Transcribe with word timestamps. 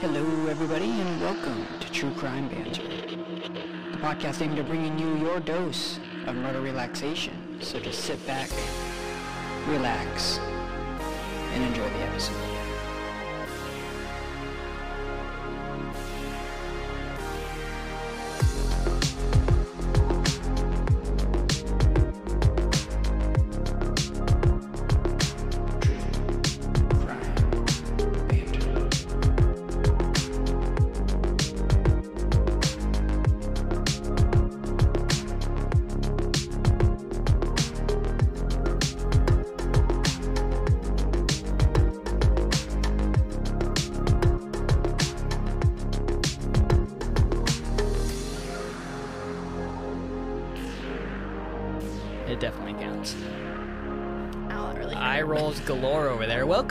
Hello, 0.00 0.46
everybody, 0.46 0.90
and 0.90 1.20
welcome 1.20 1.66
to 1.78 1.92
True 1.92 2.10
Crime 2.14 2.48
Banter, 2.48 2.82
the 3.92 3.98
podcast 3.98 4.40
aimed 4.40 4.58
at 4.58 4.66
bringing 4.66 4.98
you 4.98 5.14
your 5.18 5.40
dose 5.40 6.00
of 6.24 6.36
murder 6.36 6.62
relaxation. 6.62 7.58
So 7.60 7.78
just 7.78 8.00
sit 8.04 8.26
back, 8.26 8.48
relax, 9.66 10.38
and 11.52 11.64
enjoy 11.64 11.86
the 11.90 11.98
episode. 11.98 12.49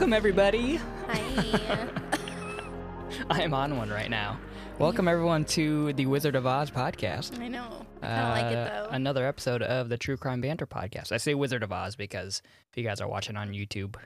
Welcome, 0.00 0.14
everybody. 0.14 0.76
Hi. 1.08 1.88
I 3.30 3.42
am 3.42 3.52
on 3.52 3.76
one 3.76 3.90
right 3.90 4.08
now. 4.08 4.40
Welcome, 4.78 5.06
everyone, 5.08 5.44
to 5.56 5.92
the 5.92 6.06
Wizard 6.06 6.36
of 6.36 6.46
Oz 6.46 6.70
podcast. 6.70 7.38
I 7.38 7.48
know. 7.48 7.84
I 8.00 8.06
kind 8.06 8.22
of 8.22 8.28
like 8.30 8.44
Uh, 8.46 8.48
it 8.48 8.68
though. 8.72 8.88
Another 8.92 9.26
episode 9.26 9.60
of 9.60 9.90
the 9.90 9.98
True 9.98 10.16
Crime 10.16 10.40
Banter 10.40 10.66
podcast. 10.66 11.12
I 11.12 11.18
say 11.18 11.34
Wizard 11.34 11.62
of 11.62 11.70
Oz 11.70 11.96
because 11.96 12.40
if 12.70 12.78
you 12.78 12.82
guys 12.82 13.02
are 13.02 13.08
watching 13.08 13.36
on 13.36 13.50
YouTube, 13.50 13.96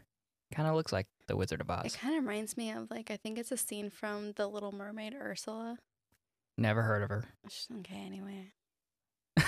kind 0.52 0.66
of 0.68 0.74
looks 0.74 0.92
like 0.92 1.06
the 1.28 1.36
Wizard 1.36 1.60
of 1.60 1.70
Oz. 1.70 1.84
It 1.94 1.96
kind 2.00 2.16
of 2.18 2.24
reminds 2.24 2.56
me 2.56 2.72
of 2.72 2.90
like 2.90 3.12
I 3.12 3.16
think 3.16 3.38
it's 3.38 3.52
a 3.52 3.56
scene 3.56 3.88
from 3.88 4.32
The 4.32 4.48
Little 4.48 4.72
Mermaid 4.72 5.14
Ursula. 5.14 5.78
Never 6.58 6.82
heard 6.82 7.04
of 7.04 7.08
her. 7.10 7.28
Okay, 7.78 8.02
anyway. 8.04 8.48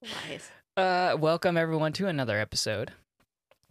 Lies. 0.00 0.48
uh, 0.76 1.16
welcome, 1.18 1.56
everyone, 1.56 1.92
to 1.94 2.06
another 2.06 2.38
episode. 2.38 2.92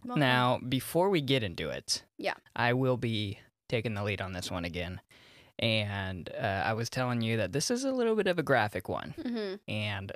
Now, 0.04 0.58
before 0.68 1.08
we 1.10 1.20
get 1.20 1.42
into 1.42 1.68
it, 1.70 2.02
Yeah. 2.18 2.34
I 2.54 2.72
will 2.74 2.96
be 2.96 3.38
taking 3.68 3.94
the 3.94 4.02
lead 4.04 4.20
on 4.20 4.32
this 4.32 4.50
one 4.50 4.64
again. 4.64 5.00
And 5.58 6.28
uh, 6.38 6.62
I 6.64 6.72
was 6.74 6.90
telling 6.90 7.20
you 7.22 7.36
that 7.38 7.52
this 7.52 7.70
is 7.70 7.84
a 7.84 7.92
little 7.92 8.16
bit 8.16 8.26
of 8.26 8.38
a 8.38 8.42
graphic 8.42 8.88
one. 8.88 9.14
hmm 9.22 9.54
And 9.68 10.12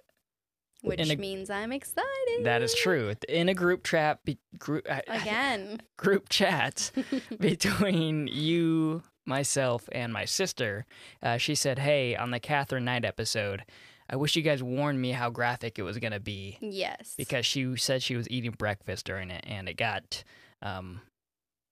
Which 0.83 1.01
a- 1.11 1.17
means 1.17 1.49
I'm 1.49 1.73
excited. 1.73 2.45
that 2.45 2.61
is 2.63 2.75
true. 2.75 3.15
In 3.29 3.49
a 3.49 3.55
group 3.55 3.83
trap, 3.85 4.21
be, 4.25 4.39
group, 4.59 4.87
Again. 5.07 5.81
group 5.97 6.29
chat 6.29 6.91
between 7.41 8.27
you, 8.27 9.03
myself, 9.25 9.89
and 9.93 10.13
my 10.13 10.25
sister, 10.25 10.87
uh, 11.23 11.37
she 11.37 11.55
said, 11.55 11.79
Hey, 11.79 12.15
on 12.17 12.31
the 12.31 12.41
Katherine 12.41 12.85
Knight 12.85 13.05
episode, 13.05 13.65
I 14.11 14.17
wish 14.17 14.37
you 14.37 14.43
guys 14.43 14.63
warned 14.63 15.01
me 15.01 15.13
how 15.13 15.31
graphic 15.31 15.79
it 15.79 15.83
was 15.83 15.99
going 15.99 16.13
to 16.13 16.21
be 16.21 16.57
yes. 16.61 17.15
because 17.17 17.45
she 17.45 17.77
said 17.77 18.03
she 18.03 18.17
was 18.17 18.29
eating 18.31 18.53
breakfast 18.53 19.05
during 19.07 19.31
it 19.31 19.45
and 19.47 19.69
it 19.69 19.77
got, 19.77 20.25
um, 20.63 21.03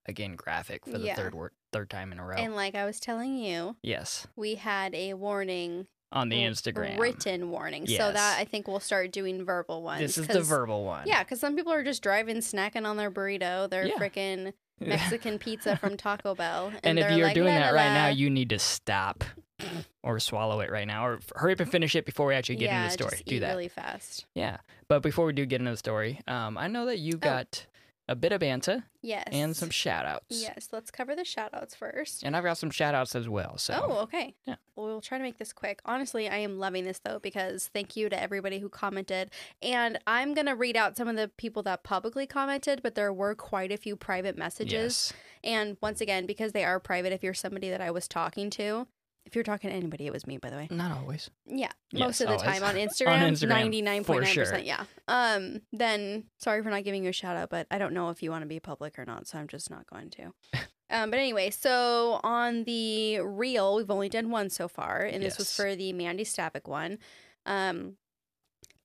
again, 0.05 0.35
graphic 0.35 0.85
for 0.85 0.97
the 0.99 1.05
Yeah. 1.07 1.15
third 1.15 1.33
word, 1.33 1.51
third 1.73 1.89
time 1.89 2.11
in 2.11 2.19
a 2.19 2.25
row. 2.25 2.35
and 2.37 2.55
like 2.55 2.75
I 2.75 2.85
was 2.85 2.99
telling 2.99 3.37
you, 3.37 3.75
yes, 3.81 4.27
we 4.35 4.55
had 4.55 4.93
a 4.93 5.15
warning, 5.15 5.87
on 6.11 6.29
the 6.29 6.37
Instagram. 6.37 6.97
written 6.99 7.49
warning. 7.51 7.85
So 7.87 8.11
that 8.13 8.39
I 8.39 8.45
think 8.45 8.67
we'll 8.67 8.79
start 8.79 9.11
doing 9.11 9.43
verbal 9.43 9.81
ones. 9.83 9.99
This 10.01 10.17
is 10.17 10.27
the 10.27 10.41
verbal 10.41 10.85
one. 10.85 11.05
Yeah, 11.07 11.23
because 11.23 11.39
some 11.41 11.55
people 11.55 11.73
are 11.73 11.83
just 11.83 12.01
driving, 12.01 12.37
snacking 12.37 12.85
on 12.85 12.95
their 12.97 13.11
burrito, 13.11 13.69
their 13.69 13.85
Yeah. 13.87 13.95
freaking 13.95 14.53
Mexican 14.79 15.37
pizza 15.39 15.75
from 15.75 15.97
Taco 15.97 16.33
Bell. 16.35 16.71
and 16.83 16.97
if 16.99 17.09
you're 17.11 17.25
like, 17.25 17.33
doing 17.35 17.47
"La, 17.55 17.59
that 17.59 17.73
la, 17.73 17.81
right 17.81 17.93
now, 17.93 18.07
you 18.09 18.29
need 18.29 18.49
to 18.51 18.59
stop 18.59 19.23
or 20.03 20.19
swallow 20.19 20.59
it 20.61 20.71
right 20.71 20.87
now, 20.87 21.05
or 21.05 21.19
hurry 21.35 21.53
up 21.53 21.59
and 21.59 21.71
finish 21.71 21.95
it 21.95 22.05
before 22.05 22.27
we 22.27 22.35
actually 22.35 22.55
get 22.55 22.65
yeah, 22.65 22.83
into 22.85 22.97
the 22.97 23.03
story. 23.03 23.23
Do 23.25 23.39
that. 23.39 23.49
really 23.49 23.67
fast. 23.67 24.25
Yeah. 24.33 24.57
But 24.87 25.01
before 25.01 25.25
we 25.25 25.33
do 25.33 25.45
get 25.45 25.59
into 25.61 25.71
the 25.71 25.77
story, 25.77 26.21
um, 26.27 26.57
I 26.57 26.67
know 26.67 26.85
that 26.85 26.99
you 26.99 27.13
got 27.17 27.65
a 28.09 28.15
bit 28.15 28.31
of 28.31 28.39
banta 28.39 28.85
Yes. 29.01 29.27
and 29.33 29.53
some 29.53 29.69
shout 29.69 30.05
outs. 30.05 30.25
Yes, 30.41 30.69
let's 30.71 30.91
cover 30.91 31.13
the 31.13 31.25
shout 31.25 31.49
outs 31.53 31.75
first. 31.75 32.23
And 32.23 32.37
I've 32.37 32.43
got 32.43 32.57
some 32.57 32.69
shout 32.71 32.95
outs 32.95 33.15
as 33.15 33.27
well. 33.27 33.57
So 33.57 33.77
Oh, 33.83 33.97
okay. 34.03 34.33
Yeah. 34.45 34.55
Well, 34.77 34.85
we'll 34.87 35.01
try 35.01 35.17
to 35.17 35.23
make 35.25 35.37
this 35.37 35.51
quick. 35.51 35.81
Honestly, 35.83 36.29
I 36.29 36.37
am 36.37 36.57
loving 36.57 36.85
this 36.85 36.99
though 36.99 37.19
because 37.19 37.69
thank 37.73 37.97
you 37.97 38.07
to 38.07 38.21
everybody 38.21 38.59
who 38.59 38.69
commented. 38.69 39.31
And 39.61 39.99
I'm 40.07 40.33
going 40.33 40.45
to 40.47 40.55
read 40.55 40.77
out 40.77 40.95
some 40.95 41.09
of 41.09 41.17
the 41.17 41.27
people 41.35 41.63
that 41.63 41.83
publicly 41.83 42.25
commented, 42.25 42.81
but 42.81 42.95
there 42.95 43.11
were 43.11 43.35
quite 43.35 43.73
a 43.73 43.77
few 43.77 43.97
private 43.97 44.37
messages. 44.37 44.71
yes. 44.71 45.13
And 45.43 45.77
once 45.81 45.99
again, 45.99 46.25
because 46.25 46.53
they 46.53 46.63
are 46.63 46.79
private, 46.79 47.11
if 47.11 47.23
you're 47.23 47.33
somebody 47.33 47.69
that 47.69 47.81
I 47.81 47.91
was 47.91 48.07
talking 48.07 48.49
to, 48.51 48.87
if 49.27 49.35
you're 49.35 49.43
talking 49.43 49.69
to 49.69 49.75
anybody, 49.75 50.07
it 50.07 50.11
was 50.13 50.25
me, 50.25 50.37
by 50.37 50.49
the 50.49 50.55
way. 50.55 50.67
Not 50.71 50.97
always. 50.97 51.29
Yeah, 51.45 51.69
Yes, 51.91 51.99
most 51.99 52.21
of 52.21 52.27
the 52.29 52.35
always. 52.37 52.59
time 52.59 52.63
on 52.63 52.75
Instagram, 52.87 53.31
Instagram, 53.31 53.49
ninety 53.49 53.81
nine 53.83 54.03
point 54.03 54.23
nine 54.23 54.33
for 54.33 54.39
percent. 54.45 54.65
Yeah. 54.65 54.85
Um. 55.07 55.61
Then 55.71 56.23
sorry 56.39 56.63
for 56.63 56.69
not 56.71 56.83
giving 56.83 57.03
you 57.03 57.09
a 57.09 57.13
shout 57.13 57.37
out, 57.37 57.49
but 57.51 57.67
I 57.69 57.77
don't 57.77 57.93
know 57.93 58.09
if 58.09 58.23
you 58.23 58.31
want 58.31 58.41
to 58.41 58.47
be 58.47 58.59
public 58.59 58.97
or 58.97 59.05
not, 59.05 59.27
so 59.27 59.37
I'm 59.37 59.47
just 59.47 59.69
not 59.69 59.85
going 59.87 60.09
to. 60.11 60.23
um. 60.89 61.11
But 61.11 61.19
anyway, 61.19 61.51
so 61.51 62.19
on 62.23 62.63
the 62.63 63.19
reel, 63.19 63.75
we've 63.75 63.91
only 63.91 64.09
done 64.09 64.31
one 64.31 64.49
so 64.49 64.67
far, 64.67 65.01
and 65.01 65.21
this 65.23 65.37
was 65.37 65.47
Yes. 65.47 65.55
for 65.55 65.75
the 65.75 65.93
Mandy 65.93 66.23
Stavik 66.23 66.67
one. 66.67 66.97
Um, 67.45 67.97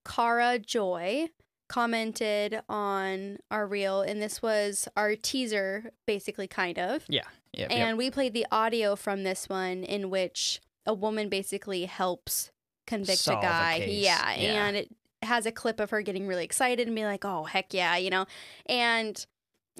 Cara 0.05 0.59
Joy 0.59 1.29
commented 1.69 2.61
on 2.69 3.39
our 3.51 3.67
reel, 3.67 4.03
and 4.03 4.21
this 4.21 4.43
was 4.43 4.89
our 4.97 5.15
teaser, 5.17 5.93
basically, 6.07 6.47
kind 6.47 6.79
of. 6.79 7.05
Yep, 7.09 7.25
yep. 7.53 7.71
And 7.71 7.97
we 7.99 8.11
played 8.11 8.35
the 8.35 8.47
audio 8.51 8.97
from 8.97 9.23
this 9.25 9.49
one 9.49 9.85
in 9.85 10.11
which 10.11 10.61
a 10.87 10.95
woman 10.95 11.29
basically 11.29 11.85
helps 11.85 12.51
convict 12.87 13.19
Solve 13.21 13.43
a 13.43 13.47
a 13.47 13.51
guy. 13.51 13.79
case. 13.79 14.05
Yeah, 14.05 14.35
Yeah. 14.35 14.67
And 14.67 14.77
it 14.77 14.91
has 15.23 15.47
a 15.47 15.53
clip 15.53 15.79
of 15.79 15.91
her 15.91 16.03
getting 16.03 16.27
really 16.27 16.45
excited 16.45 16.87
and 16.89 16.97
be 16.97 17.05
like, 17.05 17.25
oh, 17.25 17.45
heck 17.45 17.73
yeah, 17.73 17.97
you 17.97 18.11
know? 18.11 18.27
And 18.67 19.25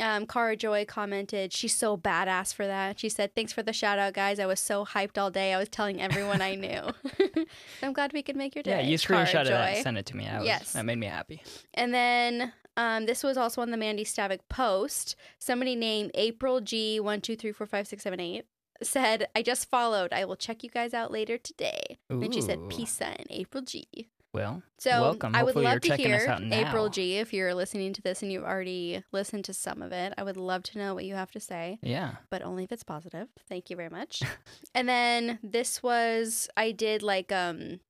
um, 0.01 0.27
Cara 0.27 0.57
Joy 0.57 0.85
commented, 0.87 1.53
she's 1.53 1.75
so 1.77 1.97
badass 1.97 2.55
for 2.55 2.67
that. 2.67 2.99
She 3.01 3.09
said, 3.09 3.35
thanks 3.35 3.53
for 3.53 3.63
the 3.63 3.73
shout 3.73 3.99
out, 3.99 4.15
guys. 4.15 4.39
I 4.39 4.47
was 4.47 4.61
so 4.61 4.85
hyped 4.87 5.19
all 5.19 5.31
day. 5.31 5.53
I 5.53 5.59
was 5.59 5.69
telling 5.69 6.01
everyone 6.01 6.41
I 6.41 6.55
knew. 6.55 6.81
I'm 7.83 7.93
glad 7.93 8.13
we 8.13 8.23
could 8.23 8.37
make 8.37 8.55
your 8.55 8.63
day. 8.63 8.83
yeah, 8.83 8.89
you 8.89 8.97
screenshotted 8.97 9.49
that 9.49 9.71
Joy. 9.71 9.75
and 9.75 9.83
sent 9.83 9.99
it 9.99 10.07
to 10.07 10.17
me. 10.17 10.25
That 10.25 10.39
was, 10.39 10.47
Yes. 10.47 10.73
That 10.73 10.85
made 10.85 10.99
me 10.99 11.07
happy. 11.09 11.43
And 11.75 11.93
then 11.93 12.53
um, 12.77 13.07
this 13.07 13.23
was 13.23 13.37
also 13.37 13.61
on 13.63 13.71
the 13.71 13.77
Mandy 13.77 14.05
Stavik 14.05 14.41
post. 14.49 15.17
Somebody 15.39 15.77
named 15.77 16.11
April 16.15 16.61
G 16.61 16.99
one 17.01 17.21
two 17.21 17.37
three 17.37 17.53
four 17.53 17.67
five 17.67 17.87
six 17.87 18.03
seven 18.03 18.21
eight 18.21 18.47
said, 18.83 19.29
"I 19.37 19.43
just 19.43 19.69
followed. 19.71 20.13
I 20.13 20.25
will 20.25 20.37
check 20.37 20.63
you 20.65 20.71
guys 20.71 20.95
out 20.95 21.11
later 21.11 21.39
today." 21.39 21.99
And 22.09 22.33
she 22.33 22.41
said, 22.41 22.59
Ooh. 22.59 22.69
"Peace, 22.69 22.93
sign, 22.93 23.27
April 23.31 23.63
G." 23.63 23.87
Well, 24.35 24.63
So 24.79 24.91
welcome. 25.03 25.35
I 25.37 25.43
would 25.43 25.57
love 25.57 25.83
to 25.83 25.95
hear. 25.95 26.39
April 26.51 26.89
G. 26.89 27.19
If 27.19 27.35
you're 27.35 27.53
listening 27.55 27.93
to 27.93 28.01
this 28.01 28.23
and 28.23 28.33
you've 28.33 28.45
already 28.45 29.05
listened 29.13 29.45
to 29.45 29.53
some 29.53 29.83
of 29.83 29.93
it, 29.93 30.15
I 30.17 30.23
would 30.23 30.39
love 30.39 30.63
to 30.65 30.79
know 30.79 30.95
what 30.95 31.05
you 31.05 31.15
have 31.15 31.31
to 31.33 31.41
say 31.41 31.79
Yeah. 31.83 32.13
but 32.31 32.41
only 32.41 32.65
if 32.65 32.73
it's 32.73 32.83
positive. 32.83 33.29
Thank 33.47 33.69
you 33.69 33.77
very 33.77 33.91
much. 33.91 34.23
and 34.75 34.89
then 34.89 35.39
this 35.43 35.83
was 35.83 36.49
I 36.57 36.71
did 36.73 37.03
like 37.03 37.31
um 37.31 37.81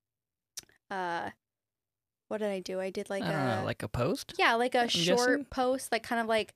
uh 0.91 1.31
what 2.32 2.41
did 2.41 2.48
I 2.48 2.60
do? 2.60 2.81
I 2.81 2.88
did 2.88 3.10
like 3.10 3.22
don't 3.22 3.31
a 3.31 3.62
like 3.62 3.82
a 3.82 3.88
post? 3.88 4.32
yeah, 4.38 4.54
like 4.54 4.75
a 4.75 4.81
I'm 4.81 4.88
short 4.88 5.19
guessing? 5.28 5.44
post, 5.50 5.93
like 5.93 6.03
kind 6.03 6.19
of 6.19 6.26
like 6.26 6.54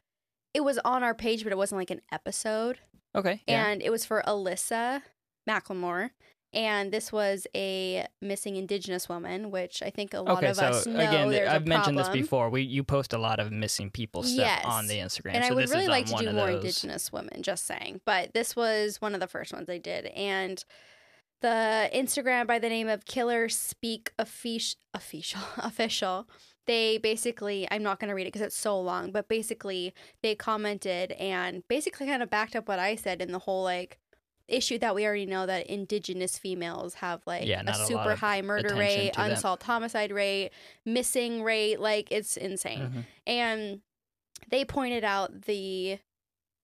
it 0.54 0.64
was 0.64 0.78
on 0.86 1.02
our 1.04 1.14
page, 1.14 1.42
but 1.42 1.52
it 1.52 1.58
wasn't 1.58 1.78
like 1.78 1.90
an 1.90 2.00
episode. 2.10 2.78
Okay. 3.14 3.42
Yeah. 3.46 3.66
And 3.66 3.82
it 3.82 3.90
was 3.90 4.06
for 4.06 4.22
Alyssa 4.26 5.02
McLemore. 5.46 6.10
And 6.54 6.90
this 6.90 7.12
was 7.12 7.46
a 7.54 8.06
missing 8.22 8.56
Indigenous 8.56 9.06
woman, 9.06 9.50
which 9.50 9.82
I 9.82 9.90
think 9.90 10.14
a 10.14 10.20
lot 10.22 10.38
okay, 10.38 10.48
of 10.48 10.56
so 10.56 10.64
us 10.64 10.86
know 10.86 10.94
again, 10.98 11.28
there's 11.28 11.48
I've 11.50 11.66
a 11.66 11.68
mentioned 11.68 11.98
this 11.98 12.08
before. 12.08 12.48
We 12.48 12.62
you 12.62 12.82
post 12.82 13.12
a 13.12 13.18
lot 13.18 13.38
of 13.38 13.52
missing 13.52 13.90
people 13.90 14.22
stuff 14.22 14.38
Yes. 14.46 14.64
on 14.64 14.86
the 14.86 14.96
Instagram, 14.96 15.34
And 15.34 15.44
so 15.44 15.50
I 15.50 15.54
would 15.54 15.68
really 15.68 15.88
like 15.88 16.06
to 16.06 16.16
do 16.16 16.32
more. 16.32 16.48
Indigenous 16.48 17.12
women, 17.12 17.42
just 17.42 17.66
saying. 17.66 18.00
But 18.06 18.32
this 18.32 18.56
was 18.56 18.96
one 19.02 19.12
of 19.12 19.20
the 19.20 19.26
first 19.26 19.52
ones 19.52 19.68
I 19.68 19.76
did. 19.76 20.06
And 20.06 20.64
the 21.40 21.90
Instagram 21.94 22.46
by 22.46 22.58
the 22.58 22.68
name 22.68 22.88
of 22.88 23.04
Killer 23.04 23.48
Speak 23.48 24.12
Official, 24.18 25.40
official, 25.58 26.28
they 26.66 26.98
basically, 26.98 27.68
I'm 27.70 27.82
not 27.82 28.00
going 28.00 28.08
to 28.08 28.14
read 28.14 28.22
it 28.26 28.32
because 28.32 28.42
it's 28.42 28.56
so 28.58 28.80
long, 28.80 29.12
but 29.12 29.28
basically 29.28 29.94
they 30.22 30.34
commented 30.34 31.12
and 31.12 31.62
basically 31.68 32.06
kind 32.06 32.22
of 32.22 32.30
backed 32.30 32.56
up 32.56 32.66
what 32.68 32.78
I 32.78 32.96
said 32.96 33.22
in 33.22 33.32
the 33.32 33.38
whole 33.38 33.62
like 33.62 33.98
issue 34.48 34.78
that 34.78 34.94
we 34.94 35.04
already 35.04 35.26
know 35.26 35.44
that 35.46 35.66
indigenous 35.66 36.38
females 36.38 36.94
have 36.94 37.20
like 37.26 37.46
Yeah, 37.46 37.60
a 37.60 37.64
not 37.64 37.80
a 37.80 37.86
super 37.86 38.14
high 38.14 38.42
murder 38.42 38.74
rate, 38.76 39.12
to 39.14 39.20
them. 39.20 39.30
unsolved 39.32 39.62
homicide 39.64 40.12
rate, 40.12 40.50
missing 40.84 41.42
rate. 41.42 41.80
Like 41.80 42.10
it's 42.12 42.36
insane 42.36 42.80
Mhm. 42.80 43.04
and 43.26 43.80
they 44.50 44.64
pointed 44.64 45.02
out 45.04 45.42
the 45.42 45.98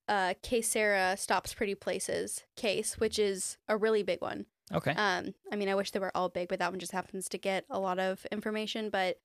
uh, 0.09 0.35
Kaysera 0.43 1.19
Stops 1.19 1.55
Pretty 1.55 1.75
Places 1.75 2.45
case, 2.57 2.99
which 2.99 3.19
is 3.19 3.57
a 3.69 3.77
really 3.77 4.03
big 4.03 4.21
one. 4.21 4.47
Okay. 4.73 4.93
Um, 4.93 5.35
I 5.51 5.57
mean, 5.57 5.69
I 5.69 5.75
wish 5.75 5.91
they 5.91 5.99
were 5.99 6.17
all 6.17 6.29
big, 6.29 6.49
but 6.49 6.59
that 6.59 6.71
one 6.71 6.79
just 6.81 6.93
happens 6.93 7.29
to 7.31 7.39
get 7.39 7.65
a 7.71 7.79
lot 7.79 7.99
of 7.99 8.27
information. 8.31 8.91
But 8.91 9.19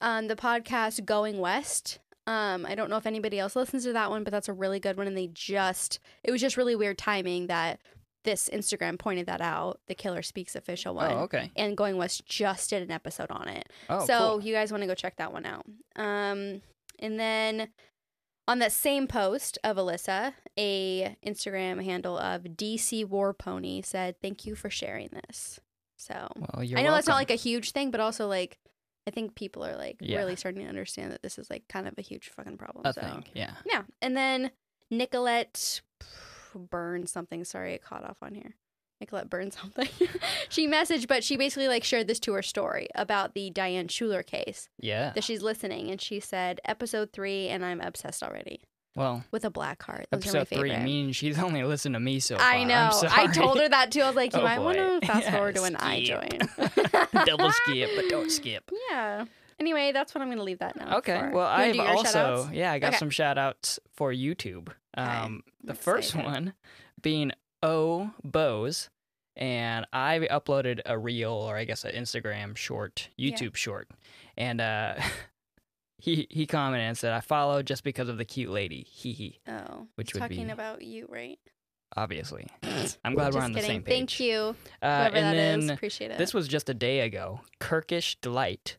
um, 0.00 0.28
the 0.28 0.36
podcast 0.36 1.04
Going 1.04 1.38
West, 1.38 1.98
um, 2.26 2.66
I 2.66 2.74
don't 2.74 2.90
know 2.90 2.96
if 2.96 3.06
anybody 3.06 3.38
else 3.38 3.56
listens 3.56 3.84
to 3.84 3.92
that 3.92 4.10
one, 4.10 4.24
but 4.24 4.32
that's 4.32 4.48
a 4.48 4.52
really 4.52 4.80
good 4.80 4.96
one. 4.96 5.06
And 5.06 5.16
they 5.16 5.28
just, 5.32 5.98
it 6.22 6.30
was 6.30 6.40
just 6.40 6.56
really 6.56 6.76
weird 6.76 6.98
timing 6.98 7.46
that 7.48 7.80
this 8.24 8.48
Instagram 8.52 8.98
pointed 8.98 9.26
that 9.26 9.40
out, 9.40 9.80
the 9.88 9.94
Killer 9.94 10.22
Speaks 10.22 10.54
official 10.54 10.94
one. 10.94 11.12
oh, 11.12 11.18
okay. 11.20 11.50
And 11.56 11.76
Going 11.76 11.96
West 11.96 12.24
just 12.26 12.70
did 12.70 12.82
an 12.82 12.90
episode 12.90 13.30
on 13.30 13.48
it. 13.48 13.68
Oh, 13.88 14.06
so 14.06 14.18
cool. 14.18 14.42
you 14.42 14.54
guys 14.54 14.70
want 14.70 14.82
to 14.82 14.86
go 14.86 14.94
check 14.94 15.16
that 15.16 15.32
one 15.32 15.44
out. 15.44 15.66
Um, 15.96 16.62
and 17.00 17.18
then 17.18 17.68
on 18.48 18.58
that 18.58 18.72
same 18.72 19.06
post 19.06 19.58
of 19.64 19.76
Alyssa, 19.76 20.32
a 20.58 21.16
Instagram 21.24 21.82
handle 21.82 22.18
of 22.18 22.42
DC 22.42 23.04
War 23.04 23.32
Pony 23.32 23.82
said, 23.82 24.16
"Thank 24.20 24.44
you 24.46 24.54
for 24.54 24.68
sharing 24.70 25.08
this." 25.08 25.60
So 25.96 26.28
Well, 26.36 26.64
you're 26.64 26.78
I 26.78 26.82
know 26.82 26.90
that's 26.92 27.06
not 27.06 27.14
like 27.14 27.30
a 27.30 27.36
huge 27.36 27.70
thing, 27.72 27.90
but 27.90 28.00
also 28.00 28.26
like 28.26 28.58
I 29.06 29.10
think 29.10 29.34
people 29.34 29.64
are 29.64 29.76
like 29.76 29.96
Yeah. 30.00 30.18
really 30.18 30.36
starting 30.36 30.62
to 30.62 30.68
understand 30.68 31.12
that 31.12 31.22
this 31.22 31.38
is 31.38 31.48
like 31.50 31.66
kind 31.68 31.86
of 31.88 31.94
a 31.98 32.02
huge 32.02 32.28
fucking 32.30 32.56
problem. 32.58 32.84
a 32.86 32.92
so 32.92 33.00
thing. 33.00 33.24
Yeah. 33.34 33.54
yeah, 33.66 33.82
and 34.00 34.16
then 34.16 34.50
Nicolette 34.90 35.80
Burn 36.54 37.06
something. 37.06 37.44
Sorry, 37.44 37.72
it 37.74 37.82
caught 37.82 38.04
off 38.04 38.18
on 38.22 38.34
here. 38.34 38.54
Nicolette 39.02 39.28
Burn 39.28 39.50
something. 39.50 39.88
she 40.48 40.68
messaged, 40.68 41.08
but 41.08 41.24
she 41.24 41.36
basically 41.36 41.66
like 41.66 41.82
shared 41.82 42.06
this 42.06 42.20
to 42.20 42.32
her 42.34 42.42
story 42.42 42.86
about 42.94 43.34
the 43.34 43.50
Diane 43.50 43.88
Schuler 43.88 44.22
case 44.22 44.68
Yeah. 44.78 45.10
that 45.14 45.24
she's 45.24 45.42
listening, 45.42 45.90
and 45.90 46.00
she 46.00 46.20
said 46.20 46.60
episode 46.64 47.12
three, 47.12 47.48
and 47.48 47.64
I'm 47.64 47.80
obsessed 47.80 48.22
already 48.22 48.60
Well, 48.94 49.24
with 49.32 49.44
a 49.44 49.50
black 49.50 49.82
heart. 49.82 50.06
Those 50.12 50.20
episode 50.34 50.48
three 50.56 50.76
means 50.78 51.16
she's 51.16 51.36
only 51.36 51.64
listened 51.64 51.96
to 51.96 52.00
me 52.00 52.20
so 52.20 52.36
far. 52.38 52.46
I 52.46 52.62
know. 52.62 52.90
I 53.10 53.26
told 53.26 53.58
her 53.58 53.68
that 53.68 53.90
too. 53.90 54.02
I 54.02 54.06
was 54.06 54.14
like, 54.14 54.32
you 54.34 54.40
Oh, 54.40 54.44
might 54.44 54.60
want 54.60 54.78
to 54.78 55.04
fast 55.04 55.24
Yeah, 55.26 55.32
forward 55.32 55.56
to 55.56 55.62
when 55.62 55.74
I 55.76 56.04
join. 56.04 56.28
Double 57.26 57.50
skip, 57.50 57.90
but 57.96 58.08
don't 58.08 58.30
skip. 58.30 58.70
Yeah. 58.90 59.24
Anyway, 59.58 59.90
that's 59.92 60.14
what 60.14 60.22
I'm 60.22 60.28
going 60.28 60.38
to 60.38 60.44
leave 60.44 60.58
that 60.60 60.76
now. 60.76 60.98
Okay. 60.98 61.18
for. 61.18 61.30
Well, 61.32 61.46
I've 61.46 61.78
also 61.78 62.48
yeah, 62.52 62.70
I 62.72 62.78
got 62.78 62.88
Okay. 62.90 62.98
some 62.98 63.10
shout 63.10 63.36
outs 63.36 63.78
for 63.92 64.12
YouTube. 64.12 64.68
Okay, 64.96 65.08
Um 65.08 65.42
the 65.64 65.72
I'm 65.72 65.76
first 65.76 66.14
one 66.14 66.52
being 67.00 67.32
O 67.62 68.10
Bose 68.24 68.90
and 69.36 69.86
I 69.92 70.18
uploaded 70.30 70.80
a 70.84 70.98
reel 70.98 71.32
or 71.32 71.56
I 71.56 71.64
guess 71.64 71.84
an 71.84 71.94
Instagram 71.94 72.56
short, 72.56 73.08
Yeah. 73.16 73.34
YouTube 73.34 73.54
short. 73.56 73.88
And 74.36 74.60
uh 74.60 74.94
he 75.98 76.26
he 76.30 76.46
commented 76.46 76.86
and 76.86 76.98
said 76.98 77.12
I 77.12 77.20
followed 77.20 77.66
just 77.66 77.84
because 77.84 78.08
of 78.08 78.18
the 78.18 78.24
cute 78.24 78.50
lady. 78.50 78.82
Hee 78.90 79.12
hee. 79.12 79.40
Oh, 79.48 79.86
Which 79.96 80.12
would 80.14 80.20
talking 80.20 80.46
be- 80.46 80.52
about 80.52 80.82
you, 80.82 81.06
right? 81.08 81.38
Obviously. 81.96 82.46
I'm 83.04 83.14
glad 83.14 83.34
we're 83.34 83.40
Just 83.40 83.44
on 83.44 83.52
the 83.52 83.60
same 83.60 83.82
page. 83.82 83.94
Thank 83.94 84.20
you, 84.20 84.56
Uh, 84.82 85.10
and 85.12 85.14
that 85.14 85.36
is. 85.36 85.66
then 85.66 85.70
Appreciate 85.74 86.10
it. 86.10 86.18
this 86.18 86.32
was 86.32 86.48
just 86.48 86.68
a 86.70 86.74
day 86.74 87.00
ago. 87.00 87.40
Kirkish 87.60 88.16
Delight. 88.22 88.78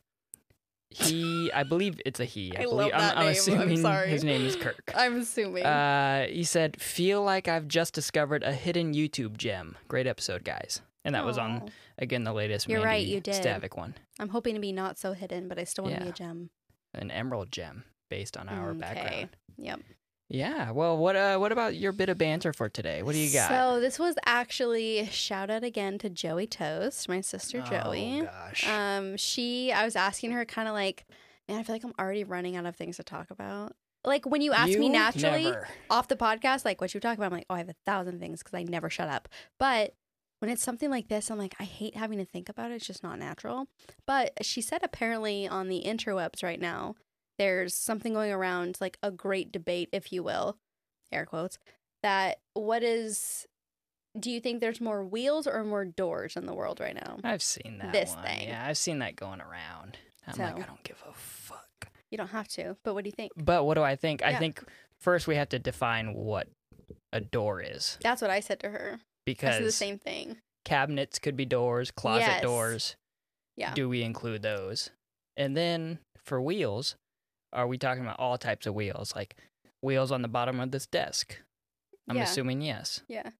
He, 0.96 1.50
I 1.52 1.62
believe 1.62 2.00
it's 2.06 2.20
a 2.20 2.24
he. 2.24 2.56
I, 2.56 2.60
I 2.60 2.62
believe 2.64 2.76
love 2.78 2.90
that 2.92 3.16
I'm, 3.16 3.18
I'm 3.18 3.18
name. 3.18 3.26
I'm 3.26 3.32
assuming 3.32 3.76
sorry. 3.82 4.08
his 4.08 4.24
name 4.24 4.46
is 4.46 4.56
Kirk. 4.56 4.92
I'm 4.96 5.20
assuming. 5.20 5.64
Uh, 5.64 6.26
he 6.26 6.44
said, 6.44 6.80
"Feel 6.80 7.22
like 7.22 7.48
I've 7.48 7.68
just 7.68 7.94
discovered 7.94 8.42
a 8.42 8.52
hidden 8.52 8.94
YouTube 8.94 9.36
gem. 9.36 9.76
Great 9.88 10.06
episode, 10.06 10.44
guys." 10.44 10.80
And 11.04 11.14
that 11.14 11.24
was 11.24 11.36
on 11.36 11.70
again 11.98 12.24
the 12.24 12.32
latest. 12.32 12.68
You're 12.68 12.82
right, 12.82 13.04
you 13.04 13.20
did. 13.20 13.34
Stavik 13.42 13.76
one, 13.76 13.94
I'm 14.18 14.30
hoping 14.30 14.54
to 14.54 14.60
be 14.60 14.72
not 14.72 14.98
so 14.98 15.12
hidden, 15.12 15.48
but 15.48 15.58
I 15.58 15.64
still 15.64 15.84
want 15.84 15.96
to 15.98 16.02
be 16.04 16.08
a 16.10 16.12
gem. 16.12 16.48
an 16.94 17.10
emerald 17.10 17.52
gem 17.52 17.84
based 18.08 18.36
on 18.36 18.48
our 18.48 18.70
Okay. 18.70 18.78
background. 18.78 19.28
Yep. 19.58 19.80
Yeah. 20.28 20.70
Well, 20.70 20.96
what 20.96 21.16
uh, 21.16 21.36
what 21.36 21.52
about 21.52 21.76
your 21.76 21.92
bit 21.92 22.08
of 22.08 22.18
banter 22.18 22.52
for 22.52 22.68
today? 22.68 23.02
What 23.02 23.12
do 23.12 23.18
you 23.18 23.32
got? 23.32 23.48
So 23.50 23.80
this 23.80 23.98
was 23.98 24.16
actually 24.24 25.06
shout 25.10 25.50
out 25.50 25.64
again 25.64 25.98
to 25.98 26.08
Joey 26.08 26.46
Toast, 26.46 27.08
my 27.08 27.20
sister 27.20 27.60
Joey. 27.60 28.22
Oh 28.22 28.24
gosh. 28.24 28.68
Um, 28.68 29.16
she, 29.16 29.72
I 29.72 29.84
was 29.84 29.96
asking 29.96 30.32
her 30.32 30.44
kind 30.44 30.66
of 30.66 30.74
like, 30.74 31.04
man, 31.48 31.58
I 31.58 31.62
feel 31.62 31.74
like 31.74 31.84
I'm 31.84 31.94
already 31.98 32.24
running 32.24 32.56
out 32.56 32.66
of 32.66 32.74
things 32.74 32.96
to 32.96 33.02
talk 33.02 33.30
about. 33.30 33.74
Like 34.04 34.26
when 34.26 34.42
you 34.42 34.52
ask 34.52 34.78
me 34.78 34.88
naturally 34.88 35.44
never. 35.44 35.68
off 35.88 36.08
the 36.08 36.16
podcast, 36.16 36.64
like 36.64 36.80
what 36.80 36.92
you 36.94 37.00
talk 37.00 37.16
about, 37.16 37.26
I'm 37.26 37.38
like, 37.38 37.46
oh, 37.48 37.54
I 37.54 37.58
have 37.58 37.70
a 37.70 37.76
thousand 37.86 38.20
things 38.20 38.42
because 38.42 38.54
I 38.54 38.62
never 38.62 38.90
shut 38.90 39.08
up. 39.08 39.28
But 39.58 39.94
when 40.40 40.50
it's 40.50 40.62
something 40.62 40.90
like 40.90 41.08
this, 41.08 41.30
I'm 41.30 41.38
like, 41.38 41.54
I 41.58 41.64
hate 41.64 41.96
having 41.96 42.18
to 42.18 42.24
think 42.24 42.50
about 42.50 42.70
it. 42.70 42.74
It's 42.74 42.86
just 42.86 43.02
not 43.02 43.18
natural. 43.18 43.66
But 44.06 44.44
she 44.44 44.60
said 44.60 44.80
apparently 44.82 45.48
on 45.48 45.68
the 45.68 45.82
interwebs 45.86 46.42
right 46.42 46.60
now, 46.60 46.96
there's 47.38 47.74
something 47.74 48.12
going 48.12 48.32
around, 48.32 48.78
like 48.80 48.98
a 49.02 49.10
great 49.10 49.50
debate, 49.52 49.88
if 49.92 50.12
you 50.12 50.22
will, 50.22 50.56
air 51.12 51.26
quotes, 51.26 51.58
that 52.02 52.38
what 52.54 52.82
is, 52.82 53.46
do 54.18 54.30
you 54.30 54.40
think 54.40 54.60
there's 54.60 54.80
more 54.80 55.04
wheels 55.04 55.46
or 55.46 55.64
more 55.64 55.84
doors 55.84 56.36
in 56.36 56.46
the 56.46 56.54
world 56.54 56.80
right 56.80 56.94
now? 56.94 57.18
I've 57.24 57.42
seen 57.42 57.78
that 57.78 57.92
this 57.92 58.14
one. 58.14 58.24
thing. 58.24 58.48
Yeah, 58.48 58.64
I've 58.66 58.78
seen 58.78 58.98
that 59.00 59.16
going 59.16 59.40
around. 59.40 59.98
I'm 60.26 60.38
like, 60.38 60.56
I 60.56 60.66
don't 60.66 60.82
give 60.84 61.02
a 61.08 61.12
fuck. 61.12 61.88
You 62.10 62.18
don't 62.18 62.28
have 62.30 62.48
to, 62.48 62.76
but 62.84 62.94
what 62.94 63.04
do 63.04 63.08
you 63.08 63.12
think? 63.16 63.32
But 63.36 63.64
what 63.64 63.74
do 63.74 63.82
I 63.82 63.96
think? 63.96 64.22
I 64.22 64.36
think 64.36 64.62
first 65.00 65.26
we 65.26 65.36
have 65.36 65.48
to 65.50 65.58
define 65.58 66.14
what 66.14 66.48
a 67.12 67.20
door 67.20 67.60
is 67.60 67.98
That's 68.02 68.22
what 68.22 68.30
I 68.30 68.40
said 68.40 68.60
to 68.60 68.70
her. 68.70 69.00
Because 69.26 69.62
the 69.64 69.72
same 69.72 69.98
thing. 69.98 70.36
cabinets 70.64 71.18
could 71.18 71.36
be 71.36 71.44
doors, 71.44 71.90
closet 71.90 72.26
Yes. 72.26 72.42
doors. 72.42 72.96
Yeah. 73.56 73.72
Do 73.74 73.88
we 73.88 74.02
include 74.02 74.42
those? 74.42 74.90
And 75.36 75.56
then 75.56 75.98
for 76.16 76.40
wheels, 76.40 76.96
are 77.54 77.66
we 77.66 77.78
talking 77.78 78.02
about 78.02 78.18
all 78.18 78.36
types 78.36 78.66
of 78.66 78.74
wheels, 78.74 79.14
like 79.16 79.36
wheels 79.82 80.10
on 80.12 80.22
the 80.22 80.28
bottom 80.28 80.60
of 80.60 80.70
this 80.70 80.86
desk? 80.86 81.38
I'm 82.08 82.16
Yeah. 82.16 82.24
assuming 82.24 82.60
yes. 82.62 83.00
Yeah. 83.08 83.30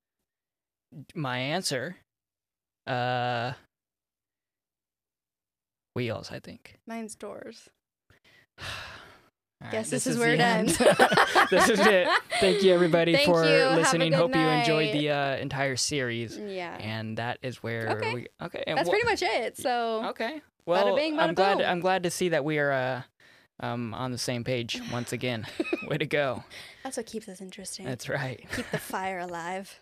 My 1.14 1.38
answer, 1.38 1.96
uh, 2.86 3.52
wheels. 5.94 6.30
I 6.32 6.38
think. 6.40 6.78
Mine's 6.86 7.14
doors. 7.14 7.68
All 9.62 9.70
Guess 9.70 9.86
right, 9.86 9.90
this 9.92 10.06
is 10.06 10.18
where 10.18 10.34
it 10.34 10.40
end. 10.40 10.68
ends. 10.68 10.78
this 11.50 11.68
is 11.70 11.80
it. 11.80 12.06
Thank 12.40 12.62
you 12.62 12.74
everybody 12.74 13.12
Thank 13.14 13.26
for 13.26 13.44
you. 13.46 13.64
Listening. 13.76 14.12
Hope 14.12 14.34
you 14.34 14.40
enjoyed 14.42 14.92
the 14.92 15.10
uh, 15.10 15.36
entire 15.36 15.76
series. 15.76 16.36
Yeah. 16.36 16.76
And 16.76 17.16
that 17.16 17.38
is 17.42 17.62
where 17.62 17.88
Okay. 17.92 18.14
we 18.14 18.26
okay. 18.42 18.62
That's 18.66 18.88
pretty 18.90 19.06
much 19.06 19.22
it. 19.22 19.56
So 19.56 20.04
Okay. 20.10 20.42
Well, 20.66 20.94
bing, 20.96 21.18
I'm 21.18 21.30
bada 21.30 21.34
glad. 21.36 21.58
boom. 21.58 21.66
I'm 21.66 21.80
glad 21.80 22.02
to 22.02 22.10
see 22.10 22.30
that 22.30 22.44
we 22.44 22.58
are 22.58 22.72
uh, 22.72 23.02
um, 23.60 23.94
on 23.94 24.12
the 24.12 24.18
same 24.18 24.44
page 24.44 24.80
once 24.92 25.12
again. 25.12 25.46
Way 25.88 25.98
to 25.98 26.06
go! 26.06 26.44
that's 26.82 26.96
what 26.96 27.06
keeps 27.06 27.28
us 27.28 27.40
interesting. 27.40 27.86
That's 27.86 28.08
right. 28.08 28.44
Keep 28.56 28.70
the 28.70 28.78
fire 28.92 29.18
alive. 29.20 29.80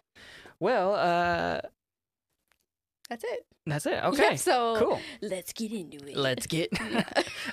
Well, 0.61 0.95
uh, 0.95 1.61
That's 3.09 3.25
it. 3.25 3.47
that's 3.67 3.87
it. 3.87 4.01
Okay. 4.05 4.37
so 4.37 4.77
Cool. 4.79 5.01
let's 5.21 5.53
get 5.53 5.73
into 5.73 5.99
it. 6.07 6.17
Let's 6.17 6.47
get. 6.47 6.71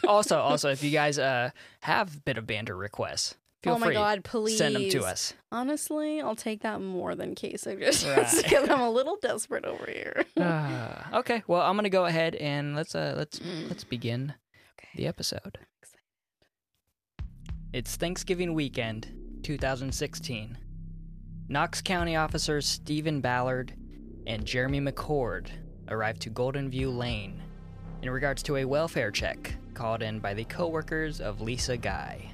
Also, 0.08 0.40
also, 0.40 0.70
if 0.70 0.84
you 0.84 0.92
guys 0.92 1.18
uh 1.20 1.50
have 1.82 2.24
bit 2.26 2.38
of 2.38 2.46
banter 2.48 2.76
requests, 2.76 3.36
feel 3.64 3.74
oh 3.74 3.80
my 3.80 3.88
free. 3.88 3.96
god, 3.96 4.24
please 4.24 4.58
Send 4.58 4.76
them 4.76 4.90
to 4.90 5.04
us. 5.06 5.34
Honestly, 5.52 6.22
I'll 6.22 6.36
take 6.36 6.62
that 6.62 6.82
more 6.82 7.16
than 7.16 7.36
case 7.36 7.66
of 7.68 7.80
just 7.80 8.06
Right. 8.06 8.28
because 8.44 8.70
I'm 8.70 8.82
a 8.82 8.90
little 8.92 9.18
desperate 9.22 9.66
over 9.66 9.86
here. 9.88 10.24
Uh, 10.38 11.04
okay. 11.20 11.44
Well, 11.48 11.62
I'm 11.62 11.76
gonna 11.76 11.90
go 11.90 12.06
ahead 12.06 12.36
and 12.36 12.76
let's 12.76 12.94
uh 12.96 13.14
let's 13.18 13.40
let's 13.68 13.84
begin 13.84 14.34
Okay. 14.80 14.90
the 14.96 15.08
episode. 15.08 15.58
It's 17.72 17.98
Thanksgiving 17.98 18.56
weekend, 18.56 19.10
2016. 19.44 20.58
Knox 21.50 21.84
County 21.84 22.16
officers 22.16 22.66
Stephen 22.66 23.22
Ballard 23.22 23.76
and 24.26 24.44
Jeremy 24.44 24.82
McCord 24.82 25.50
arrived 25.88 26.20
to 26.24 26.32
Golden 26.32 26.72
View 26.72 26.90
Lane 26.90 27.44
in 28.02 28.10
regards 28.10 28.42
to 28.42 28.56
a 28.58 28.66
welfare 28.66 29.12
check 29.12 29.54
called 29.76 30.02
in 30.02 30.18
by 30.18 30.34
the 30.34 30.46
co-workers 30.46 31.22
of 31.22 31.42
Lisa 31.42 31.78
Guy. 31.78 32.32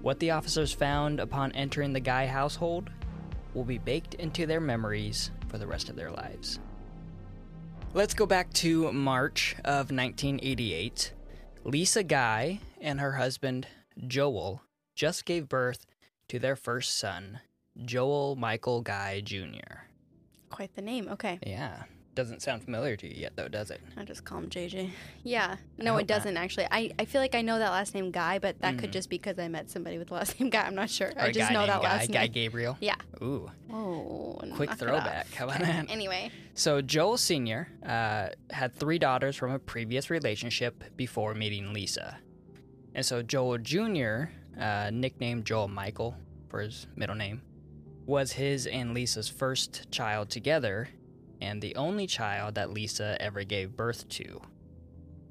What 0.00 0.18
the 0.18 0.30
officers 0.30 0.72
found 0.72 1.20
upon 1.20 1.52
entering 1.52 1.92
the 1.92 2.00
Guy 2.00 2.24
household 2.24 2.88
will 3.52 3.64
be 3.64 3.76
baked 3.76 4.14
into 4.14 4.46
their 4.46 4.60
memories 4.60 5.30
for 5.48 5.58
the 5.58 5.66
rest 5.66 5.90
of 5.90 5.96
their 5.96 6.10
lives. 6.10 6.58
Let's 7.92 8.14
go 8.14 8.24
back 8.24 8.50
to 8.54 8.90
March 8.94 9.56
of 9.62 9.90
1988. 9.90 11.12
Lisa 11.64 12.02
Guy 12.02 12.60
and 12.80 12.98
her 12.98 13.12
husband, 13.12 13.66
Joel, 14.06 14.62
just 14.94 15.24
gave 15.24 15.48
birth 15.48 15.86
to 16.28 16.38
their 16.38 16.56
first 16.56 16.98
son, 16.98 17.40
Joel 17.84 18.36
Michael 18.36 18.80
Guy 18.82 19.20
Jr. 19.20 19.86
Quite 20.50 20.74
the 20.74 20.82
name. 20.82 21.08
Okay. 21.10 21.38
Yeah. 21.46 21.84
Doesn't 22.14 22.42
sound 22.42 22.62
familiar 22.62 22.94
to 22.96 23.08
you 23.08 23.18
yet, 23.22 23.32
though, 23.36 23.48
does 23.48 23.70
it? 23.70 23.80
I 23.96 24.04
just 24.04 24.22
call 24.26 24.36
him 24.36 24.50
JJ. 24.50 24.90
Yeah. 25.22 25.56
No, 25.78 25.96
it 25.96 26.06
doesn't 26.06 26.36
actually. 26.36 26.66
I, 26.70 26.90
I 26.98 27.06
feel 27.06 27.22
like 27.22 27.34
I 27.34 27.40
know 27.40 27.58
that 27.58 27.70
last 27.70 27.94
name 27.94 28.10
Guy, 28.10 28.38
but 28.38 28.60
that 28.60 28.74
Mhm. 28.74 28.80
could 28.80 28.92
just 28.92 29.08
be 29.08 29.16
because 29.16 29.38
I 29.38 29.48
met 29.48 29.70
somebody 29.70 29.96
with 29.96 30.08
the 30.08 30.14
last 30.14 30.38
name 30.40 30.50
Guy. 30.50 30.60
I'm 30.60 30.74
not 30.74 30.90
sure. 30.90 31.08
Or 31.16 31.22
I 31.22 31.32
just 31.32 31.50
know 31.50 31.66
that 31.66 31.80
Guy, 31.80 31.88
last 31.88 32.10
name. 32.10 32.20
Guy. 32.20 32.26
Gabriel. 32.26 32.76
Yeah. 32.82 32.96
Ooh. 33.22 33.50
Oh, 33.72 34.38
Quick 34.54 34.72
throwback. 34.72 35.32
How 35.32 35.46
about 35.46 35.60
that? 35.60 35.90
Anyway. 35.90 36.30
So 36.52 36.82
Joel 36.82 37.16
Sr. 37.16 37.68
Uh, 37.82 38.28
had 38.50 38.74
three 38.74 38.98
daughters 38.98 39.34
from 39.34 39.50
a 39.52 39.58
previous 39.58 40.10
relationship 40.10 40.84
before 40.98 41.32
meeting 41.34 41.72
Lisa. 41.72 42.18
And 42.94 43.04
so 43.04 43.22
Joel 43.22 43.58
Jr., 43.58 44.24
uh, 44.60 44.90
nicknamed 44.92 45.44
Joel 45.44 45.68
Michael 45.68 46.16
for 46.48 46.60
his 46.60 46.86
middle 46.96 47.16
name, 47.16 47.42
was 48.06 48.32
his 48.32 48.66
and 48.66 48.92
Lisa's 48.92 49.28
first 49.28 49.90
child 49.90 50.28
together 50.28 50.88
and 51.40 51.60
the 51.60 51.74
only 51.76 52.06
child 52.06 52.54
that 52.54 52.70
Lisa 52.70 53.16
ever 53.20 53.42
gave 53.44 53.76
birth 53.76 54.08
to. 54.10 54.40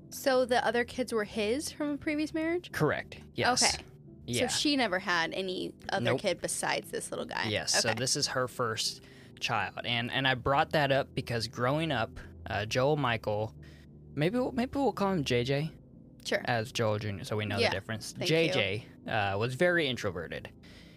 So 0.09 0.45
the 0.45 0.65
other 0.65 0.83
kids 0.83 1.13
were 1.13 1.23
his 1.23 1.71
from 1.71 1.91
a 1.91 1.97
previous 1.97 2.33
marriage? 2.33 2.71
Correct. 2.71 3.17
Yes. 3.35 3.63
Okay. 3.63 3.83
Yeah. 4.25 4.47
So 4.47 4.57
she 4.57 4.75
never 4.75 4.99
had 4.99 5.33
any 5.33 5.73
other 5.89 6.03
Nope. 6.05 6.19
kid 6.19 6.41
besides 6.41 6.91
this 6.91 7.11
little 7.11 7.25
guy. 7.25 7.45
Yes. 7.47 7.73
Okay. 7.73 7.93
So 7.93 7.99
this 7.99 8.15
is 8.15 8.27
her 8.27 8.47
first 8.47 9.01
child, 9.39 9.79
and 9.85 10.11
and 10.11 10.27
I 10.27 10.35
brought 10.35 10.71
that 10.71 10.91
up 10.91 11.07
because 11.15 11.47
growing 11.47 11.91
up, 11.91 12.11
uh, 12.49 12.65
Joel 12.65 12.97
Michael, 12.97 13.55
maybe 14.13 14.37
we'll, 14.37 14.51
maybe 14.51 14.71
we'll 14.75 14.91
call 14.91 15.13
him 15.13 15.23
JJ 15.23 15.71
sure. 16.25 16.41
as 16.45 16.71
Joel 16.71 16.99
Jr. 16.99 17.23
So 17.23 17.35
we 17.35 17.45
know 17.45 17.57
Yeah, 17.57 17.69
the 17.69 17.75
difference. 17.75 18.13
JJ 18.19 18.83
uh, 19.07 19.37
was 19.37 19.55
very 19.55 19.87
introverted. 19.87 20.49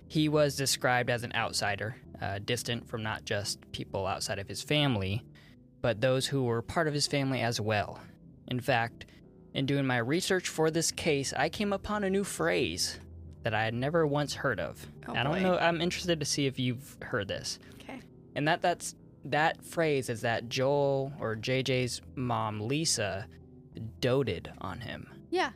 He 0.08 0.28
was 0.28 0.56
described 0.56 1.10
as 1.10 1.24
an 1.24 1.32
outsider, 1.34 1.96
uh, 2.20 2.38
distant 2.44 2.86
from 2.88 3.02
not 3.02 3.24
just 3.24 3.58
people 3.72 4.06
outside 4.06 4.38
of 4.38 4.48
his 4.48 4.62
family, 4.62 5.22
but 5.80 6.00
those 6.00 6.26
who 6.26 6.44
were 6.44 6.62
part 6.62 6.88
of 6.88 6.94
his 6.94 7.06
family 7.06 7.40
as 7.40 7.60
well. 7.60 8.00
In 8.48 8.60
fact, 8.60 9.06
in 9.54 9.66
doing 9.66 9.86
my 9.86 9.98
research 9.98 10.48
for 10.48 10.70
this 10.70 10.90
case, 10.90 11.32
I 11.36 11.48
came 11.48 11.72
upon 11.72 12.04
a 12.04 12.10
new 12.10 12.24
phrase 12.24 12.98
that 13.42 13.54
I 13.54 13.64
had 13.64 13.74
never 13.74 14.06
once 14.06 14.34
heard 14.34 14.58
of. 14.60 14.86
Oh, 15.06 15.14
I 15.14 15.22
don't 15.22 15.32
boy. 15.34 15.40
know. 15.40 15.58
I'm 15.58 15.80
interested 15.80 16.20
to 16.20 16.26
see 16.26 16.46
if 16.46 16.58
you've 16.58 16.96
heard 17.02 17.28
this. 17.28 17.58
Okay. 17.80 18.00
And 18.34 18.48
that 18.48 18.62
that's 18.62 18.94
that 19.26 19.62
phrase 19.64 20.08
is 20.10 20.20
that 20.22 20.48
Joel 20.48 21.12
or 21.20 21.36
JJ's 21.36 22.02
mom 22.14 22.60
Lisa 22.60 23.26
doted 24.00 24.50
on 24.60 24.80
him. 24.80 25.08
Yeah, 25.30 25.50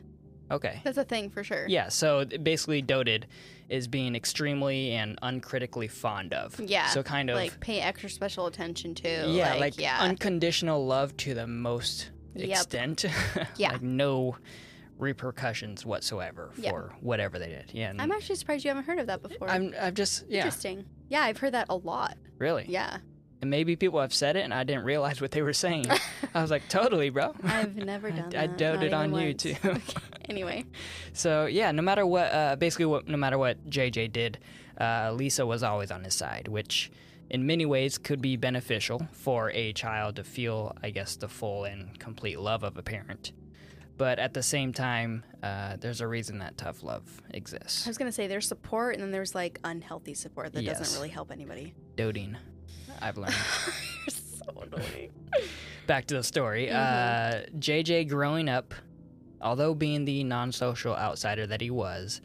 Okay. 0.51 0.81
that's 0.83 0.97
a 0.97 1.03
thing 1.03 1.29
for 1.29 1.43
sure. 1.43 1.65
Yeah, 1.67 1.89
so 1.89 2.25
basically 2.25 2.81
doted 2.81 3.27
is 3.69 3.87
being 3.87 4.15
extremely 4.15 4.91
and 4.93 5.17
uncritically 5.21 5.87
fond 5.87 6.33
of. 6.33 6.59
Yeah, 6.59 6.87
So 6.87 7.03
kind 7.03 7.29
of 7.29 7.35
Like 7.35 7.59
pay 7.59 7.79
extra 7.81 8.09
special 8.09 8.47
attention 8.47 8.95
to. 8.95 9.27
yeah, 9.29 9.51
like, 9.51 9.59
like, 9.59 9.79
yeah. 9.79 9.97
unconditional 9.99 10.85
love 10.85 11.15
to 11.17 11.33
the 11.33 11.45
most 11.47 12.09
Yep. 12.35 12.49
extent. 12.49 13.05
Yeah. 13.57 13.73
like 13.73 13.81
no 13.81 14.37
repercussions 14.97 15.85
whatsoever 15.85 16.51
Yeah. 16.57 16.71
for 16.71 16.93
whatever 17.01 17.39
they 17.39 17.47
did. 17.47 17.71
Yeah. 17.73 17.93
I'm 17.97 18.11
actually 18.11 18.35
surprised 18.35 18.65
you 18.65 18.69
haven't 18.69 18.83
heard 18.85 18.99
of 18.99 19.07
that 19.07 19.21
before. 19.21 19.49
I'm 19.49 19.73
I've 19.79 19.93
just 19.93 20.25
yeah, 20.27 20.39
Interesting. 20.39 20.85
Yeah, 21.09 21.21
I've 21.21 21.37
heard 21.37 21.53
that 21.53 21.67
a 21.69 21.75
lot. 21.75 22.17
really. 22.37 22.65
Yeah. 22.67 22.97
And 23.41 23.49
maybe 23.49 23.75
people 23.77 24.01
have 24.01 24.13
said 24.13 24.35
it 24.35 24.41
and 24.41 24.53
I 24.53 24.63
didn't 24.65 24.83
realize 24.83 25.21
what 25.21 25.31
they 25.31 25.41
were 25.41 25.53
saying. 25.53 25.85
I 26.33 26.41
was 26.41 26.51
like, 26.51 26.67
"Totally, 26.67 27.09
bro." 27.09 27.33
I've 27.43 27.75
never 27.75 28.09
done 28.19 28.25
I 28.35 28.47
that. 28.47 28.57
doted 28.57 28.93
on 28.93 29.09
even 29.09 29.19
you 29.21 29.27
once. 29.27 29.43
too. 29.43 29.55
Okay, 29.63 29.81
Anyway. 30.27 30.65
So 31.13 31.45
yeah, 31.45 31.71
no 31.71 31.81
matter 31.81 32.05
what, 32.05 32.31
uh, 32.33 32.55
basically, 32.57 32.85
what, 32.85 33.07
no 33.07 33.17
matter 33.17 33.37
what 33.37 33.69
JJ 33.69 34.11
did, 34.11 34.39
uh, 34.79 35.11
Lisa 35.13 35.45
was 35.45 35.63
always 35.63 35.89
on 35.91 36.03
his 36.03 36.13
side, 36.15 36.47
which 36.49 36.91
in 37.29 37.45
many 37.45 37.65
ways 37.65 37.97
could 37.97 38.21
be 38.21 38.35
beneficial 38.35 39.07
for 39.11 39.51
a 39.51 39.71
child 39.73 40.17
to 40.17 40.23
feel, 40.23 40.75
I 40.83 40.89
guess, 40.89 41.15
the 41.15 41.27
full 41.29 41.63
and 41.63 41.97
complete 41.99 42.39
love 42.39 42.63
of 42.63 42.75
a 42.77 42.81
parent. 42.83 43.31
But 43.97 44.17
at 44.19 44.33
the 44.33 44.41
same 44.43 44.71
time, 44.73 45.23
uh, 45.43 45.75
there's 45.79 45.99
a 46.01 46.07
reason 46.07 46.39
that 46.39 46.57
tough 46.57 46.83
love 46.83 47.03
exists. 47.31 47.85
I 47.85 47.89
was 47.89 47.97
gonna 47.97 48.11
say 48.11 48.27
there's 48.27 48.47
support 48.47 48.95
and 48.95 49.03
then 49.03 49.11
there's 49.11 49.33
like 49.35 49.59
unhealthy 49.63 50.13
support 50.13 50.53
that 50.53 50.63
Yes. 50.63 50.79
doesn't 50.79 50.97
really 50.97 51.09
help 51.09 51.31
anybody. 51.31 51.73
Doting, 51.97 52.37
I've 53.01 53.17
learned. 53.17 53.33
You're 54.07 54.15
so 54.15 54.61
annoying. 54.61 55.11
Back 55.87 56.05
to 56.07 56.15
the 56.15 56.23
story. 56.23 56.67
Mhm. 56.67 56.73
Uh, 56.73 57.45
JJ 57.57 58.07
growing 58.09 58.47
up, 58.49 58.73
although 59.41 59.73
being 59.73 60.05
the 60.05 60.23
non 60.23 60.51
social 60.51 60.95
outsider 60.95 61.47
that 61.47 61.61
he 61.61 61.69
was, 61.71 62.21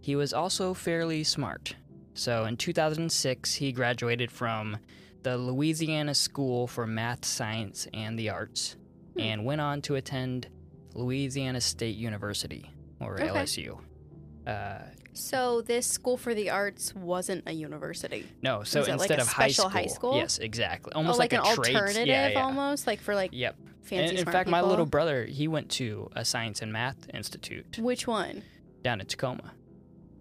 he 0.00 0.16
was 0.16 0.32
also 0.32 0.74
fairly 0.74 1.24
smart. 1.24 1.76
So 2.14 2.44
in 2.44 2.56
2006, 2.56 3.54
he 3.54 3.72
graduated 3.72 4.30
from 4.30 4.78
the 5.22 5.36
Louisiana 5.36 6.14
School 6.14 6.66
for 6.66 6.86
Math, 6.86 7.24
Science, 7.24 7.86
and 7.92 8.18
the 8.18 8.30
Arts 8.30 8.76
Hmm. 9.14 9.20
and 9.20 9.44
went 9.44 9.60
on 9.60 9.82
to 9.82 9.94
attend 9.96 10.48
Louisiana 10.94 11.60
State 11.60 11.96
University, 11.96 12.70
or 13.00 13.14
Okay. 13.14 13.28
LSU. 13.28 13.78
Uh, 14.46 14.78
So 15.16 15.62
this 15.62 15.86
school 15.86 16.16
for 16.16 16.34
the 16.34 16.50
arts 16.50 16.94
wasn't 16.94 17.44
a 17.46 17.52
university. 17.52 18.26
no, 18.42 18.62
so 18.62 18.80
like 18.80 18.88
instead 18.90 19.18
a 19.18 19.22
of 19.22 19.28
high 19.28 19.48
special 19.48 19.70
school, 19.70 19.80
high 19.80 19.86
school? 19.86 20.16
yes, 20.16 20.38
exactly, 20.38 20.92
almost 20.92 21.16
oh, 21.16 21.18
like, 21.18 21.32
like, 21.32 21.40
an 21.40 21.46
alternative 21.46 22.06
yeah, 22.06 22.28
yeah. 22.28 22.42
almost, 22.42 22.86
like 22.86 23.00
for 23.00 23.14
like 23.14 23.30
Yep. 23.32 23.56
fancy 23.82 24.10
And 24.10 24.18
in 24.18 24.32
fact, 24.32 24.48
my 24.48 24.60
little 24.60 24.86
brother, 24.86 25.24
he 25.24 25.48
went 25.48 25.70
to 25.72 26.10
a 26.14 26.24
science 26.24 26.60
and 26.62 26.72
math 26.72 27.08
institute 27.14 27.78
Which 27.78 28.06
one? 28.06 28.42
down 28.82 29.00
in 29.00 29.06
Tacoma. 29.06 29.52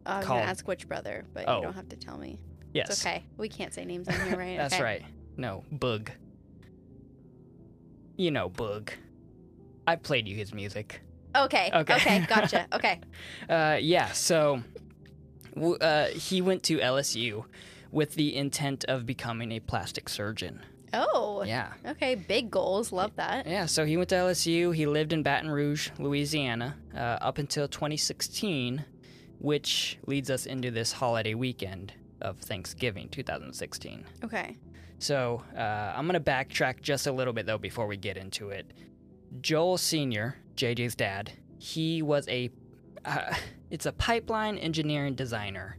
Uh, 0.06 0.10
I 0.10 0.18
was 0.18 0.26
Called- 0.26 0.40
gonna 0.40 0.50
ask 0.52 0.68
which 0.68 0.88
brother, 0.88 1.26
but 1.34 1.46
Oh. 1.48 1.58
you 1.58 1.64
don't 1.64 1.74
have 1.74 1.90
to 1.90 1.96
tell 1.96 2.18
me. 2.18 2.40
Yes. 2.74 2.90
It's 2.90 3.06
okay. 3.06 3.24
We 3.38 3.50
can't 3.50 3.74
say 3.74 3.86
names 3.86 4.08
on 4.08 4.16
here, 4.28 4.38
right? 4.38 4.58
That's 4.58 4.74
Okay. 4.76 4.84
right. 4.84 5.04
No, 5.38 5.64
Boog. 5.74 6.10
You 8.18 8.32
know 8.32 8.50
Boog. 8.50 8.90
I 9.88 9.96
played 9.98 10.28
you 10.28 10.36
his 10.36 10.54
music. 10.54 11.02
Okay. 11.36 11.70
Okay. 11.74 11.96
Okay. 11.96 12.26
Gotcha. 12.28 12.66
Okay. 12.74 13.02
Uh, 13.50 13.78
yeah, 13.82 14.12
so 14.14 14.62
uh, 15.56 16.08
he 16.08 16.42
went 16.42 16.64
to 16.64 16.78
LSU 16.78 17.46
with 17.92 18.16
the 18.16 18.36
intent 18.36 18.84
of 18.86 19.06
becoming 19.06 19.52
a 19.52 19.60
plastic 19.60 20.10
surgeon. 20.10 20.62
Oh. 20.94 21.44
Yeah. 21.46 21.74
Okay. 21.86 22.16
Big 22.16 22.50
goals. 22.50 22.92
Love 22.92 23.16
that. 23.16 23.46
Yeah, 23.48 23.66
so 23.66 23.86
he 23.86 23.98
went 23.98 24.10
to 24.10 24.16
LSU. 24.16 24.74
He 24.74 24.86
lived 24.86 25.14
in 25.14 25.24
Baton 25.24 25.50
Rouge, 25.50 25.90
Louisiana, 26.00 26.78
uh, 26.94 26.98
up 27.22 27.38
until 27.38 27.68
2016, 27.68 28.86
which 29.40 29.98
leads 30.06 30.30
us 30.30 30.46
into 30.46 30.72
this 30.72 30.94
holiday 30.94 31.34
weekend 31.34 31.94
of 32.22 32.40
Thanksgiving 32.40 33.10
2016. 33.10 34.06
Okay. 34.24 34.58
So 35.00 35.44
uh, 35.56 35.94
I'm 35.96 36.08
going 36.08 36.22
to 36.22 36.32
backtrack 36.32 36.82
just 36.82 37.08
a 37.08 37.12
little 37.12 37.34
bit, 37.34 37.46
though, 37.46 37.58
before 37.58 37.88
we 37.88 37.98
get 37.98 38.18
into 38.18 38.50
it. 38.50 38.72
Joel 39.42 39.78
Sr., 39.78 40.38
JJ's 40.56 40.96
dad, 40.96 41.32
he 41.58 42.02
was 42.02 42.28
a. 42.30 42.50
Uh, 43.04 43.36
it's 43.72 43.86
a 43.86 43.92
pipeline 43.92 44.58
engineering 44.58 45.16
designer. 45.16 45.78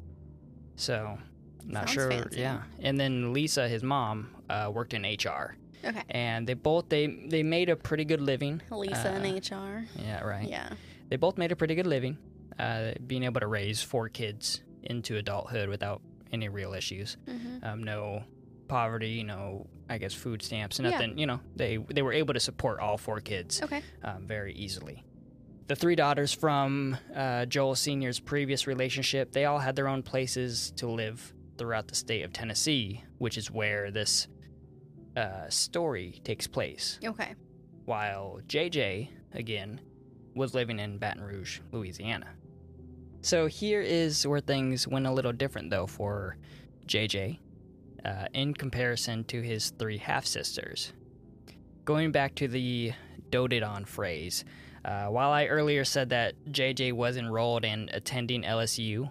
So, 0.76 1.18
not 1.64 1.84
Sounds 1.84 1.92
sure. 1.92 2.10
fancy. 2.10 2.40
Yeah. 2.40 2.62
And 2.80 2.98
then 3.00 3.32
Lisa, 3.32 3.68
his 3.68 3.82
mom, 3.82 4.30
uh, 4.50 4.70
worked 4.72 4.94
in 4.94 5.02
HR. 5.02 5.56
Okay. 5.84 6.02
And 6.10 6.46
they 6.46 6.54
both 6.54 6.88
they 6.88 7.06
they 7.06 7.42
made 7.42 7.68
a 7.68 7.76
pretty 7.76 8.04
good 8.04 8.20
living. 8.20 8.60
Lisa 8.70 9.12
Uh, 9.14 9.22
in 9.22 9.36
HR. 9.36 9.84
Yeah, 9.98 10.22
right. 10.22 10.48
Yeah. 10.48 10.70
They 11.08 11.16
both 11.16 11.38
made 11.38 11.52
a 11.52 11.56
pretty 11.56 11.74
good 11.76 11.86
living, 11.86 12.18
uh, 12.58 12.92
being 13.06 13.22
able 13.22 13.40
to 13.40 13.46
raise 13.46 13.82
four 13.82 14.08
kids 14.08 14.62
into 14.82 15.16
adulthood 15.16 15.68
without 15.68 16.02
any 16.32 16.48
real 16.48 16.74
issues. 16.74 17.16
hmm 17.26 17.58
Um, 17.62 17.82
no 17.84 18.24
poverty, 18.68 19.22
no 19.22 19.66
I 19.88 19.98
guess 19.98 20.12
food 20.12 20.42
stamps, 20.42 20.80
Yeah. 20.80 20.90
nothing. 20.90 21.16
You 21.16 21.26
know, 21.26 21.40
they 21.54 21.76
they 21.76 22.02
were 22.02 22.12
able 22.12 22.34
to 22.34 22.40
support 22.40 22.80
all 22.80 22.98
four 22.98 23.20
kids 23.20 23.62
Okay. 23.62 23.82
um, 24.02 24.26
very 24.26 24.52
easily. 24.54 25.04
The 25.68 25.74
three 25.76 25.96
daughters 25.96 26.32
from 26.32 26.96
uh, 27.14 27.46
Joel 27.46 27.74
Senior's 27.74 28.20
previous 28.20 28.66
relationship, 28.68 29.32
they 29.32 29.46
all 29.46 29.58
had 29.58 29.74
their 29.74 29.88
own 29.88 30.02
places 30.02 30.72
to 30.76 30.86
live 30.86 31.34
throughout 31.58 31.88
the 31.88 31.94
state 31.96 32.22
of 32.22 32.32
Tennessee, 32.32 33.02
which 33.18 33.36
is 33.36 33.50
where 33.50 33.90
this 33.90 34.28
uh, 35.16 35.48
story 35.48 36.20
takes 36.22 36.46
place 36.46 37.00
Okay. 37.04 37.34
while 37.84 38.38
JJ, 38.46 39.08
again, 39.32 39.80
was 40.34 40.54
living 40.54 40.78
in 40.78 40.98
Baton 40.98 41.22
Rouge, 41.22 41.60
Louisiana. 41.72 42.28
So 43.22 43.46
here 43.46 43.80
is 43.80 44.24
where 44.26 44.40
things 44.40 44.86
went 44.86 45.06
a 45.06 45.10
little 45.12 45.32
different, 45.32 45.70
though, 45.70 45.86
for 45.88 46.36
JJ 46.86 47.40
uh, 48.04 48.26
in 48.34 48.54
comparison 48.54 49.24
to 49.24 49.40
his 49.42 49.70
three 49.80 49.98
half 49.98 50.26
sisters. 50.26 50.92
Going 51.84 52.12
back 52.12 52.36
to 52.36 52.46
the 52.46 52.92
doted 53.30 53.64
on 53.64 53.84
phrase, 53.84 54.44
uh, 54.86 55.06
while 55.08 55.32
I 55.32 55.46
earlier 55.46 55.84
said 55.84 56.10
that 56.10 56.34
JJ 56.48 56.92
was 56.92 57.16
enrolled 57.16 57.64
in 57.64 57.90
attending 57.92 58.44
LSU, 58.44 59.10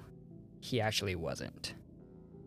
he 0.61 0.79
actually 0.79 1.15
wasn't. 1.15 1.73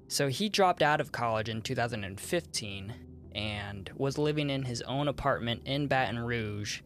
So 0.09 0.29
he 0.29 0.49
dropped 0.49 0.83
out 0.83 0.99
of 1.03 1.13
college 1.13 1.51
in 1.51 1.61
2015 1.61 2.95
and 3.35 3.91
was 3.97 4.17
living 4.17 4.49
in 4.49 4.63
his 4.63 4.81
own 4.83 5.09
apartment 5.09 5.63
in 5.67 5.89
Baton 5.89 6.19
Rouge 6.19 6.81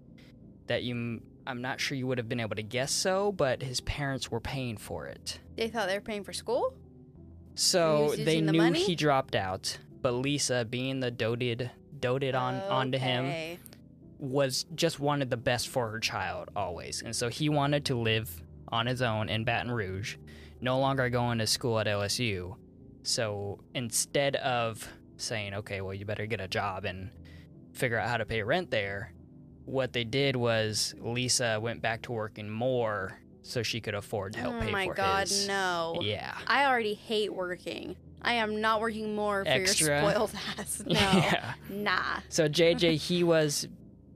that 0.66 0.82
you 0.82 1.22
I'm 1.46 1.62
not 1.62 1.80
sure 1.80 1.96
you 1.96 2.06
would 2.08 2.18
have 2.18 2.28
been 2.28 2.40
able 2.40 2.56
to 2.56 2.62
guess 2.62 2.90
so, 2.92 3.30
but 3.32 3.62
his 3.62 3.80
parents 3.80 4.30
were 4.30 4.40
paying 4.40 4.76
for 4.76 5.06
it. 5.06 5.38
They 5.56 5.68
thought 5.68 5.88
they 5.88 5.94
were 5.94 6.00
paying 6.00 6.24
for 6.24 6.32
school. 6.32 6.74
So 7.54 8.14
they 8.16 8.40
the 8.40 8.52
knew 8.52 8.58
money? 8.58 8.82
he 8.82 8.96
dropped 8.96 9.36
out, 9.36 9.78
but 10.00 10.12
Lisa 10.12 10.64
being 10.64 10.98
the 10.98 11.10
doted 11.12 11.70
doted 12.00 12.34
on 12.34 12.56
onto 12.56 12.98
him 12.98 13.26
Okay. 13.26 13.58
Was 14.22 14.66
just 14.76 15.00
wanted 15.00 15.30
the 15.30 15.36
best 15.36 15.68
for 15.68 15.90
her 15.90 15.98
child 15.98 16.48
always. 16.54 17.02
And 17.02 17.14
so 17.14 17.28
he 17.28 17.48
wanted 17.48 17.84
to 17.86 17.96
live 17.98 18.30
on 18.68 18.86
his 18.86 19.02
own 19.02 19.28
in 19.28 19.42
Baton 19.42 19.72
Rouge, 19.72 20.16
no 20.60 20.78
longer 20.78 21.10
going 21.10 21.38
to 21.38 21.46
school 21.46 21.80
at 21.80 21.88
LSU. 21.88 22.54
So 23.02 23.58
instead 23.74 24.36
of 24.36 24.88
saying, 25.16 25.54
okay, 25.54 25.80
well, 25.80 25.92
you 25.92 26.04
better 26.04 26.26
get 26.26 26.40
a 26.40 26.46
job 26.46 26.84
and 26.84 27.10
figure 27.72 27.98
out 27.98 28.08
how 28.08 28.16
to 28.16 28.24
pay 28.24 28.44
rent 28.44 28.70
there, 28.70 29.12
what 29.64 29.92
they 29.92 30.04
did 30.04 30.36
was 30.36 30.94
Lisa 31.00 31.58
went 31.60 31.82
back 31.82 32.02
to 32.02 32.12
working 32.12 32.48
more 32.48 33.18
so 33.42 33.64
she 33.64 33.80
could 33.80 33.94
afford 33.94 34.34
to 34.34 34.38
help 34.38 34.54
oh 34.54 34.60
pay 34.60 34.66
for 34.66 34.68
oh 34.68 34.72
my 34.72 34.86
god, 34.86 35.28
his. 35.28 35.48
no. 35.48 35.98
Yeah. 36.00 36.36
I 36.46 36.66
already 36.66 36.94
hate 36.94 37.34
working. 37.34 37.96
I 38.22 38.34
am 38.34 38.60
not 38.60 38.80
working 38.80 39.16
more 39.16 39.44
for 39.44 39.50
Extra? 39.50 40.00
your 40.00 40.10
spoiled 40.12 40.30
ass. 40.58 40.80
No. 40.86 40.92
Yeah. 41.00 41.54
Nah. 41.68 42.20
So 42.28 42.48
JJ, 42.48 42.98
he 42.98 43.24
was 43.24 43.66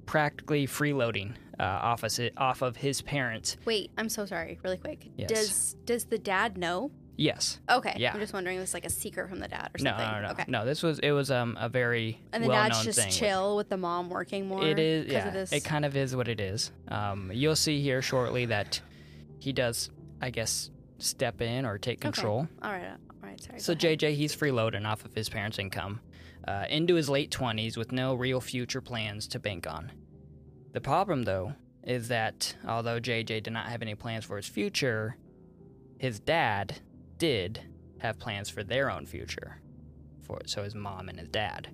practically 0.07 0.67
freeloading 0.67 1.35
uh, 1.59 1.63
off 1.65 2.03
of 2.03 2.15
his, 2.15 2.31
off 2.37 2.63
of 2.63 2.77
his 2.77 3.03
parents. 3.03 3.57
Wait, 3.65 3.91
I'm 3.99 4.09
so 4.09 4.25
sorry. 4.27 4.59
Really 4.63 4.77
quick. 4.79 5.09
Yes. 5.17 5.29
Does 5.29 5.77
does 5.85 6.05
the 6.07 6.19
dad 6.19 6.57
know? 6.57 6.91
Yes. 7.19 7.61
Okay. 7.71 7.95
Yeah. 7.97 8.13
I'm 8.13 8.21
just 8.21 8.35
wondering 8.35 8.59
if 8.59 8.63
it's 8.65 8.75
like 8.75 8.85
a 8.85 8.91
secret 8.91 9.31
from 9.31 9.39
the 9.41 9.49
dad 9.49 9.71
or 9.75 9.79
something. 9.79 9.97
no, 10.07 10.13
no, 10.21 10.21
no. 10.27 10.31
Okay. 10.33 10.45
no. 10.49 10.65
This 10.67 10.83
was 10.83 10.99
it 10.99 11.13
was 11.13 11.31
um 11.31 11.57
a 11.59 11.69
very 11.69 12.21
And 12.33 12.45
the 12.45 12.49
well-known 12.49 12.71
dad's 12.71 12.85
just 12.85 12.99
thing. 13.01 13.11
chill 13.11 13.57
with 13.57 13.69
the 13.71 13.79
mom 13.79 14.11
working 14.11 14.47
more. 14.47 14.63
It 14.63 14.79
is, 14.79 15.07
yeah. 15.11 15.29
Of 15.29 15.35
this. 15.35 15.53
It 15.53 15.65
kind 15.65 15.85
of 15.87 15.97
is 15.97 16.15
what 16.15 16.29
it 16.29 16.41
is. 16.41 16.73
Um, 16.89 17.31
you'll 17.33 17.57
see 17.57 17.81
here 17.81 18.03
shortly 18.03 18.45
that 18.47 18.81
he 19.39 19.53
does, 19.55 19.89
I 20.21 20.29
guess, 20.31 20.71
step 20.99 21.41
in 21.41 21.65
or 21.65 21.79
take 21.79 21.99
Okay. 21.99 22.13
control. 22.13 22.49
all 22.63 22.71
right. 22.73 22.85
All 23.23 23.29
right. 23.31 23.41
Sorry. 23.43 23.61
So. 23.61 23.75
JJ, 23.75 24.15
he's 24.15 24.37
freeloading 24.37 24.87
off 24.87 25.05
of 25.07 25.15
his 25.15 25.29
parents' 25.31 25.59
income 25.59 26.01
uh, 26.47 26.65
into 26.69 26.95
his 26.95 27.09
late 27.09 27.31
20s 27.31 27.77
with 27.77 27.93
no 27.93 28.15
real 28.15 28.41
future 28.41 28.81
plans 28.81 29.27
to 29.29 29.39
bank 29.39 29.67
on. 29.67 29.93
The 30.73 30.81
problem, 30.81 31.25
though, 31.25 31.55
is 31.83 32.09
that 32.09 32.55
although 32.67 33.01
JJ 33.01 33.43
did 33.43 33.53
not 33.53 33.69
have 33.69 33.83
any 33.83 33.95
plans 33.95 34.25
for 34.25 34.37
his 34.37 34.47
future, 34.47 35.17
his 35.99 36.21
dad 36.21 36.81
did 37.19 37.61
have 37.99 38.19
plans 38.19 38.51
for 38.51 38.63
their 38.63 38.91
own 38.91 39.07
future. 39.07 39.61
For 40.23 40.41
so 40.47 40.63
his 40.65 40.75
mom 40.75 41.09
and 41.09 41.19
his 41.19 41.29
dad. 41.29 41.69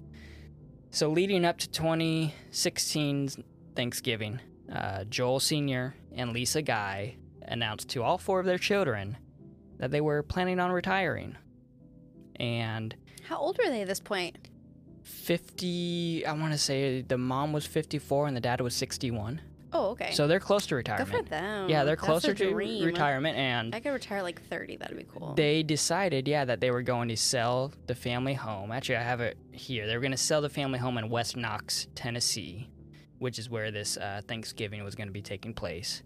So 0.91 1.09
leading 1.09 1.45
up 1.45 1.59
to 1.59 1.69
2016's 1.69 3.39
Thanksgiving, 3.75 4.41
uh, 4.71 5.05
Joel 5.05 5.41
Sr. 5.41 5.95
and 6.13 6.33
Lisa 6.33 6.61
Guy 6.61 7.17
announced 7.43 7.89
to 7.91 8.03
all 8.03 8.19
four 8.19 8.41
of 8.41 8.47
their 8.47 8.59
children 8.59 9.17
that 9.79 9.91
they 9.91 10.01
were 10.01 10.23
planning 10.23 10.61
on 10.61 10.71
retiring. 10.71 11.37
And 12.37 12.95
How 13.25 13.39
old 13.39 13.59
were 13.59 13.71
they 13.71 13.83
at 13.83 13.89
this 13.89 14.01
point? 14.01 14.51
50, 15.05 16.27
I 16.27 16.33
want 16.33 16.53
to 16.53 16.59
say 16.59 17.03
the 17.03 17.19
mom 17.19 17.53
was 17.53 17.65
54 17.67 18.27
and 18.29 18.37
the 18.37 18.41
dad 18.41 18.61
was 18.61 18.75
61. 18.75 19.41
Oh, 19.75 19.91
okay. 19.91 20.11
So 20.13 20.27
they're 20.27 20.39
close 20.41 20.65
to 20.67 20.71
Good 20.71 20.77
retirement. 20.89 21.09
for 21.11 21.23
them. 21.31 21.69
Yeah, 21.71 21.85
they're 21.85 21.97
That's 21.97 22.05
closer 22.07 22.35
to 22.35 22.51
dream. 22.51 22.85
retirement 22.85 23.39
and 23.39 23.75
I 23.75 23.81
could 23.81 23.93
retire 23.93 24.23
like 24.23 24.43
30. 24.49 24.77
That'd 24.77 24.97
be 24.99 25.05
cool. 25.05 25.33
they 25.35 25.63
decided, 25.63 26.29
yeah, 26.29 26.45
that 26.45 26.61
they 26.61 26.71
were 26.71 26.83
going 26.83 27.09
to 27.09 27.17
sell 27.17 27.73
the 27.87 27.95
family 27.95 28.35
home. 28.35 28.71
Actually, 28.71 28.97
I 28.97 29.03
have 29.03 29.21
it 29.23 29.39
here. 29.53 29.87
They 29.87 29.95
were 29.95 30.03
going 30.03 30.11
to 30.13 30.17
sell 30.19 30.43
the 30.43 30.51
family 30.51 30.79
home 30.79 30.99
in 30.99 31.09
West 31.09 31.37
Knox, 31.39 31.87
Tennessee, 31.95 32.69
which 33.19 33.39
is 33.39 33.49
where 33.49 33.71
this 33.71 33.97
uh, 33.97 34.21
Thanksgiving 34.29 34.85
was 34.85 34.95
going 34.95 35.09
to 35.09 35.13
be 35.13 35.23
taking 35.23 35.55
place. 35.55 36.03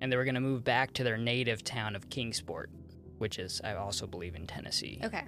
And 0.00 0.12
they 0.12 0.16
were 0.16 0.24
going 0.24 0.36
to 0.36 0.40
move 0.40 0.62
back 0.62 0.92
to 0.94 1.02
their 1.02 1.16
native 1.18 1.64
town 1.64 1.96
of 1.96 2.08
Kingsport, 2.08 2.70
which 3.18 3.40
is, 3.40 3.60
I 3.64 3.74
also 3.74 4.06
believe, 4.06 4.36
in 4.36 4.46
Tennessee. 4.46 5.00
okay. 5.02 5.24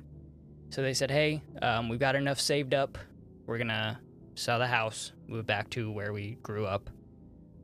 So 0.73 0.83
they 0.83 0.95
said, 0.95 1.11
hey, 1.11 1.43
um, 1.63 1.89
we've 1.89 1.99
got 1.99 2.15
enough 2.15 2.39
saved 2.41 2.73
up. 2.75 2.97
We're 3.47 3.59
going 3.59 3.69
to 3.69 3.99
sell 4.35 4.59
the 4.59 4.67
house, 4.67 5.13
move 5.27 5.47
back 5.47 5.71
to 5.71 5.91
where 5.91 6.13
we 6.13 6.37
grew 6.43 6.67
up. 6.67 6.91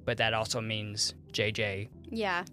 But 0.04 0.18
that 0.18 0.34
also 0.34 0.60
means, 0.60 1.14
JJ, 1.32 1.88
Yeah. 2.10 2.44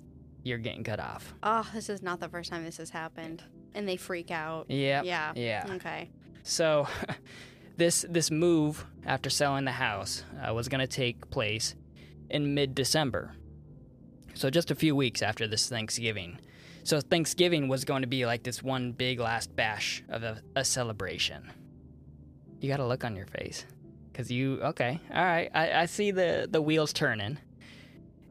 you're 0.44 0.58
getting 0.58 0.84
cut 0.84 1.00
off. 1.00 1.34
Oh, 1.44 1.68
this 1.74 1.90
is 1.90 2.02
not 2.02 2.20
the 2.20 2.30
first 2.30 2.52
time 2.52 2.64
this 2.64 2.78
has 2.78 2.90
happened. 2.90 3.44
And 3.76 3.88
they 3.88 3.98
freak 3.98 4.32
out. 4.32 4.70
Yep. 4.70 5.06
Yeah. 5.06 5.34
Yeah. 5.36 5.66
Okay. 5.76 6.10
So, 6.44 6.88
this 7.78 8.06
this 8.08 8.30
move 8.30 8.86
after 9.06 9.30
selling 9.32 9.66
the 9.66 9.72
house 9.72 10.24
uh, 10.48 10.54
was 10.54 10.68
going 10.68 10.82
to 10.82 10.88
take 10.88 11.30
place 11.32 11.74
in 12.30 12.54
mid 12.54 12.76
December. 12.76 13.34
So 14.36 14.50
just 14.50 14.70
a 14.72 14.76
few 14.76 14.96
weeks 14.96 15.22
after 15.22 15.48
this 15.48 15.70
Thanksgiving. 15.70 16.40
So 16.84 17.00
Thanksgiving 17.02 17.68
was 17.68 17.86
going 17.86 18.02
to 18.02 18.08
be 18.08 18.26
like 18.26 18.44
this 18.44 18.62
one 18.62 18.92
big 18.92 19.20
last 19.20 19.56
bash 19.56 20.04
of 20.10 20.24
a, 20.24 20.42
a 20.56 20.66
celebration. 20.66 21.52
You 22.64 22.70
got 22.70 22.80
a 22.80 22.88
look 22.88 23.04
on 23.04 23.18
your 23.18 23.26
face, 23.26 23.66
cause 24.14 24.32
you 24.32 24.62
okay? 24.62 24.98
All 25.14 25.26
right, 25.26 25.52
I, 25.54 25.82
I 25.82 25.86
see 25.86 26.12
the 26.12 26.48
the 26.50 26.62
wheels 26.62 26.94
turning. 26.94 27.38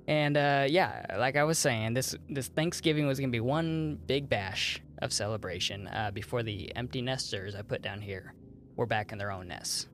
And 0.09 0.39
uh, 0.39 0.65
yeah, 0.71 1.05
like 1.19 1.37
I 1.37 1.45
was 1.45 1.59
saying, 1.59 1.93
this 1.93 2.17
this 2.31 2.49
Thanksgiving 2.49 3.07
was 3.07 3.21
gonna 3.21 3.31
be 3.31 3.41
one 3.41 3.99
big 4.07 4.31
bash 4.31 4.81
of 5.03 5.13
celebration 5.13 5.87
uh, 5.87 6.13
before 6.15 6.43
the 6.43 6.75
empty 6.75 7.03
nesters 7.03 7.55
I 7.55 7.61
put 7.61 7.83
down 7.83 8.01
here 8.01 8.33
were 8.75 8.87
back 8.87 9.13
in 9.13 9.19
their 9.19 9.31
own 9.31 9.49
nests. 9.49 9.87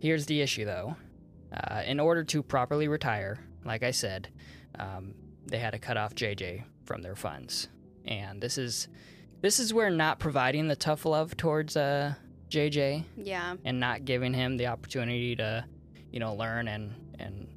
Here's 0.00 0.26
the 0.26 0.40
issue, 0.40 0.64
though. 0.64 0.96
Uh, 1.52 1.82
in 1.86 2.00
order 2.00 2.24
to 2.24 2.42
properly 2.42 2.88
retire, 2.88 3.38
like 3.64 3.84
I 3.84 3.92
said, 3.92 4.30
um, 4.80 5.14
they 5.46 5.58
had 5.58 5.74
to 5.74 5.78
cut 5.78 5.96
off 5.96 6.16
JJ 6.16 6.64
from 6.86 7.02
their 7.02 7.14
funds, 7.14 7.68
and 8.04 8.42
this 8.42 8.58
is 8.58 8.88
this 9.42 9.60
is 9.60 9.72
where 9.72 9.90
not 9.90 10.18
providing 10.18 10.66
the 10.66 10.74
tough 10.74 11.06
love 11.06 11.36
towards 11.36 11.76
uh, 11.76 12.14
JJ 12.52 13.04
Yeah. 13.16 13.56
and 13.64 13.80
not 13.80 14.04
giving 14.04 14.34
him 14.34 14.56
the 14.58 14.66
opportunity 14.66 15.34
to, 15.36 15.64
you 16.10 16.20
know, 16.20 16.34
learn 16.34 16.68
and 16.68 16.94
and 17.18 17.48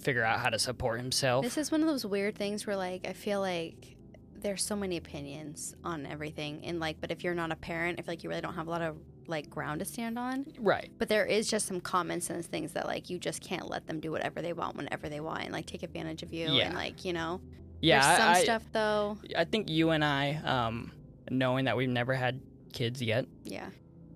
figure 0.00 0.22
out 0.22 0.38
how 0.40 0.50
to 0.50 0.58
support 0.58 1.00
himself. 1.00 1.44
This 1.44 1.56
is 1.58 1.72
one 1.72 1.80
of 1.80 1.86
those 1.88 2.04
weird 2.04 2.36
things 2.36 2.66
where, 2.66 2.76
like, 2.76 3.06
I 3.08 3.12
feel 3.14 3.40
like 3.40 3.96
there's 4.36 4.62
so 4.62 4.76
many 4.76 4.98
opinions 4.98 5.74
on 5.82 6.04
everything. 6.04 6.60
And, 6.66 6.78
like, 6.78 7.00
but 7.00 7.10
if 7.10 7.24
you're 7.24 7.34
not 7.34 7.50
a 7.50 7.56
parent, 7.56 7.98
I 7.98 8.02
feel 8.02 8.12
like 8.12 8.22
you 8.22 8.28
really 8.28 8.42
don't 8.42 8.52
have 8.54 8.66
a 8.66 8.70
lot 8.70 8.82
of, 8.82 8.98
like, 9.26 9.48
ground 9.48 9.78
to 9.78 9.86
stand 9.86 10.18
on. 10.18 10.44
right. 10.58 10.90
But 10.98 11.08
there 11.08 11.24
is 11.24 11.48
just 11.48 11.66
some 11.66 11.80
common 11.80 12.20
sense 12.20 12.46
things 12.46 12.72
that, 12.72 12.84
like, 12.86 13.08
you 13.08 13.18
just 13.18 13.40
can't 13.40 13.70
let 13.70 13.86
them 13.86 13.98
do 14.00 14.10
whatever 14.10 14.42
they 14.42 14.52
want 14.52 14.76
whenever 14.76 15.08
they 15.08 15.20
want 15.20 15.44
and, 15.44 15.52
like, 15.52 15.64
take 15.64 15.82
advantage 15.82 16.22
of 16.22 16.30
you. 16.34 16.50
Yeah. 16.52 16.66
And, 16.66 16.74
like, 16.74 17.06
you 17.06 17.14
know, 17.14 17.40
Yeah, 17.80 18.06
there's 18.06 18.18
some 18.18 18.28
I, 18.34 18.42
stuff, 18.42 18.64
though. 18.72 19.16
I 19.34 19.44
think 19.44 19.70
you 19.70 19.90
and 19.90 20.04
I, 20.04 20.34
um, 20.44 20.92
knowing 21.30 21.64
that 21.64 21.78
we've 21.78 21.88
never 21.88 22.12
had 22.12 22.42
kids 22.74 23.00
yet, 23.00 23.24
Yeah. 23.44 23.70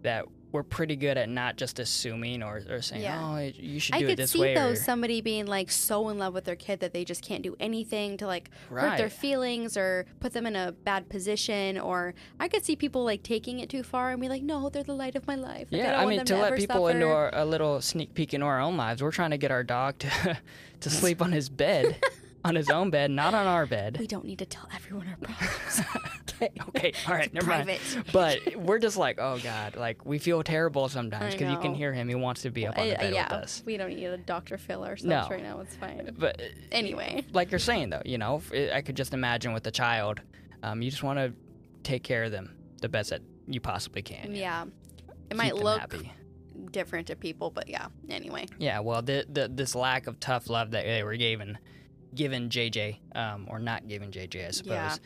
That 0.08 0.24
we're 0.50 0.62
pretty 0.62 0.96
good 0.96 1.18
at 1.18 1.28
not 1.28 1.56
just 1.56 1.78
assuming 1.78 2.42
or, 2.42 2.62
or 2.70 2.80
saying, 2.80 3.02
Yeah. 3.02 3.20
"Oh, 3.22 3.38
you 3.38 3.78
should 3.78 3.94
I 3.96 3.98
do 4.00 4.08
it 4.08 4.16
could 4.16 4.28
see 4.30 4.54
though 4.54 4.70
or, 4.70 4.76
somebody 4.76 5.20
being 5.20 5.46
like 5.46 5.70
so 5.70 6.08
in 6.08 6.16
love 6.18 6.32
with 6.32 6.44
their 6.44 6.56
kid 6.56 6.80
that 6.80 6.94
they 6.94 7.04
just 7.04 7.22
can't 7.22 7.42
do 7.42 7.54
anything 7.60 8.16
to 8.16 8.26
like 8.26 8.48
hurt 8.70 8.96
their 8.96 9.10
feelings 9.10 9.76
or 9.76 10.06
put 10.20 10.32
them 10.32 10.46
in 10.46 10.56
a 10.56 10.72
bad 10.72 11.10
position. 11.10 11.78
Or 11.78 12.14
I 12.40 12.48
could 12.48 12.64
see 12.64 12.76
people 12.76 13.04
like 13.04 13.22
taking 13.22 13.60
it 13.60 13.68
too 13.68 13.82
far 13.82 14.10
and 14.10 14.20
be 14.22 14.28
like, 14.30 14.42
no, 14.42 14.70
they're 14.70 14.82
the 14.82 14.94
light 14.94 15.16
of 15.16 15.26
my 15.26 15.34
life. 15.34 15.68
Like, 15.70 15.82
I, 15.82 15.84
yeah, 15.84 15.92
I 15.92 16.04
want 16.04 16.08
mean, 16.08 16.18
them 16.18 16.26
to 16.26 16.38
let 16.38 16.56
people 16.56 16.88
into 16.88 17.06
our, 17.06 17.30
a 17.34 17.44
little 17.44 17.82
sneak 17.82 18.14
peek 18.14 18.32
into 18.32 18.46
our 18.46 18.58
own 18.58 18.78
lives, 18.78 19.02
we're 19.02 19.10
trying 19.10 19.32
to 19.32 19.38
get 19.38 19.50
our 19.50 19.64
dog 19.64 19.98
to 19.98 20.38
to 20.80 20.90
sleep 20.90 21.20
on 21.20 21.30
his 21.32 21.50
bed, 21.50 22.02
on 22.44 22.54
his 22.54 22.70
own 22.70 22.88
bed, 22.88 23.10
not 23.10 23.34
on 23.34 23.46
our 23.46 23.66
bed. 23.66 23.98
We 24.00 24.06
don't 24.06 24.24
need 24.24 24.38
to 24.38 24.46
tell 24.46 24.66
everyone 24.74 25.08
our 25.08 25.16
problems. 25.16 25.82
okay, 26.68 26.92
all 27.06 27.14
right, 27.14 27.32
never 27.32 27.46
mind. 27.46 27.70
But 28.12 28.56
we're 28.56 28.78
just 28.78 28.96
like, 28.96 29.18
oh 29.20 29.38
god, 29.42 29.76
like 29.76 30.04
we 30.04 30.18
feel 30.18 30.42
terrible 30.42 30.88
sometimes 30.88 31.34
because 31.34 31.50
you 31.52 31.58
can 31.58 31.74
hear 31.74 31.92
him. 31.92 32.08
He 32.08 32.14
wants 32.14 32.42
to 32.42 32.50
be 32.50 32.66
up 32.66 32.78
on 32.78 32.88
the 32.88 32.94
bed 32.94 33.12
yeah, 33.12 33.24
with 33.24 33.42
us. 33.44 33.62
we 33.66 33.76
don't 33.76 33.94
need 33.94 34.04
a 34.06 34.16
Dr. 34.18 34.58
Phil 34.58 34.84
ourselves 34.84 35.28
No. 35.28 35.28
right 35.34 35.42
now. 35.42 35.60
It's 35.60 35.74
fine. 35.76 36.14
But 36.18 36.40
Anyway, 36.72 37.24
like 37.32 37.50
you're 37.50 37.58
saying 37.58 37.90
though, 37.90 38.02
you 38.04 38.18
know, 38.18 38.42
I 38.72 38.82
could 38.82 38.96
just 38.96 39.12
imagine 39.14 39.52
with 39.52 39.66
a 39.66 39.70
child, 39.70 40.20
um, 40.62 40.82
you 40.82 40.90
just 40.90 41.02
want 41.02 41.18
to 41.18 41.32
take 41.82 42.02
care 42.02 42.24
of 42.24 42.32
them 42.32 42.54
the 42.80 42.88
best 42.88 43.10
that 43.10 43.22
you 43.46 43.60
possibly 43.60 44.02
can. 44.02 44.34
yeah, 44.34 44.64
it 45.30 45.36
might 45.36 45.56
look 45.56 45.80
happy. 45.80 46.12
different 46.70 47.06
to 47.08 47.16
people, 47.16 47.50
but 47.50 47.68
yeah. 47.68 47.86
Anyway, 48.08 48.46
Yeah, 48.58 48.80
well, 48.80 49.02
the, 49.02 49.26
the 49.30 49.48
this 49.48 49.74
lack 49.74 50.06
of 50.06 50.20
tough 50.20 50.48
love 50.50 50.72
that 50.72 50.84
they 50.84 51.02
were 51.02 51.16
given, 51.16 51.58
given 52.14 52.48
JJ, 52.50 52.98
um, 53.16 53.46
or 53.48 53.58
not 53.58 53.88
given 53.88 54.10
JJ, 54.10 54.48
I 54.48 54.50
suppose, 54.50 54.70
Yeah. 54.72 54.96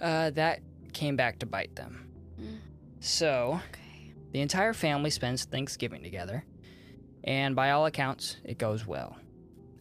Uh, 0.00 0.30
that 0.30 0.60
came 0.92 1.16
back 1.16 1.38
to 1.40 1.46
bite 1.46 1.74
them. 1.76 2.08
Mm. 2.40 2.58
So 3.00 3.60
okay. 3.68 4.12
the 4.32 4.40
entire 4.40 4.72
family 4.72 5.10
spends 5.10 5.44
Thanksgiving 5.44 6.02
together, 6.02 6.44
and 7.24 7.54
by 7.54 7.70
all 7.70 7.86
accounts, 7.86 8.36
it 8.44 8.58
goes 8.58 8.86
well. 8.86 9.16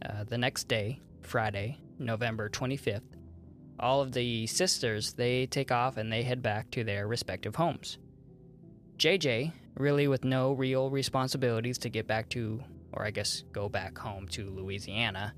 Uh, 0.04 0.24
the 0.24 0.38
next 0.38 0.68
day, 0.68 1.02
Friday, 1.22 1.80
November 2.00 2.50
25th, 2.50 3.02
all 3.80 4.02
of 4.02 4.12
the 4.12 4.48
sisters 4.48 5.14
they 5.14 5.46
take 5.46 5.72
off 5.72 5.98
and 5.98 6.12
they 6.12 6.24
head 6.24 6.42
back 6.42 6.72
to 6.72 6.84
their 6.84 7.08
respective 7.08 7.56
homes. 7.56 7.98
JJ, 8.98 9.52
really 9.76 10.08
with 10.08 10.24
no 10.24 10.54
real 10.54 10.90
responsibilities 10.90 11.78
to 11.80 11.90
get 11.90 12.08
back 12.08 12.30
to, 12.30 12.64
or 12.92 13.06
I 13.06 13.12
guess 13.12 13.44
go 13.52 13.70
back 13.70 13.98
home 13.98 14.28
to 14.30 14.50
Louisiana, 14.50 15.34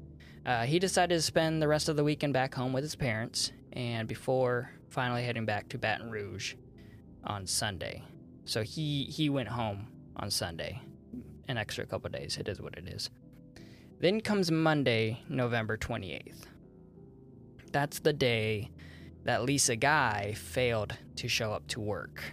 uh, 0.46 0.64
he 0.64 0.80
decided 0.80 1.16
to 1.16 1.22
spend 1.22 1.62
the 1.62 1.68
rest 1.68 1.90
of 1.90 1.96
the 1.96 2.04
weekend 2.04 2.34
back 2.34 2.56
home 2.56 2.72
with 2.72 2.84
his 2.84 2.96
parents, 2.96 3.52
and 3.74 4.08
before 4.08 4.72
finally 4.90 5.24
heading 5.24 5.46
back 5.46 5.70
to 5.70 5.78
Baton 5.78 6.10
Rouge 6.10 6.56
on 7.24 7.46
Sunday. 7.46 8.04
So 8.46 8.64
he 8.64 9.06
he 9.06 9.30
went 9.30 9.50
home 9.50 9.88
on 10.16 10.32
Sunday, 10.32 10.82
an 11.48 11.58
extra 11.58 11.86
couple 11.86 12.10
days. 12.10 12.38
It 12.38 12.48
is 12.48 12.62
what 12.62 12.78
it 12.78 12.88
is. 12.88 13.10
Then 14.00 14.22
comes 14.22 14.50
Monday, 14.50 15.22
November 15.28 15.78
28th. 15.78 16.46
That's 17.72 18.00
the 18.00 18.14
day 18.14 18.72
that 19.26 19.44
Lisa 19.44 19.76
Guy 19.76 20.34
failed 20.34 20.98
to 21.18 21.28
show 21.28 21.52
up 21.52 21.68
to 21.68 21.82
work. 21.82 22.24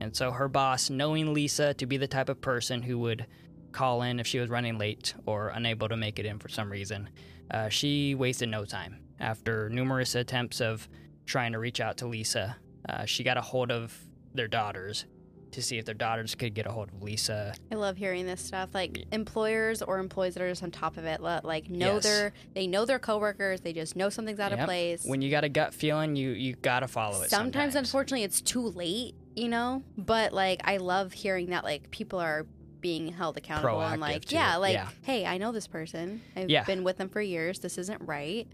And 0.00 0.16
so 0.16 0.30
her 0.30 0.48
boss, 0.48 0.88
knowing 0.88 1.34
Lisa 1.34 1.74
to 1.74 1.86
be 1.86 1.96
the 1.96 2.08
type 2.08 2.28
of 2.28 2.40
person 2.40 2.82
who 2.82 2.98
would 3.00 3.26
call 3.72 4.02
in 4.02 4.18
if 4.18 4.26
she 4.26 4.38
was 4.38 4.48
running 4.48 4.78
late 4.78 5.14
or 5.26 5.48
unable 5.48 5.88
to 5.88 5.96
make 5.96 6.18
it 6.18 6.24
in 6.24 6.38
for 6.38 6.48
some 6.48 6.70
reason, 6.70 7.10
uh, 7.50 7.68
she 7.68 8.14
wasted 8.14 8.48
no 8.48 8.64
time. 8.64 8.98
After 9.20 9.68
numerous 9.68 10.14
attempts 10.14 10.60
of 10.60 10.88
trying 11.26 11.52
to 11.52 11.58
reach 11.58 11.80
out 11.80 11.98
to 11.98 12.06
Lisa. 12.06 12.56
Uh, 12.88 13.04
she 13.04 13.22
got 13.22 13.36
a 13.36 13.40
hold 13.42 13.70
of 13.70 13.96
their 14.34 14.48
daughters 14.48 15.04
to 15.52 15.60
see 15.60 15.78
if 15.78 15.84
their 15.84 15.94
daughters 15.96 16.36
could 16.36 16.54
get 16.54 16.64
a 16.66 16.70
hold 16.70 16.88
of 16.90 17.02
Lisa. 17.02 17.52
I 17.72 17.74
love 17.74 17.96
hearing 17.96 18.24
this 18.24 18.40
stuff. 18.40 18.70
Like 18.72 19.04
employers 19.10 19.82
or 19.82 19.98
employees 19.98 20.34
that 20.34 20.42
are 20.42 20.48
just 20.48 20.62
on 20.62 20.70
top 20.70 20.96
of 20.96 21.04
it, 21.04 21.20
like 21.20 21.68
know 21.68 21.94
Yes. 21.94 22.04
their 22.04 22.32
they 22.54 22.66
know 22.68 22.84
their 22.84 23.00
coworkers. 23.00 23.60
They 23.60 23.72
just 23.72 23.96
know 23.96 24.08
something's 24.10 24.38
out 24.38 24.52
Yep. 24.52 24.60
of 24.60 24.64
place. 24.66 25.04
When 25.04 25.22
you 25.22 25.30
got 25.30 25.42
a 25.44 25.48
gut 25.48 25.74
feeling, 25.74 26.14
you 26.14 26.30
you 26.30 26.54
gotta 26.54 26.86
follow 26.88 27.22
it. 27.22 27.30
sometimes, 27.30 27.72
Sometimes, 27.72 27.74
unfortunately, 27.74 28.22
it's 28.24 28.40
too 28.40 28.62
late. 28.62 29.14
You 29.36 29.48
know, 29.48 29.82
but 29.96 30.32
like 30.32 30.60
I 30.64 30.76
love 30.78 31.12
hearing 31.12 31.50
that 31.50 31.64
like 31.64 31.90
people 31.90 32.18
are 32.20 32.46
being 32.80 33.08
held 33.12 33.36
accountable 33.36 33.80
and 33.82 34.00
like 34.00 34.30
yeah, 34.32 34.56
like 34.56 34.74
Yeah. 34.74 34.88
hey, 35.02 35.26
I 35.26 35.38
know 35.38 35.50
this 35.52 35.66
person. 35.66 36.22
I've 36.36 36.48
Yeah. 36.50 36.64
been 36.64 36.82
with 36.84 36.96
them 36.96 37.08
for 37.08 37.20
years. 37.20 37.58
This 37.58 37.76
isn't 37.78 38.00
right. 38.02 38.46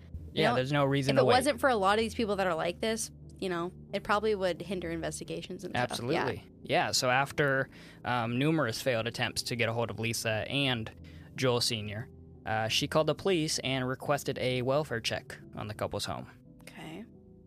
Yeah, 0.43 0.55
there's 0.55 0.73
no 0.73 0.85
reason 0.85 1.17
If 1.17 1.17
to 1.17 1.23
it 1.23 1.27
wait. 1.27 1.35
wasn't 1.35 1.61
for 1.61 1.69
a 1.71 1.77
lot 1.77 1.99
of 1.99 2.03
these 2.03 2.15
people 2.15 2.37
that 2.37 2.47
are 2.47 2.55
like 2.55 2.81
this, 2.81 3.11
you 3.41 3.49
know, 3.49 3.73
it 3.93 4.03
probably 4.03 4.35
would 4.35 4.63
hinder 4.63 4.91
investigations 4.91 5.65
and 5.65 5.73
stuff. 5.73 5.89
Yeah. 5.89 5.93
Absolutely. 5.93 6.45
Yeah. 6.63 6.91
So 6.93 7.11
after 7.11 7.69
um, 8.05 8.39
numerous 8.39 8.81
failed 8.81 9.07
attempts 9.07 9.43
to 9.45 9.57
get 9.57 9.69
a 9.69 9.73
hold 9.73 9.91
of 9.91 9.99
Lisa 9.99 10.45
and 10.49 10.91
Joel 11.37 11.61
Sr., 11.61 12.09
uh, 12.47 12.69
she 12.69 12.87
called 12.87 13.09
the 13.09 13.15
police 13.15 13.59
and 13.65 13.87
requested 13.87 14.39
a 14.39 14.63
welfare 14.63 15.01
check 15.01 15.37
on 15.57 15.69
the 15.69 15.75
couple's 15.75 16.05
home. 16.05 16.27
Okay. 16.63 17.05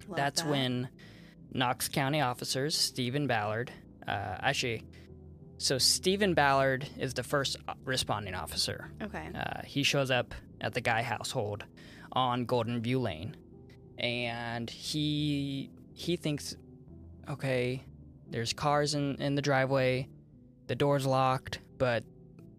Love 0.07 0.17
That's 0.17 0.41
that. 0.41 0.49
when 0.51 0.89
Knox 1.53 1.87
County 1.87 2.21
officers, 2.21 2.77
Stephen 2.77 3.25
Ballard, 3.25 3.71
uh, 4.07 4.37
actually, 4.41 4.83
so 5.57 5.77
Stephen 5.77 6.33
Ballard 6.33 6.87
is 6.97 7.13
the 7.13 7.23
first 7.23 7.57
responding 7.83 8.35
officer. 8.35 8.89
Okay. 9.01 9.29
Uh, 9.33 9.61
he 9.65 9.83
shows 9.83 10.11
up 10.11 10.33
at 10.61 10.73
the 10.73 10.81
Guy 10.81 11.01
household 11.01 11.63
on 12.13 12.45
Golden 12.45 12.81
View 12.81 12.99
Lane, 12.99 13.35
and 13.97 14.69
he 14.69 15.69
he 15.93 16.15
thinks, 16.15 16.55
okay, 17.29 17.83
there's 18.29 18.53
cars 18.53 18.93
in 18.95 19.15
in 19.15 19.35
the 19.35 19.41
driveway, 19.41 20.07
the 20.67 20.75
door's 20.75 21.05
locked, 21.05 21.59
but 21.77 22.03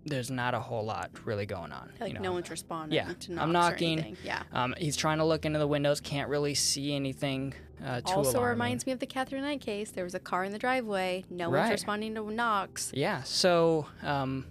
there's 0.06 0.30
not 0.30 0.54
a 0.54 0.60
whole 0.60 0.84
lot 0.84 1.10
really 1.26 1.44
going 1.46 1.72
on. 1.72 1.90
Like 2.00 2.08
you 2.12 2.14
know? 2.14 2.22
no 2.24 2.32
one's 2.32 2.50
responding. 2.50 2.96
Yeah, 2.96 3.12
To 3.12 3.36
I'm 3.36 3.52
knocking. 3.52 4.16
Yeah. 4.24 4.42
Um, 4.52 4.74
he's 4.78 4.96
trying 4.96 5.18
to 5.18 5.24
look 5.24 5.44
into 5.44 5.58
the 5.58 5.66
windows, 5.68 6.00
can't 6.00 6.28
really 6.30 6.54
see 6.54 6.94
anything. 6.94 7.52
Uh, 7.84 8.00
too 8.00 8.12
also 8.14 8.30
alarming. 8.38 8.48
reminds 8.50 8.86
me 8.86 8.92
of 8.92 8.98
the 8.98 9.06
Katherine 9.06 9.42
Knight 9.42 9.60
case. 9.60 9.90
There 9.90 10.04
was 10.04 10.14
a 10.14 10.18
car 10.18 10.44
in 10.44 10.52
the 10.52 10.58
driveway. 10.58 11.24
No 11.30 11.50
Right. 11.50 11.60
one's 11.60 11.72
responding 11.72 12.14
to 12.14 12.30
knocks. 12.30 12.90
Yeah. 12.94 13.22
So, 13.24 13.86
um, 14.02 14.46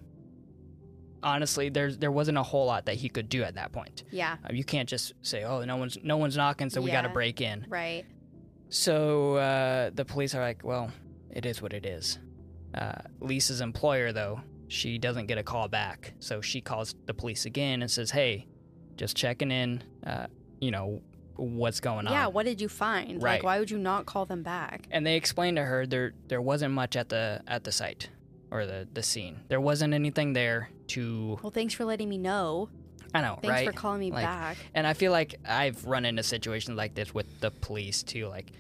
honestly, 1.24 1.70
there's 1.70 1.98
there 1.98 2.12
wasn't 2.12 2.38
a 2.38 2.44
whole 2.44 2.66
lot 2.66 2.86
that 2.86 2.96
he 2.96 3.10
could 3.10 3.30
do 3.30 3.44
at 3.44 3.56
that 3.56 3.72
point. 3.72 4.04
Yeah. 4.12 4.38
Uh, 4.44 4.54
you 4.54 4.64
can't 4.64 4.88
just 4.88 5.14
say, 5.22 5.44
"Oh, 5.44 5.64
no 5.66 5.78
one's 5.78 5.98
no 6.04 6.18
one's 6.18 6.38
knocking, 6.38 6.70
so 6.70 6.82
we 6.82 6.92
got 6.92 7.02
to 7.02 7.10
break 7.10 7.42
in." 7.42 7.66
Right. 7.70 8.06
So 8.70 9.36
uh, 9.36 9.90
the 9.94 10.06
police 10.06 10.36
are 10.36 10.42
like, 10.42 10.64
"Well, 10.64 10.92
it 11.32 11.46
is 11.46 11.62
what 11.62 11.74
it 11.74 11.86
is." 11.86 12.20
Uh, 12.74 12.94
Lisa's 13.20 13.62
employer, 13.62 14.12
though, 14.12 14.42
she 14.68 14.98
doesn't 15.00 15.26
get 15.26 15.38
a 15.40 15.44
call 15.44 15.68
back, 15.68 16.14
so 16.20 16.40
she 16.42 16.62
calls 16.62 16.94
the 17.06 17.14
police 17.14 17.46
again 17.46 17.82
and 17.82 17.90
says, 17.90 18.12
"Hey, 18.12 18.48
just 18.96 19.16
checking 19.18 19.52
in. 19.52 19.84
Uh, 20.06 20.28
you 20.60 20.70
know, 20.72 21.02
what's 21.36 21.80
going 21.80 22.06
on?" 22.06 22.14
Yeah. 22.14 22.28
What 22.28 22.46
did 22.46 22.62
you 22.62 22.70
find? 22.70 23.22
Right. 23.24 23.34
Like, 23.36 23.44
why 23.44 23.60
would 23.60 23.72
you 23.72 23.80
not 23.80 24.06
call 24.06 24.26
them 24.26 24.44
back? 24.44 24.88
and 24.92 25.06
they 25.06 25.16
explained 25.16 25.58
to 25.58 25.64
her 25.64 25.86
there 25.88 26.14
there 26.28 26.42
wasn't 26.42 26.74
much 26.74 26.96
at 26.96 27.10
the 27.10 27.42
at 27.48 27.64
the 27.64 27.72
site 27.72 28.10
or 28.52 28.66
the 28.68 28.88
the 28.94 29.02
scene. 29.02 29.40
There 29.48 29.62
wasn't 29.62 29.94
anything 29.96 30.34
there 30.34 30.70
to 30.90 31.40
Well, 31.42 31.52
thanks 31.52 31.74
for 31.74 31.86
letting 31.86 32.10
me 32.10 32.18
know. 32.18 32.70
I 33.14 33.22
know, 33.22 33.40
Thanks 33.42 33.48
right? 33.62 33.66
for 33.66 33.72
calling 33.74 34.00
me 34.00 34.12
Like, 34.12 34.26
back. 34.26 34.58
And 34.76 34.86
I 34.86 34.94
feel 34.94 35.12
like 35.12 35.36
I've 35.48 35.84
run 35.86 36.06
into 36.06 36.22
situations 36.22 36.78
like 36.78 36.94
this 36.94 37.14
with 37.14 37.40
the 37.40 37.50
police 37.50 38.04
too. 38.04 38.28
Like 38.28 38.52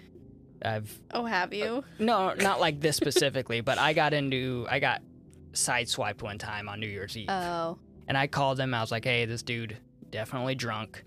I've 0.63 0.92
Oh, 1.12 1.26
have 1.26 1.54
you? 1.54 1.65
Uh, 1.65 1.82
no, 2.00 2.34
not 2.34 2.60
like 2.60 2.80
this 2.80 2.96
specifically, 2.98 3.62
but 3.62 3.78
I 3.78 3.94
got 3.94 4.13
into 4.13 4.65
I 4.70 4.80
got 4.80 5.02
sideswiped 5.54 6.22
one 6.22 6.38
time 6.38 6.68
on 6.70 6.80
New 6.80 6.88
Year's 6.88 7.15
Eve, 7.18 7.30
oh. 7.30 7.78
and 8.08 8.18
I 8.18 8.28
called 8.28 8.58
them. 8.58 8.74
I 8.74 8.82
was 8.82 8.92
like, 8.92 9.06
"Hey, 9.06 9.26
this 9.26 9.44
dude 9.44 9.78
definitely 10.10 10.56
drunk. 10.56 11.04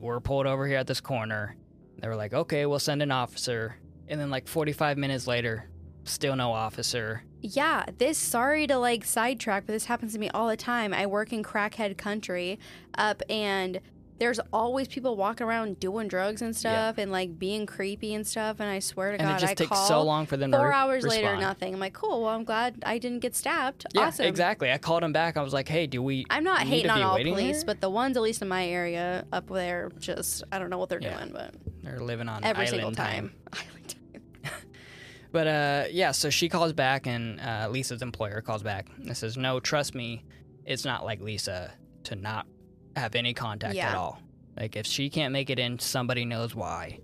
We're 0.00 0.20
pulled 0.20 0.46
over 0.46 0.66
here 0.66 0.78
at 0.78 0.86
this 0.86 1.00
corner." 1.00 1.56
They 1.98 2.08
were 2.08 2.16
like, 2.16 2.34
"Okay, 2.34 2.66
we'll 2.66 2.78
send 2.78 3.02
an 3.02 3.10
officer." 3.10 3.76
And 4.08 4.20
then 4.20 4.30
like 4.30 4.46
45 4.48 4.96
minutes 4.98 5.26
later, 5.26 5.68
still 6.08 6.36
no 6.36 6.52
officer. 6.52 7.22
Yeah, 7.42 7.84
this 7.98 8.18
sorry 8.18 8.66
to 8.66 8.76
like 8.78 9.04
sidetrack, 9.04 9.66
but 9.66 9.72
this 9.72 9.84
happens 9.84 10.12
to 10.14 10.18
me 10.18 10.28
all 10.30 10.48
the 10.48 10.56
time. 10.56 10.92
I 10.94 11.06
work 11.06 11.32
in 11.32 11.42
crackhead 11.42 11.96
country 11.98 12.58
up 12.96 13.22
and 13.30 13.80
there's 14.18 14.40
always 14.50 14.88
people 14.88 15.14
walking 15.14 15.46
around 15.46 15.78
doing 15.78 16.08
drugs 16.08 16.40
and 16.40 16.56
stuff 16.56 16.96
and 16.96 17.12
like 17.12 17.38
being 17.38 17.66
creepy 17.66 18.14
and 18.14 18.26
stuff 18.26 18.60
and 18.60 18.68
I 18.70 18.78
swear 18.78 19.12
to 19.12 19.18
and 19.20 19.28
god 19.28 19.36
it 19.36 19.40
just 19.40 19.50
I 19.50 19.54
takes 19.54 19.68
call 19.68 19.86
so 19.86 20.02
long 20.02 20.24
for 20.24 20.38
them 20.38 20.50
to 20.52 20.56
four 20.56 20.68
re- 20.68 20.74
hours 20.74 21.04
later 21.06 21.36
nothing. 21.36 21.74
I'm 21.74 21.80
like, 21.80 21.92
cool, 21.92 22.22
well 22.22 22.30
I'm 22.30 22.44
glad 22.44 22.82
I 22.86 22.96
didn't 22.96 23.18
get 23.20 23.36
stabbed. 23.36 23.84
Yeah, 23.94 24.06
awesome. 24.06 24.24
exactly. 24.24 24.72
I 24.72 24.78
called 24.78 25.04
him 25.04 25.12
back. 25.12 25.36
I 25.36 25.42
was 25.42 25.52
like, 25.52 25.68
"Hey, 25.68 25.86
do 25.86 26.02
we?" 26.02 26.24
I'm 26.30 26.44
not 26.44 26.60
hating 26.62 26.90
on 26.90 27.02
all 27.02 27.18
police, 27.18 27.56
here? 27.56 27.62
but 27.66 27.82
the 27.82 27.90
ones 27.90 28.16
at 28.16 28.22
least 28.22 28.40
in 28.40 28.48
my 28.48 28.66
area 28.66 29.26
up 29.34 29.48
there 29.48 29.90
just 29.98 30.44
I 30.50 30.58
don't 30.58 30.70
know 30.70 30.78
what 30.78 30.88
they're 30.88 31.02
Yeah. 31.02 31.18
doing, 31.18 31.32
but 31.34 31.54
They're 31.82 32.00
living 32.00 32.30
on 32.30 32.42
every 32.42 32.64
island 32.68 32.70
single 32.70 32.92
time. 32.92 33.28
time. 33.52 33.52
Time. 33.52 33.66
But 35.36 35.46
uh, 35.48 35.84
yeah, 35.90 36.12
so 36.12 36.30
she 36.30 36.48
calls 36.48 36.72
back, 36.72 37.06
and 37.06 37.38
uh, 37.40 37.68
Lisa's 37.70 38.00
employer 38.00 38.40
calls 38.40 38.62
back 38.62 38.86
and 38.96 39.14
says, 39.14 39.36
"No, 39.36 39.60
trust 39.60 39.94
me, 39.94 40.24
it's 40.64 40.86
not 40.86 41.04
like 41.04 41.20
Lisa 41.20 41.74
to 42.04 42.16
not 42.16 42.46
have 42.96 43.14
any 43.14 43.34
contact 43.34 43.74
Yeah. 43.74 43.90
at 43.90 43.96
all. 43.96 44.18
Like 44.56 44.76
if 44.76 44.86
she 44.86 45.10
can't 45.10 45.34
make 45.34 45.50
it 45.50 45.58
in, 45.58 45.78
somebody 45.78 46.24
knows 46.24 46.54
why." 46.54 47.00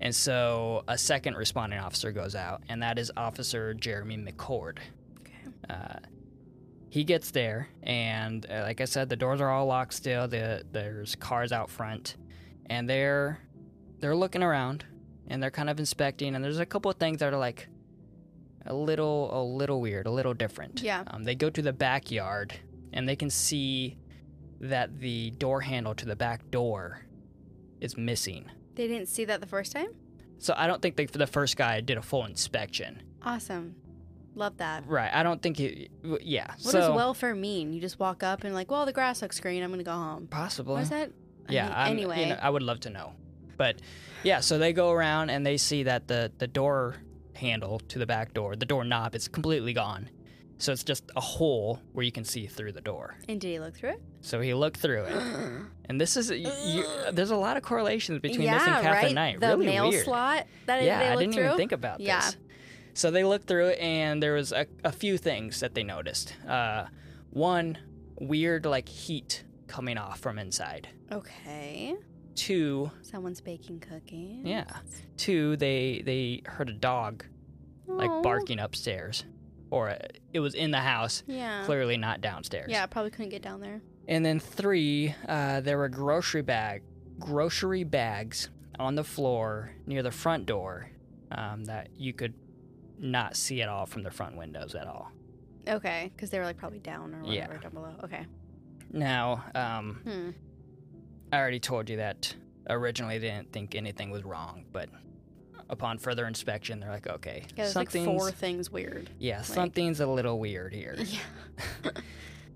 And 0.00 0.14
so 0.14 0.82
a 0.88 0.96
second 0.96 1.36
responding 1.36 1.78
officer 1.78 2.10
goes 2.10 2.34
out, 2.34 2.62
and 2.70 2.82
that 2.82 2.98
is 2.98 3.12
Officer 3.18 3.74
Jeremy 3.74 4.16
McCord. 4.16 4.78
Okay. 5.20 5.34
Uh, 5.68 5.98
he 6.88 7.04
gets 7.04 7.32
there, 7.32 7.68
and 7.82 8.46
uh, 8.50 8.62
like 8.62 8.80
I 8.80 8.86
said, 8.86 9.10
the 9.10 9.16
doors 9.16 9.42
are 9.42 9.50
all 9.50 9.66
locked 9.66 9.92
still. 9.92 10.26
The, 10.26 10.64
there's 10.72 11.16
cars 11.16 11.52
out 11.52 11.68
front, 11.68 12.16
and 12.64 12.88
they're 12.88 13.40
they're 14.00 14.16
looking 14.16 14.42
around, 14.42 14.86
and 15.28 15.42
they're 15.42 15.50
kind 15.50 15.68
of 15.68 15.78
inspecting. 15.78 16.34
And 16.34 16.42
there's 16.42 16.60
a 16.60 16.64
couple 16.64 16.90
of 16.90 16.96
things 16.96 17.18
that 17.18 17.30
are 17.30 17.36
like 17.38 17.68
a 18.66 18.74
little 18.74 19.30
a 19.32 19.42
little 19.42 19.80
weird, 19.80 20.06
a 20.06 20.10
little 20.10 20.34
different. 20.34 20.82
Yeah. 20.82 21.04
Um, 21.08 21.24
they 21.24 21.34
go 21.34 21.50
to 21.50 21.62
the 21.62 21.72
backyard, 21.72 22.54
and 22.92 23.08
they 23.08 23.16
can 23.16 23.30
see 23.30 23.98
that 24.60 24.98
the 25.00 25.30
door 25.32 25.60
handle 25.60 25.94
to 25.96 26.06
the 26.06 26.16
back 26.16 26.50
door 26.50 27.02
is 27.80 27.96
missing. 27.96 28.50
They 28.74 28.88
didn't 28.88 29.08
see 29.08 29.24
that 29.26 29.40
the 29.40 29.46
first 29.46 29.72
time? 29.72 29.88
So 30.38 30.54
I 30.56 30.66
don't 30.66 30.80
think 30.82 30.96
they, 30.96 31.06
the 31.06 31.26
first 31.26 31.56
guy 31.56 31.80
did 31.80 31.96
a 31.98 32.02
full 32.02 32.24
inspection. 32.24 33.02
Awesome. 33.22 33.76
Love 34.34 34.56
that. 34.56 34.86
Right. 34.86 35.10
I 35.12 35.22
don't 35.22 35.40
think 35.40 35.60
it. 35.60 35.90
Yeah. 36.22 36.48
What 36.48 36.60
so 36.72 36.80
does 36.80 36.90
welfare 36.96 37.34
mean? 37.34 37.72
You 37.72 37.80
just 37.80 37.98
walk 38.00 38.22
up 38.22 38.42
and 38.44 38.52
like, 38.54 38.70
well, 38.70 38.84
the 38.84 38.92
grass 38.92 39.22
looks 39.22 39.38
green. 39.38 39.62
I'm 39.62 39.70
gonna 39.70 39.84
go 39.84 39.92
home. 39.92 40.26
possibly. 40.28 40.74
What 40.74 40.82
is 40.82 40.90
that? 40.90 41.12
Yeah. 41.48 41.68
I'm- 41.70 41.92
anyway, 41.92 42.20
you 42.22 42.26
know, 42.30 42.38
I 42.42 42.50
would 42.50 42.62
love 42.62 42.80
to 42.80 42.90
know, 42.90 43.12
but 43.56 43.76
yeah. 44.24 44.40
So 44.40 44.58
they 44.58 44.72
go 44.72 44.90
around 44.90 45.30
and 45.30 45.46
they 45.46 45.56
see 45.56 45.84
that 45.84 46.08
the 46.08 46.32
the 46.38 46.48
door 46.48 46.96
handle 47.34 47.78
to 47.88 47.98
the 47.98 48.06
back 48.06 48.34
door, 48.34 48.56
the 48.56 48.66
door 48.66 48.84
knob, 48.84 49.14
is 49.14 49.28
completely 49.28 49.72
gone. 49.72 50.08
So 50.58 50.72
it's 50.72 50.84
just 50.84 51.10
a 51.16 51.20
hole 51.20 51.80
where 51.92 52.04
you 52.04 52.12
can 52.12 52.24
see 52.24 52.46
through 52.46 52.72
the 52.72 52.80
door. 52.80 53.16
and 53.28 53.40
did 53.40 53.48
he 53.48 53.58
look 53.58 53.74
through 53.76 53.90
it? 53.90 54.02
So 54.20 54.40
he 54.40 54.54
looked 54.54 54.78
through 54.78 55.04
it, 55.04 55.22
and 55.86 56.00
this 56.00 56.16
is 56.16 56.30
you, 56.30 56.50
you, 56.64 56.84
there's 57.12 57.30
a 57.32 57.36
lot 57.36 57.56
of 57.56 57.62
correlations 57.64 58.20
between 58.20 58.42
yeah, 58.42 58.58
this 58.58 58.66
and 58.68 58.76
Katherine 58.76 59.04
right. 59.06 59.14
Knight. 59.14 59.40
The 59.40 59.48
really 59.48 59.66
mail 59.66 59.88
weird. 59.90 60.04
slot 60.04 60.46
that 60.66 60.82
yeah, 60.84 61.00
they 61.00 61.08
I 61.08 61.16
didn't 61.16 61.34
through. 61.34 61.44
even 61.46 61.56
think 61.56 61.72
about 61.72 62.00
Yeah. 62.00 62.20
this. 62.20 62.36
So 62.94 63.10
they 63.10 63.24
looked 63.24 63.48
through 63.48 63.68
it, 63.70 63.80
and 63.80 64.22
there 64.22 64.34
was 64.34 64.52
a, 64.52 64.66
a 64.84 64.92
few 64.92 65.18
things 65.18 65.58
that 65.60 65.74
they 65.74 65.82
noticed. 65.82 66.34
Uh, 66.48 66.86
one, 67.30 67.76
weird 68.20 68.64
like 68.64 68.88
heat 68.88 69.42
coming 69.66 69.98
off 69.98 70.20
from 70.20 70.38
inside. 70.38 70.88
Okay. 71.10 71.96
Two, 72.34 72.90
Someone's 73.02 73.40
baking 73.40 73.80
cookies. 73.80 74.44
yeah. 74.44 74.64
Two, 75.16 75.56
they 75.56 76.02
they 76.04 76.42
heard 76.46 76.68
a 76.68 76.72
dog 76.72 77.24
like 77.86 78.10
Aw. 78.10 78.22
barking 78.22 78.58
upstairs, 78.58 79.24
or 79.70 79.90
uh, 79.90 79.98
it 80.32 80.40
was 80.40 80.54
in 80.54 80.70
the 80.70 80.80
house, 80.80 81.22
Yeah. 81.26 81.64
clearly 81.64 81.96
not 81.96 82.20
downstairs. 82.20 82.68
Yeah, 82.70 82.86
probably 82.86 83.10
couldn't 83.10 83.28
get 83.30 83.42
down 83.42 83.60
there. 83.60 83.80
And 84.08 84.24
then 84.24 84.40
three, 84.40 85.14
uh, 85.28 85.60
there 85.60 85.78
were 85.78 85.88
grocery 85.88 86.42
bag 86.42 86.82
grocery 87.20 87.84
bags 87.84 88.48
on 88.80 88.96
the 88.96 89.04
floor 89.04 89.70
near 89.86 90.02
the 90.02 90.10
front 90.10 90.46
door 90.46 90.90
um, 91.30 91.64
that 91.66 91.88
you 91.96 92.12
could 92.12 92.34
not 92.98 93.36
see 93.36 93.62
at 93.62 93.68
all 93.68 93.86
from 93.86 94.02
the 94.02 94.10
front 94.10 94.36
windows 94.36 94.74
at 94.74 94.88
all. 94.88 95.12
Okay, 95.68 96.10
because 96.14 96.30
they 96.30 96.38
were 96.40 96.44
like 96.44 96.56
probably 96.56 96.80
down 96.80 97.14
or 97.14 97.22
whatever 97.22 97.54
Yeah. 97.54 97.60
down 97.60 97.72
below. 97.72 97.94
Okay. 98.02 98.26
Now, 98.92 99.44
um, 99.54 100.00
Hmm. 100.04 100.30
I 101.34 101.40
already 101.40 101.60
told 101.60 101.90
you 101.90 101.96
that 101.96 102.34
originally 102.68 103.18
they 103.18 103.28
didn't 103.28 103.52
think 103.52 103.74
anything 103.74 104.10
was 104.10 104.24
wrong, 104.24 104.64
but 104.72 104.88
upon 105.68 105.98
further 105.98 106.26
inspection, 106.26 106.80
they're 106.80 106.90
like, 106.90 107.06
okay, 107.08 107.44
Yeah, 107.56 107.64
there's 107.64 107.76
like 107.76 107.90
four 107.90 108.30
things 108.30 108.70
weird. 108.70 109.10
yeah, 109.18 109.38
like- 109.38 109.46
something's 109.46 110.00
a 110.00 110.06
little 110.06 110.38
weird 110.38 110.72
here. 110.72 110.96
Yeah. 111.06 111.90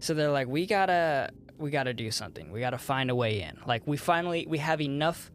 So 0.00 0.14
they're 0.14 0.30
like, 0.30 0.46
we 0.46 0.66
gotta, 0.66 1.30
we 1.58 1.70
gotta 1.70 1.92
do 1.92 2.10
something. 2.12 2.52
We 2.52 2.60
gotta 2.60 2.78
find 2.78 3.10
a 3.10 3.16
way 3.16 3.42
in. 3.42 3.58
Like 3.66 3.82
we 3.86 3.96
finally, 3.96 4.46
we 4.48 4.58
have 4.58 4.80
enough 4.80 5.30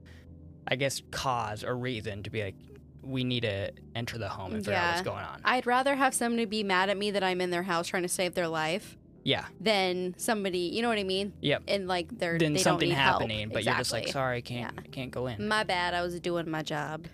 I 0.66 0.78
guess, 0.78 1.02
cause 1.12 1.66
or 1.66 1.76
reason 1.76 2.24
to 2.24 2.30
be 2.30 2.42
like, 2.44 2.56
we 3.02 3.26
need 3.26 3.42
to 3.42 3.72
enter 3.96 4.18
the 4.18 4.30
home 4.30 4.54
and 4.54 4.64
figure 4.64 4.80
out 4.80 4.92
what's 4.92 5.02
going 5.02 5.26
on. 5.26 5.42
I'd 5.44 5.66
rather 5.66 5.94
have 5.96 6.14
somebody 6.14 6.46
be 6.46 6.64
mad 6.64 6.90
at 6.90 6.98
me 6.98 7.12
that 7.12 7.24
I'm 7.24 7.42
in 7.42 7.50
their 7.50 7.64
house 7.64 7.88
trying 7.90 8.04
to 8.04 8.10
save 8.10 8.34
their 8.36 8.48
life 8.48 8.98
yeah. 9.24 9.46
than 9.60 10.14
somebody, 10.18 10.60
you 10.60 10.82
know 10.82 10.90
what 10.90 10.98
I 10.98 11.04
mean? 11.04 11.34
Yep. 11.42 11.64
And 11.68 11.88
like 11.88 12.18
they're 12.18 12.38
Then 12.38 12.54
they 12.54 12.60
something 12.60 12.90
don't 12.90 12.98
need 12.98 13.02
help. 13.02 13.22
happening, 13.22 13.50
but 13.50 13.64
you're 13.64 13.76
just 13.76 13.92
like, 13.92 14.08
sorry, 14.10 14.38
I 14.38 14.42
can't, 14.42 14.74
Yeah. 14.76 14.82
I 14.84 14.88
can't 14.88 15.12
go 15.12 15.28
in. 15.28 15.48
My 15.48 15.64
bad. 15.64 15.94
I 15.94 16.02
was 16.02 16.20
doing 16.20 16.50
my 16.50 16.62
job. 16.64 17.06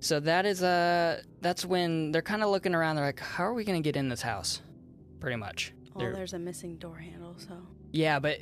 So 0.00 0.20
that 0.20 0.44
is 0.46 0.62
uh 0.62 1.22
that's 1.40 1.64
when 1.64 2.12
they're 2.12 2.22
kind 2.22 2.42
of 2.42 2.50
looking 2.50 2.74
around. 2.74 2.96
They're 2.96 3.06
like, 3.06 3.20
how 3.20 3.44
are 3.44 3.54
we 3.54 3.64
gonna 3.64 3.80
get 3.80 3.96
in 3.96 4.08
this 4.08 4.22
house? 4.22 4.60
Pretty 5.20 5.36
much. 5.36 5.72
Well, 5.94 6.04
They're- 6.04 6.14
there's 6.14 6.34
a 6.34 6.38
missing 6.38 6.76
door 6.76 6.96
handle, 6.96 7.34
so 7.38 7.56
Yeah, 7.92 8.18
but 8.18 8.38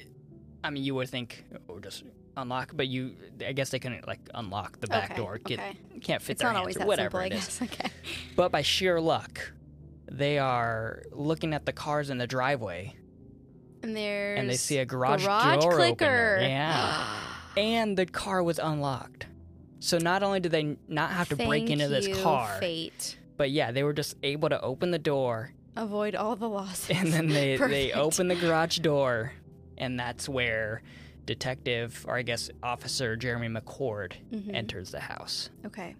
I 0.65 0.71
mean, 0.71 0.83
you 0.83 0.95
would 0.97 1.09
think, 1.09 1.45
oh, 1.69 1.79
just 1.79 2.03
unlock, 2.37 2.73
but 2.75 2.89
you, 2.89 3.15
I 3.47 3.53
guess 3.53 3.69
they 3.71 3.79
couldn't 3.79 4.09
like 4.09 4.19
unlock 4.35 4.81
the 4.81 4.89
back 4.89 5.13
Okay, 5.13 5.17
door. 5.17 5.39
Get 5.39 5.61
okay. 5.61 5.77
can't 6.01 6.21
fit 6.21 6.33
it's 6.33 6.43
their 6.43 6.49
not 6.53 6.57
hands 6.57 6.63
always 6.63 6.77
or 6.77 6.79
that 6.81 6.89
whatever 6.89 7.21
simple, 7.21 7.21
I 7.21 7.27
it 7.27 7.33
is. 7.35 7.59
guess. 7.61 7.63
Okay. 7.81 7.91
But 8.35 8.51
by 8.51 8.63
sheer 8.63 9.01
luck, 9.01 9.53
they 10.11 10.39
are 10.39 11.05
looking 11.13 11.55
at 11.55 11.65
the 11.67 11.73
cars 11.73 12.11
in 12.11 12.19
the 12.19 12.27
driveway 12.27 12.97
And 13.89 13.97
there's 13.97 14.39
and 14.41 14.49
they 14.51 14.57
see 14.57 14.79
a 14.79 14.85
garage, 14.87 15.25
garage 15.25 15.63
door 15.63 15.75
clicker. 15.75 16.05
opener. 16.05 16.39
Yeah, 16.49 17.07
and 17.57 17.97
the 17.97 18.07
car 18.07 18.43
was 18.43 18.59
unlocked. 18.59 19.27
So 19.81 19.99
not 19.99 20.23
only 20.23 20.41
did 20.41 20.51
they 20.53 20.77
not 20.89 21.11
have 21.11 21.29
to 21.29 21.37
break 21.37 21.49
Thank 21.67 21.71
into 21.71 21.89
this 21.89 22.09
you, 22.09 22.15
car, 22.17 22.57
Fate. 22.61 23.19
but 23.37 23.51
yeah, 23.51 23.71
they 23.73 23.83
were 23.83 23.93
just 23.93 24.17
able 24.23 24.49
to 24.49 24.61
open 24.61 24.91
the 24.91 24.99
door 24.99 25.53
Avoid 25.77 26.15
all 26.15 26.37
the 26.37 26.49
losses. 26.49 26.91
and 26.97 27.13
then 27.13 27.29
they 27.29 27.57
they 27.57 27.93
open 28.07 28.29
the 28.29 28.37
garage 28.37 28.79
door 28.79 29.33
and 29.77 29.99
that's 30.01 30.29
where 30.29 30.83
detective 31.27 32.05
or 32.09 32.17
i 32.17 32.23
guess 32.23 32.51
officer 32.63 33.17
jeremy 33.17 33.49
mccord 33.49 34.13
Mhm. 34.33 34.55
enters 34.55 34.91
the 34.91 35.01
house 35.01 35.49
Okay. 35.67 35.97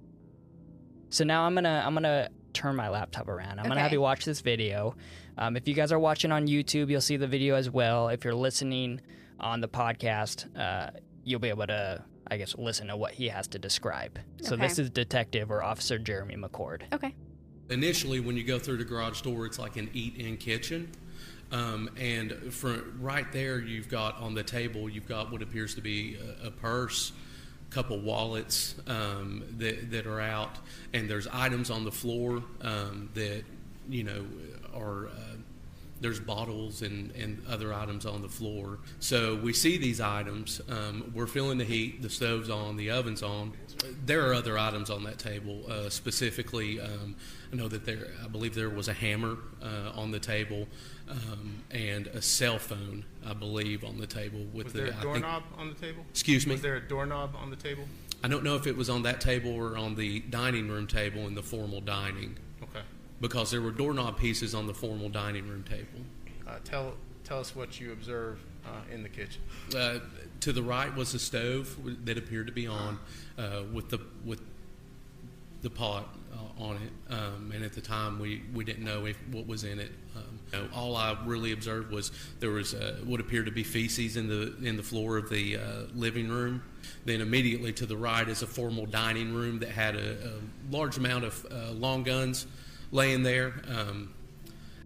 so 1.11 1.25
now 1.25 1.43
i'm 1.45 1.55
gonna 1.55 1.83
i'm 1.85 1.95
gonna 1.95 2.29
turn 2.53 2.77
my 2.77 2.89
laptop 2.89 3.27
around 3.29 3.59
i'm 3.59 3.67
gonna 3.67 3.81
have 3.81 3.93
you 3.93 4.01
watch 4.01 4.25
this 4.25 4.43
video 4.43 4.95
um, 5.39 5.57
if 5.57 5.67
you 5.69 5.75
guys 5.75 5.93
are 5.93 5.99
watching 5.99 6.33
on 6.33 6.47
youtube 6.47 6.89
you'll 6.91 7.01
see 7.01 7.17
the 7.17 7.27
video 7.27 7.55
as 7.57 7.71
well 7.71 8.09
if 8.09 8.25
you're 8.25 8.35
listening 8.35 9.01
on 9.41 9.61
the 9.61 9.69
podcast 9.69 10.47
uh, 10.59 10.91
you'll 11.25 11.41
be 11.41 11.49
able 11.49 11.67
to 11.67 12.03
i 12.31 12.37
guess 12.37 12.55
listen 12.57 12.89
to 12.89 12.97
what 12.97 13.13
he 13.13 13.29
has 13.29 13.47
to 13.49 13.59
describe 13.59 14.19
so 14.43 14.55
Okay. 14.55 14.63
this 14.67 14.79
is 14.79 14.91
detective 14.91 15.51
or 15.51 15.63
officer 15.63 15.99
jeremy 15.99 16.37
mccord 16.37 16.83
Okay. 16.93 17.15
initially 17.71 18.21
when 18.21 18.37
you 18.37 18.45
go 18.45 18.59
through 18.59 18.77
the 18.79 18.85
garage 18.85 19.21
door 19.23 19.47
it's 19.47 19.59
like 19.59 19.77
an 19.77 19.91
eat-in 19.95 20.37
kitchen 20.37 20.91
um, 21.53 21.89
and 21.99 22.33
for 22.53 22.83
right 23.01 23.31
there 23.33 23.59
you've 23.61 23.89
got 23.89 24.19
on 24.21 24.35
the 24.35 24.43
table 24.43 24.89
you've 24.89 25.07
got 25.07 25.31
what 25.31 25.43
appears 25.43 25.75
to 25.75 25.81
be 25.81 26.17
a, 26.43 26.49
a 26.49 26.51
purse 26.51 27.13
couple 27.71 27.99
wallets 28.01 28.77
um, 28.87 29.43
that, 29.59 29.91
that 29.91 30.07
are 30.07 30.21
out 30.21 30.59
and 30.93 31.11
there's 31.11 31.27
items 31.33 31.71
on 31.71 31.85
the 31.85 31.91
floor 31.91 32.43
um, 32.63 33.09
that 33.15 33.43
you 33.89 34.05
know 34.05 34.25
are 34.75 35.07
uh, 35.09 35.11
there's 36.01 36.21
bottles 36.21 36.83
and, 36.83 37.13
and 37.13 37.41
other 37.49 37.73
items 37.73 38.05
on 38.05 38.21
the 38.21 38.29
floor. 38.29 38.79
So 38.99 39.37
we 39.37 39.53
see 39.55 39.79
these 39.79 40.01
items. 40.01 40.61
Um, 40.69 41.13
we're 41.15 41.27
feeling 41.29 41.57
the 41.57 41.65
heat. 41.65 42.03
The 42.03 42.11
stove's 42.11 42.51
on. 42.51 42.77
The 42.77 42.91
oven's 42.91 43.23
on. 43.23 43.53
There 44.05 44.29
are 44.29 44.35
other 44.35 44.59
items 44.59 44.91
on 44.91 45.05
that 45.05 45.19
table. 45.19 45.63
Uh, 45.71 45.89
specifically, 45.89 46.81
um, 46.81 47.15
I 47.53 47.57
know 47.57 47.69
that 47.69 47.87
there. 47.87 48.09
I 48.23 48.27
believe 48.29 48.55
there 48.55 48.69
was 48.71 48.89
a 48.89 48.93
hammer 48.93 49.39
uh, 49.63 49.93
on 49.99 50.11
the 50.11 50.19
table 50.21 50.67
um, 51.09 51.63
and 51.71 52.09
a 52.09 52.21
cell 52.21 52.59
phone. 52.59 53.05
I 53.25 53.33
believe 53.33 53.85
on 53.85 53.99
the 53.99 54.07
table 54.07 54.41
with 54.53 54.65
Was 54.67 54.73
the. 54.75 54.79
there 54.81 54.87
a 54.89 54.91
I 54.91 54.93
think- 54.93 55.03
doorknob 55.05 55.43
on 55.57 55.69
the 55.69 55.75
table? 55.75 56.05
excuse 56.11 56.47
me. 56.47 56.53
Was 56.53 56.63
there 56.63 56.77
a 56.77 56.87
doorknob 56.87 57.35
on 57.41 57.49
the 57.51 57.57
table? 57.57 57.85
I 58.23 58.29
don't 58.29 58.43
know 58.43 58.57
if 58.57 58.67
it 58.67 58.77
was 58.77 58.91
on 58.91 59.03
that 59.05 59.21
table 59.21 59.53
or 59.55 59.77
on 59.79 59.95
the 59.97 60.21
dining 60.21 60.69
room 60.69 60.87
table 60.87 61.27
in 61.27 61.35
the 61.35 61.43
formal 61.43 61.81
dining 61.83 62.37
Okay. 62.63 62.81
Because 63.25 63.51
there 63.51 63.63
were 63.63 63.71
doorknob 63.71 64.19
pieces 64.19 64.55
on 64.55 64.67
the 64.67 64.75
formal 64.75 65.09
dining 65.09 65.49
room 65.49 65.63
table. 65.63 66.05
Uh, 66.47 66.57
tell 66.63 66.93
tell 67.25 67.41
us 67.41 67.57
what 67.57 67.81
you 67.81 67.91
observed 67.91 68.45
uh, 68.67 68.93
in 68.93 69.03
the 69.03 69.09
kitchen. 69.09 69.41
Uh, 69.75 69.99
to 70.41 70.53
the 70.53 70.63
right 70.63 70.95
was 70.95 71.15
a 71.15 71.19
stove 71.19 71.75
that 72.05 72.19
appeared 72.19 72.47
to 72.47 72.53
be 72.53 72.67
on 72.67 72.99
uh, 73.39 73.63
with 73.73 73.89
the 73.89 73.99
with 74.27 74.43
the 75.63 75.71
pot 75.71 76.07
uh, 76.35 76.65
on 76.65 76.77
it. 76.77 77.15
Um, 77.15 77.51
and 77.55 77.65
at 77.65 77.73
the 77.73 77.81
time, 77.81 78.19
we, 78.19 78.43
we 78.53 78.63
didn't 78.63 78.85
know 78.85 79.07
if 79.07 79.17
what 79.33 79.47
was 79.47 79.65
in 79.65 79.81
it. 79.81 79.93
Um, 80.15 80.39
you 80.53 80.59
know, 80.59 80.69
all 80.75 80.95
I 80.95 81.17
really 81.25 81.53
observed 81.53 81.91
was 81.91 82.13
there 82.41 82.51
was 82.51 82.75
uh, 82.75 83.01
what 83.05 83.21
appeared 83.21 83.47
to 83.47 83.53
be 83.53 83.65
feces 83.65 84.19
in 84.19 84.29
the 84.29 84.55
in 84.63 84.77
the 84.77 84.83
floor 84.83 85.17
of 85.17 85.31
the 85.31 85.57
uh, 85.57 85.63
living 85.95 86.29
room. 86.29 86.63
Then 87.07 87.23
immediately 87.23 87.73
to 87.73 87.87
the 87.87 87.97
right 87.97 88.29
is 88.29 88.43
a 88.43 88.47
formal 88.47 88.85
dining 88.85 89.33
room 89.33 89.61
that 89.61 89.71
had 89.71 89.97
a, 89.97 90.29
a 90.29 90.33
large 90.71 90.99
amount 90.99 91.25
of 91.25 91.47
uh, 91.51 91.71
long 91.71 92.03
guns 92.03 92.47
laying 92.95 93.25
there. 93.25 93.53
Um, 93.69 94.15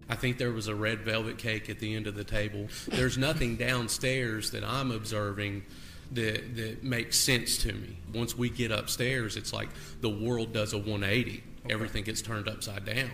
I 0.09 0.15
think 0.15 0.39
there 0.39 0.51
was 0.51 0.67
a 0.67 0.73
red 0.73 1.01
velvet 1.01 1.37
cake 1.37 1.69
at 1.69 1.79
the 1.79 1.95
end 1.95 2.07
of 2.07 2.15
the 2.15 2.23
table. 2.23 2.67
There's 2.87 3.17
nothing 3.17 3.55
downstairs 3.55 4.49
that 4.51 4.63
I'm 4.63 4.91
observing 4.91 5.63
that 6.11 6.55
that 6.55 6.83
makes 6.83 7.17
sense 7.19 7.59
to 7.59 7.71
me. 7.71 7.97
Once 8.13 8.35
we 8.35 8.49
get 8.49 8.71
upstairs, 8.71 9.37
it's 9.37 9.53
like 9.53 9.69
the 10.01 10.09
world 10.09 10.51
does 10.51 10.73
a 10.73 10.77
180. 10.77 11.43
Everything 11.69 12.03
gets 12.03 12.23
turned 12.23 12.47
upside 12.47 12.83
down. 12.83 13.11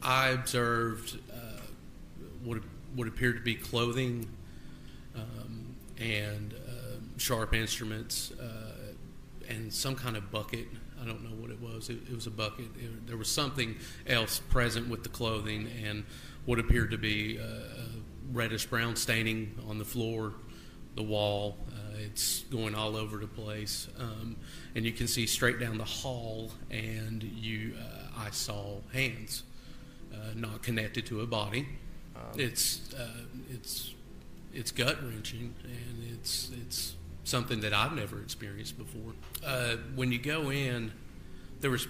I 0.00 0.28
observed 0.28 1.18
uh, 1.32 1.60
what 2.44 2.58
what 2.94 3.08
appeared 3.08 3.36
to 3.36 3.42
be 3.42 3.56
clothing 3.56 4.28
um, 5.16 5.74
and 5.98 6.54
uh, 6.54 7.00
sharp 7.16 7.52
instruments 7.52 8.30
uh, 8.40 8.94
and 9.48 9.72
some 9.72 9.96
kind 9.96 10.16
of 10.16 10.30
bucket. 10.30 10.68
I 11.04 11.06
don't 11.06 11.22
know 11.22 11.36
what 11.36 11.50
it 11.50 11.60
was. 11.60 11.90
It, 11.90 11.98
it 12.10 12.14
was 12.14 12.26
a 12.26 12.30
bucket. 12.30 12.66
It- 12.76 13.06
there 13.06 13.16
was 13.18 13.28
something 13.28 13.76
else 14.06 14.38
present 14.48 14.88
with 14.88 15.02
the 15.02 15.08
clothing 15.10 15.68
and 15.84 16.04
what 16.46 16.58
appeared 16.58 16.90
to 16.92 16.98
be 16.98 17.38
uh, 17.38 17.44
reddish 18.32 18.66
brown 18.66 18.96
staining 18.96 19.54
on 19.68 19.78
the 19.78 19.84
floor, 19.84 20.32
the 20.96 21.02
wall. 21.02 21.58
Uh, 21.70 21.96
it's 21.98 22.40
going 22.50 22.74
all 22.74 22.96
over 22.96 23.18
the 23.18 23.26
place, 23.26 23.88
um, 23.98 24.36
and 24.74 24.84
you 24.84 24.92
can 24.92 25.06
see 25.06 25.26
straight 25.26 25.60
down 25.60 25.76
the 25.78 25.84
hall. 25.84 26.50
And 26.70 27.22
you, 27.22 27.74
uh, 27.78 28.20
I 28.26 28.30
saw 28.30 28.78
hands, 28.92 29.42
uh, 30.12 30.16
not 30.34 30.62
connected 30.62 31.04
to 31.06 31.20
a 31.20 31.26
body. 31.26 31.68
It's 32.36 32.94
uh, 32.94 33.08
it's 33.50 33.92
it's 34.54 34.70
gut 34.70 35.02
wrenching, 35.02 35.54
and 35.64 36.12
it's 36.12 36.50
it's 36.62 36.94
something 37.24 37.60
that 37.60 37.72
I've 37.72 37.94
never 37.94 38.20
experienced 38.20 38.78
before. 38.78 39.14
Uh, 39.44 39.76
when 39.94 40.12
you 40.12 40.18
go 40.18 40.50
in, 40.50 40.92
there 41.60 41.70
was 41.70 41.88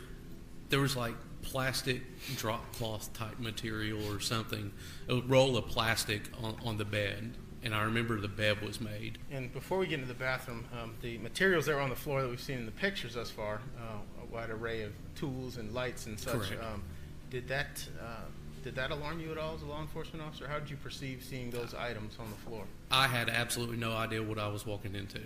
there 0.71 0.81
was 0.81 0.97
like 0.97 1.15
plastic 1.43 2.01
drop 2.37 2.73
cloth 2.73 3.13
type 3.13 3.39
material 3.39 4.01
or 4.11 4.19
something, 4.19 4.73
a 5.09 5.21
roll 5.21 5.57
of 5.57 5.67
plastic 5.67 6.23
on, 6.43 6.57
on 6.65 6.79
the 6.79 6.85
bed, 6.85 7.35
and 7.63 7.75
I 7.75 7.83
remember 7.83 8.19
the 8.19 8.29
bed 8.29 8.63
was 8.63 8.81
made. 8.81 9.19
And 9.31 9.53
before 9.53 9.79
we 9.79 9.87
get 9.87 10.01
into 10.01 10.09
the 10.09 10.19
bathroom, 10.19 10.65
um, 10.81 10.95
the 11.03 11.19
materials 11.19 11.67
that 11.67 11.75
were 11.75 11.81
on 11.81 11.91
the 11.91 11.97
floor 11.97 12.23
that 12.23 12.29
we've 12.29 12.41
seen 12.41 12.59
in 12.59 12.67
the 12.67 12.73
pictures 12.73 13.15
thus 13.15 13.31
far, 13.31 13.61
uh, 13.79 14.23
a 14.23 14.35
wide 14.35 14.51
array 14.51 14.83
of 14.83 14.93
tools 15.15 15.59
and 15.59 15.73
lights 15.75 16.07
and 16.07 16.19
such. 16.19 16.53
Um, 16.53 16.83
did 17.31 17.47
that 17.49 17.87
uh, 18.01 18.25
did 18.65 18.75
that 18.77 18.91
alarm 18.91 19.21
you 19.21 19.31
at 19.31 19.37
all 19.37 19.55
as 19.55 19.63
a 19.63 19.67
law 19.67 19.83
enforcement 19.83 20.25
officer? 20.25 20.49
How 20.49 20.59
did 20.59 20.71
you 20.71 20.79
perceive 20.79 21.23
seeing 21.23 21.51
those 21.51 21.75
items 21.75 22.17
on 22.19 22.31
the 22.31 22.37
floor? 22.49 22.65
I 22.91 23.07
had 23.07 23.29
absolutely 23.29 23.77
no 23.77 23.93
idea 23.93 24.23
what 24.23 24.39
I 24.39 24.49
was 24.49 24.65
walking 24.65 24.95
into. 24.95 25.21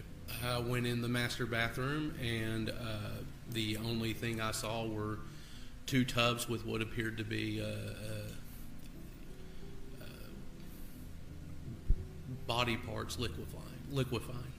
I 0.44 0.58
went 0.58 0.88
in 0.88 1.00
the 1.00 1.08
master 1.08 1.46
bathroom, 1.46 2.14
and 2.20 2.70
uh, 2.70 2.72
the 3.52 3.76
only 3.76 4.12
thing 4.12 4.40
I 4.40 4.50
saw 4.50 4.86
were 4.86 5.20
two 5.86 6.04
tubs 6.04 6.48
with 6.48 6.66
what 6.66 6.82
appeared 6.82 7.16
to 7.18 7.24
be 7.24 7.62
uh, 7.62 7.66
uh, 7.66 7.70
uh, 10.00 10.04
body 12.48 12.76
parts 12.76 13.20
liquefying. 13.20 13.64
Liquefying. 13.92 14.52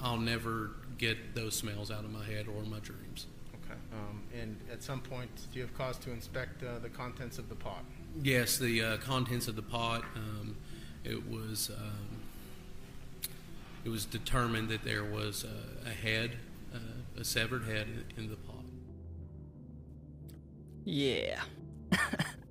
I'll 0.00 0.16
never 0.16 0.70
get 0.96 1.34
those 1.34 1.56
smells 1.56 1.90
out 1.90 2.04
of 2.04 2.12
my 2.12 2.24
head 2.24 2.46
or 2.46 2.62
my 2.62 2.78
dreams. 2.78 3.26
Okay. 3.98 4.08
Um, 4.10 4.22
and 4.40 4.60
at 4.72 4.82
some 4.82 5.00
point, 5.00 5.30
do 5.52 5.58
you 5.58 5.64
have 5.64 5.76
cause 5.76 5.98
to 5.98 6.10
inspect 6.10 6.62
uh, 6.62 6.78
the 6.78 6.88
contents 6.88 7.38
of 7.38 7.48
the 7.48 7.54
pot? 7.54 7.84
Yes, 8.22 8.58
the 8.58 8.82
uh, 8.82 8.96
contents 8.98 9.48
of 9.48 9.56
the 9.56 9.62
pot. 9.62 10.04
Um, 10.14 10.56
it 11.04 11.28
was 11.28 11.70
um, 11.76 12.20
it 13.84 13.88
was 13.88 14.04
determined 14.04 14.68
that 14.68 14.84
there 14.84 15.04
was 15.04 15.44
uh, 15.44 15.88
a 15.88 15.90
head, 15.90 16.36
uh, 16.74 16.78
a 17.20 17.24
severed 17.24 17.64
head 17.64 17.86
in, 18.16 18.24
in 18.24 18.30
the 18.30 18.36
pot. 18.36 18.54
Yeah. 20.84 21.40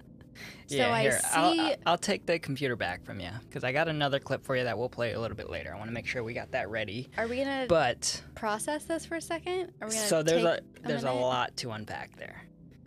So 0.67 0.75
yeah, 0.75 0.91
I 0.93 1.01
here, 1.01 1.19
I'll, 1.33 1.53
see- 1.53 1.59
I'll, 1.61 1.75
I'll 1.85 1.97
take 1.97 2.25
the 2.25 2.37
computer 2.39 2.75
back 2.75 3.03
from 3.05 3.19
you 3.21 3.29
because 3.47 3.63
I 3.63 3.71
got 3.71 3.87
another 3.87 4.19
clip 4.19 4.43
for 4.45 4.55
you 4.55 4.65
that 4.65 4.77
we'll 4.77 4.89
play 4.89 5.13
a 5.13 5.19
little 5.19 5.37
bit 5.37 5.49
later. 5.49 5.73
I 5.73 5.77
want 5.77 5.87
to 5.89 5.93
make 5.93 6.05
sure 6.05 6.23
we 6.23 6.33
got 6.33 6.51
that 6.51 6.69
ready. 6.69 7.09
Are 7.17 7.27
we 7.27 7.37
gonna 7.37 7.65
But 7.69 8.21
process 8.35 8.83
this 8.83 9.05
for 9.05 9.15
a 9.15 9.21
second? 9.21 9.71
Are 9.81 9.87
we 9.87 9.93
gonna 9.93 10.07
so 10.07 10.21
there's 10.23 10.43
a 10.43 10.59
there's 10.83 11.03
a 11.03 11.07
minute? 11.07 11.21
lot 11.21 11.57
to 11.57 11.71
unpack 11.71 12.17
there. 12.17 12.43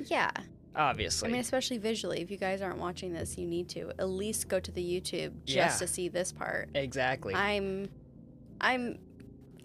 Yeah. 0.06 0.30
Obviously, 0.76 1.28
I 1.28 1.32
mean, 1.32 1.40
especially 1.40 1.78
visually. 1.78 2.20
If 2.20 2.30
you 2.30 2.36
guys 2.36 2.62
aren't 2.62 2.78
watching 2.78 3.12
this, 3.12 3.36
you 3.36 3.44
need 3.46 3.68
to 3.70 3.90
at 3.98 4.08
least 4.08 4.46
go 4.48 4.60
to 4.60 4.70
the 4.70 4.80
YouTube 4.82 5.32
just 5.44 5.56
Yeah. 5.56 5.68
to 5.68 5.86
see 5.86 6.08
this 6.08 6.32
part. 6.32 6.68
exactly. 6.74 7.34
I'm, 7.34 7.88
I'm 8.60 8.98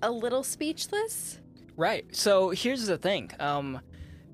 a 0.01 0.09
little 0.09 0.41
speechless. 0.43 1.39
Right. 1.77 2.05
So 2.15 2.49
here's 2.49 2.87
the 2.87 2.97
thing. 2.97 3.29
Um, 3.39 3.81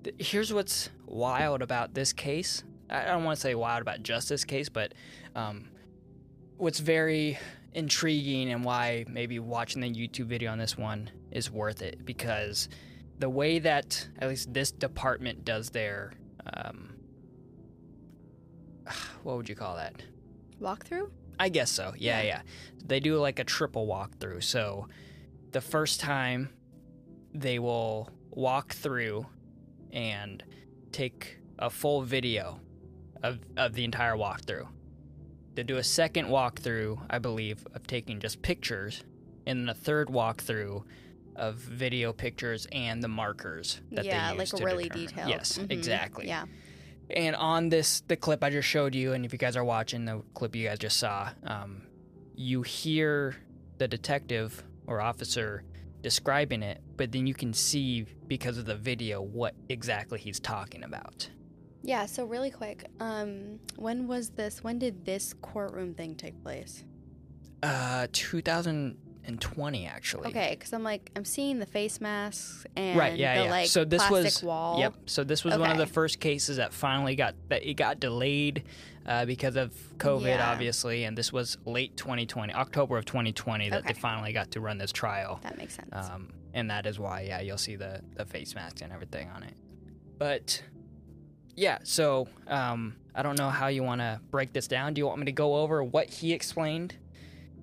th- 0.03 0.15
here's 0.19 0.53
what's 0.53 0.89
wild 1.05 1.61
about 1.61 1.93
this 1.93 2.13
case. 2.13 2.63
I 2.91 3.05
don't 3.05 3.23
want 3.23 3.37
to 3.37 3.41
say 3.41 3.55
wild 3.55 3.81
about 3.81 4.03
just 4.03 4.29
this 4.29 4.43
case, 4.43 4.69
but 4.69 4.93
um, 5.35 5.69
what's 6.57 6.79
very 6.79 7.39
intriguing 7.73 8.51
and 8.51 8.65
why 8.65 9.05
maybe 9.07 9.39
watching 9.39 9.81
the 9.81 9.89
YouTube 9.89 10.25
video 10.25 10.51
on 10.51 10.57
this 10.57 10.77
one 10.77 11.09
is 11.31 11.49
worth 11.49 11.81
it 11.81 12.03
because 12.05 12.67
the 13.19 13.29
way 13.29 13.59
that 13.59 14.07
at 14.19 14.27
least 14.27 14.53
this 14.53 14.71
department 14.71 15.45
does 15.45 15.69
their 15.69 16.11
um, 16.53 16.93
what 19.23 19.37
would 19.37 19.47
you 19.47 19.55
call 19.55 19.75
that? 19.77 20.01
Walkthrough? 20.61 21.09
I 21.39 21.49
guess 21.49 21.71
so. 21.71 21.93
Yeah, 21.97 22.21
Yeah. 22.21 22.27
yeah. 22.27 22.41
They 22.85 22.99
do 22.99 23.17
like 23.17 23.39
a 23.39 23.43
triple 23.43 23.87
walkthrough. 23.87 24.43
So 24.43 24.87
the 25.51 25.61
first 25.61 25.99
time 25.99 26.49
they 27.33 27.59
will 27.59 28.09
walk 28.31 28.73
through 28.73 29.25
and 29.93 30.43
take 30.91 31.37
a 31.57 31.69
full 31.69 32.01
video 32.01 32.59
of, 33.23 33.39
of 33.57 33.73
the 33.73 33.83
entire 33.83 34.13
walkthrough. 34.15 34.67
They 35.55 35.63
do 35.63 35.77
a 35.77 35.83
second 35.83 36.27
walkthrough, 36.27 36.99
I 37.09 37.19
believe, 37.19 37.65
of 37.73 37.85
taking 37.85 38.19
just 38.19 38.41
pictures, 38.41 39.03
and 39.45 39.61
then 39.61 39.69
a 39.69 39.73
third 39.73 40.07
walkthrough 40.07 40.83
of 41.35 41.55
video 41.55 42.13
pictures 42.13 42.67
and 42.71 43.01
the 43.03 43.07
markers 43.07 43.81
that 43.91 44.05
yeah, 44.05 44.33
they 44.33 44.39
use 44.39 44.53
like 44.53 44.63
really 44.63 44.83
determine. 44.85 45.07
detailed. 45.07 45.29
Yes, 45.29 45.57
Mhm. 45.57 45.71
exactly. 45.71 46.27
Yeah. 46.27 46.45
And 47.09 47.35
on 47.35 47.69
this, 47.69 48.01
the 48.07 48.15
clip 48.15 48.43
I 48.43 48.49
just 48.49 48.67
showed 48.67 48.95
you, 48.95 49.13
and 49.13 49.25
if 49.25 49.33
you 49.33 49.39
guys 49.39 49.57
are 49.57 49.63
watching 49.63 50.05
the 50.05 50.21
clip 50.33 50.55
you 50.55 50.67
guys 50.67 50.79
just 50.79 50.97
saw, 50.97 51.29
um, 51.43 51.83
you 52.35 52.61
hear 52.61 53.35
the 53.77 53.87
detective 53.87 54.63
or 54.87 55.01
officer 55.01 55.63
describing 56.01 56.63
it, 56.63 56.81
but 56.95 57.11
then 57.11 57.27
you 57.27 57.33
can 57.33 57.53
see 57.53 58.05
because 58.27 58.57
of 58.57 58.65
the 58.65 58.75
video 58.75 59.21
what 59.21 59.53
exactly 59.69 60.19
he's 60.19 60.39
talking 60.39 60.83
about. 60.83 61.29
Yeah, 61.83 62.05
so 62.05 62.25
really 62.25 62.51
quick, 62.51 62.85
um, 62.99 63.59
when 63.77 64.07
was 64.07 64.29
this? 64.29 64.63
When 64.63 64.77
did 64.79 65.05
this 65.05 65.33
courtroom 65.41 65.93
thing 65.93 66.15
take 66.15 66.41
place? 66.43 66.83
Uh, 67.63 68.07
2020 68.11 69.85
actually. 69.87 70.27
Okay, 70.29 70.55
because 70.57 70.73
I'm 70.73 70.83
like, 70.83 71.11
I'm 71.15 71.25
seeing 71.25 71.59
the 71.59 71.65
face 71.65 72.01
masks 72.01 72.65
and 72.75 72.97
Right, 72.97 73.17
yeah, 73.17 73.37
the 73.39 73.43
yeah. 73.45 73.51
like 73.51 73.67
so 73.67 73.83
this 73.85 74.03
plastic 74.05 74.23
was 74.41 74.43
wall. 74.43 74.79
Yep. 74.79 74.93
So 75.07 75.23
this 75.23 75.43
was 75.43 75.57
one 75.57 75.71
of 75.71 75.77
the 75.77 75.85
first 75.87 76.19
cases 76.19 76.57
that 76.57 76.73
finally 76.73 77.15
got 77.15 77.35
that 77.49 77.63
it 77.67 77.75
got 77.75 77.99
delayed 77.99 78.63
uh, 79.05 79.25
because 79.25 79.55
of 79.55 79.73
COVID, 79.97 80.25
Yeah. 80.25 80.51
obviously, 80.51 81.03
and 81.05 81.17
this 81.17 81.33
was 81.33 81.57
late 81.65 81.97
2020, 81.97 82.53
October 82.53 82.97
of 82.97 83.05
2020, 83.05 83.69
that 83.69 83.85
they 83.85 83.93
finally 83.93 84.33
got 84.33 84.51
to 84.51 84.59
run 84.61 84.77
this 84.77 84.91
trial. 84.91 85.39
That 85.43 85.57
makes 85.57 85.75
sense. 85.75 85.89
Um, 85.91 86.29
and 86.53 86.69
that 86.69 86.85
is 86.85 86.99
why, 86.99 87.21
yeah, 87.21 87.41
you'll 87.41 87.57
see 87.57 87.75
the, 87.75 88.01
the 88.15 88.25
face 88.25 88.53
mask 88.53 88.81
and 88.81 88.91
everything 88.93 89.29
on 89.35 89.41
it. 89.43 89.55
But 90.19 90.61
yeah, 91.61 91.77
so 91.83 92.27
um, 92.47 92.95
I 93.13 93.21
don't 93.21 93.37
know 93.37 93.51
how 93.51 93.67
you 93.67 93.83
want 93.83 94.01
to 94.01 94.19
break 94.31 94.51
this 94.51 94.67
down. 94.67 94.95
Do 94.95 94.99
you 94.99 95.05
want 95.05 95.19
me 95.19 95.25
to 95.25 95.31
go 95.31 95.57
over 95.57 95.83
what 95.83 96.09
he 96.09 96.33
explained? 96.33 96.95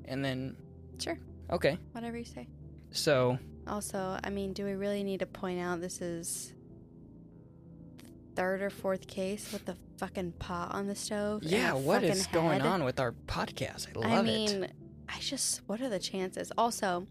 And 0.05 0.25
then, 0.25 0.57
sure, 1.01 1.19
okay. 1.51 1.79
whatever 1.91 2.17
you 2.17 2.25
say. 2.25 2.47
So, 2.93 3.41
Also, 3.67 4.17
I 4.23 4.31
mean, 4.31 4.53
do 4.53 4.65
we 4.65 4.75
really 4.75 5.03
need 5.03 5.19
to 5.19 5.27
point 5.27 5.59
out 5.59 5.81
this 5.81 6.01
is 6.01 6.55
third 8.37 8.63
or 8.63 8.71
fourth 8.71 9.09
case 9.09 9.53
with 9.53 9.65
the 9.65 9.77
fucking 9.97 10.33
pot 10.39 10.73
on 10.73 10.87
the 10.87 10.95
stove? 10.95 11.43
yeah, 11.43 11.73
what 11.73 12.05
is 12.05 12.29
going 12.29 12.61
head? 12.61 12.69
on 12.69 12.85
with 12.85 13.01
our 13.01 13.13
podcast? 13.27 13.89
I 13.97 13.99
love 13.99 14.13
I 14.13 14.23
mean, 14.23 14.65
it. 14.65 14.73
I 15.09 15.19
just, 15.19 15.63
what 15.67 15.81
are 15.81 15.89
the 15.89 15.99
chances? 15.99 16.53
Also, 16.57 17.09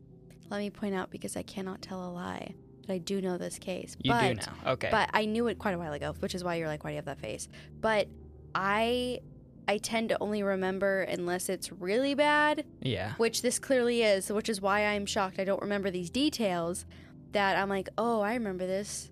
let 0.50 0.60
me 0.60 0.70
point 0.70 0.96
out 0.96 1.12
because 1.12 1.36
I 1.36 1.44
cannot 1.44 1.82
tell 1.82 2.08
a 2.08 2.10
lie 2.10 2.56
I 2.90 2.98
do 2.98 3.22
know 3.22 3.38
this 3.38 3.60
case. 3.60 3.98
You 4.02 4.12
but, 4.12 4.22
do 4.22 4.34
now. 4.36 4.72
Okay. 4.74 4.90
But 4.92 5.10
I 5.14 5.26
knew 5.26 5.48
it 5.48 5.60
quite 5.60 5.74
a 5.74 5.78
while 5.78 5.94
ago, 5.94 6.14
which 6.20 6.36
is 6.36 6.44
why 6.44 6.56
you're 6.56 6.68
like, 6.68 6.84
why 6.84 6.92
do 6.92 6.94
you 6.94 6.98
have 6.98 7.06
that 7.06 7.20
face? 7.20 7.48
But 7.80 8.08
I. 8.56 9.22
I 9.70 9.80
tend 9.80 10.08
to 10.10 10.18
only 10.22 10.44
remember 10.44 11.02
unless 11.02 11.50
it's 11.50 11.74
really 11.74 12.14
bad, 12.14 12.66
yeah. 12.82 13.16
which 13.18 13.42
this 13.42 13.60
clearly 13.60 14.02
is, 14.02 14.32
which 14.32 14.48
is 14.48 14.62
why 14.62 14.86
I'm 14.86 15.06
shocked 15.06 15.40
I 15.40 15.44
don't 15.44 15.62
remember 15.62 15.92
these 15.92 16.10
details. 16.10 16.86
That 17.34 17.58
I'm 17.58 17.68
like, 17.68 17.90
oh, 17.98 18.22
I 18.22 18.36
remember 18.36 18.66
this, 18.66 19.12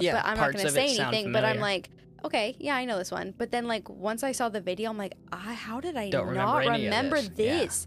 Yeah. 0.00 0.14
but 0.14 0.24
I'm 0.26 0.36
not 0.36 0.52
going 0.52 0.66
to 0.66 0.72
say 0.72 0.98
anything. 0.98 1.30
But 1.32 1.44
I'm 1.44 1.60
like, 1.60 1.90
okay, 2.24 2.56
yeah, 2.58 2.74
I 2.74 2.86
know 2.86 2.98
this 2.98 3.12
one. 3.12 3.32
But 3.38 3.52
then, 3.52 3.68
like, 3.68 3.88
once 3.88 4.24
I 4.24 4.32
saw 4.32 4.48
the 4.48 4.60
video, 4.60 4.90
I'm 4.90 4.98
like, 4.98 5.14
I, 5.30 5.54
how 5.54 5.80
did 5.80 5.96
I 5.96 6.10
Don't 6.10 6.26
remember 6.26 6.64
not 6.64 6.66
of 6.66 6.72
remember 6.72 7.20
this. 7.22 7.38
Yeah. 7.38 7.58
this? 7.58 7.86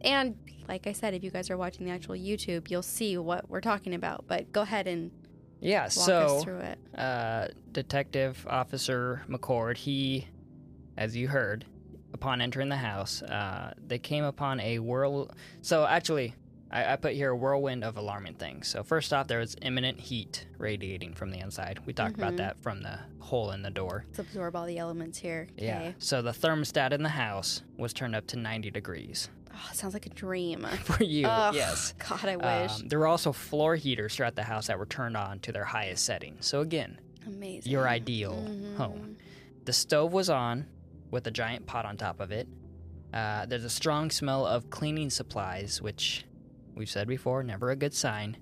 And 0.00 0.36
like 0.68 0.86
I 0.86 0.92
said, 0.92 1.14
if 1.14 1.24
you 1.24 1.30
guys 1.30 1.50
are 1.50 1.56
watching 1.56 1.86
the 1.86 1.92
actual 1.92 2.14
YouTube, 2.14 2.70
you'll 2.70 2.82
see 2.82 3.16
what 3.16 3.48
we're 3.48 3.60
talking 3.60 3.94
about. 3.94 4.24
But 4.28 4.52
go 4.52 4.60
ahead 4.62 4.86
and 4.86 5.10
yeah. 5.60 5.82
walk 5.84 5.90
So, 5.90 6.18
us 6.38 6.44
through 6.44 6.58
it. 6.58 6.78
uh, 6.96 7.48
Detective 7.72 8.46
Officer 8.48 9.22
McCord, 9.28 9.76
he, 9.78 10.28
as 10.96 11.16
you 11.16 11.28
heard, 11.28 11.64
upon 12.12 12.40
entering 12.40 12.68
the 12.68 12.76
house, 12.76 13.22
uh, 13.22 13.72
they 13.86 13.98
came 13.98 14.24
upon 14.24 14.60
a 14.60 14.78
whirl. 14.78 15.30
So 15.62 15.84
actually, 15.86 16.34
I, 16.70 16.92
I 16.92 16.96
put 16.96 17.14
here 17.14 17.30
a 17.30 17.36
whirlwind 17.36 17.82
of 17.82 17.96
alarming 17.96 18.34
things. 18.34 18.68
So 18.68 18.82
first 18.82 19.12
off, 19.14 19.26
there 19.26 19.38
was 19.38 19.56
imminent 19.62 19.98
heat 20.00 20.46
radiating 20.58 21.14
from 21.14 21.30
the 21.30 21.38
inside. 21.38 21.80
We 21.86 21.92
talked 21.94 22.16
about 22.16 22.34
Mhm. 22.34 22.38
that 22.38 22.60
from 22.60 22.82
the 22.82 22.98
hole 23.20 23.52
in 23.52 23.62
the 23.62 23.70
door. 23.70 24.04
Let's 24.08 24.18
absorb 24.18 24.54
all 24.56 24.66
the 24.66 24.76
elements 24.78 25.18
here. 25.18 25.48
Okay. 25.52 25.66
Yeah. 25.66 25.92
So 25.98 26.20
the 26.20 26.32
thermostat 26.32 26.92
in 26.92 27.02
the 27.02 27.08
house 27.10 27.62
was 27.78 27.92
turned 27.94 28.14
up 28.14 28.26
to 28.28 28.36
90 28.36 28.70
degrees. 28.70 29.30
Oh, 29.60 29.70
sounds 29.72 29.92
like 29.94 30.06
a 30.06 30.10
dream. 30.10 30.64
For 30.84 31.02
you, 31.02 31.26
Ugh, 31.26 31.54
yes. 31.54 31.94
God, 32.08 32.24
I 32.24 32.36
wish. 32.36 32.80
Um, 32.80 32.88
there 32.88 32.98
were 32.98 33.06
also 33.08 33.32
floor 33.32 33.74
heaters 33.76 34.14
throughout 34.14 34.36
the 34.36 34.42
house 34.44 34.68
that 34.68 34.78
were 34.78 34.86
turned 34.86 35.16
on 35.16 35.40
to 35.40 35.52
their 35.52 35.64
highest 35.64 36.04
setting. 36.04 36.36
So 36.40 36.60
again, 36.60 37.00
Amazing. 37.26 37.70
your 37.70 37.88
ideal 37.88 38.46
Mhm. 38.48 38.76
home. 38.76 39.16
The 39.64 39.72
stove 39.72 40.12
was 40.12 40.30
on 40.30 40.66
with 41.10 41.26
a 41.26 41.30
giant 41.30 41.66
pot 41.66 41.84
on 41.84 41.96
top 41.96 42.20
of 42.20 42.30
it. 42.30 42.48
Uh, 43.12 43.46
there's 43.46 43.64
a 43.64 43.70
strong 43.70 44.10
smell 44.10 44.46
of 44.46 44.70
cleaning 44.70 45.10
supplies, 45.10 45.80
which 45.82 46.24
we've 46.74 46.90
said 46.90 47.08
before, 47.08 47.42
never 47.42 47.70
a 47.70 47.76
good 47.76 47.94
sign, 47.94 48.36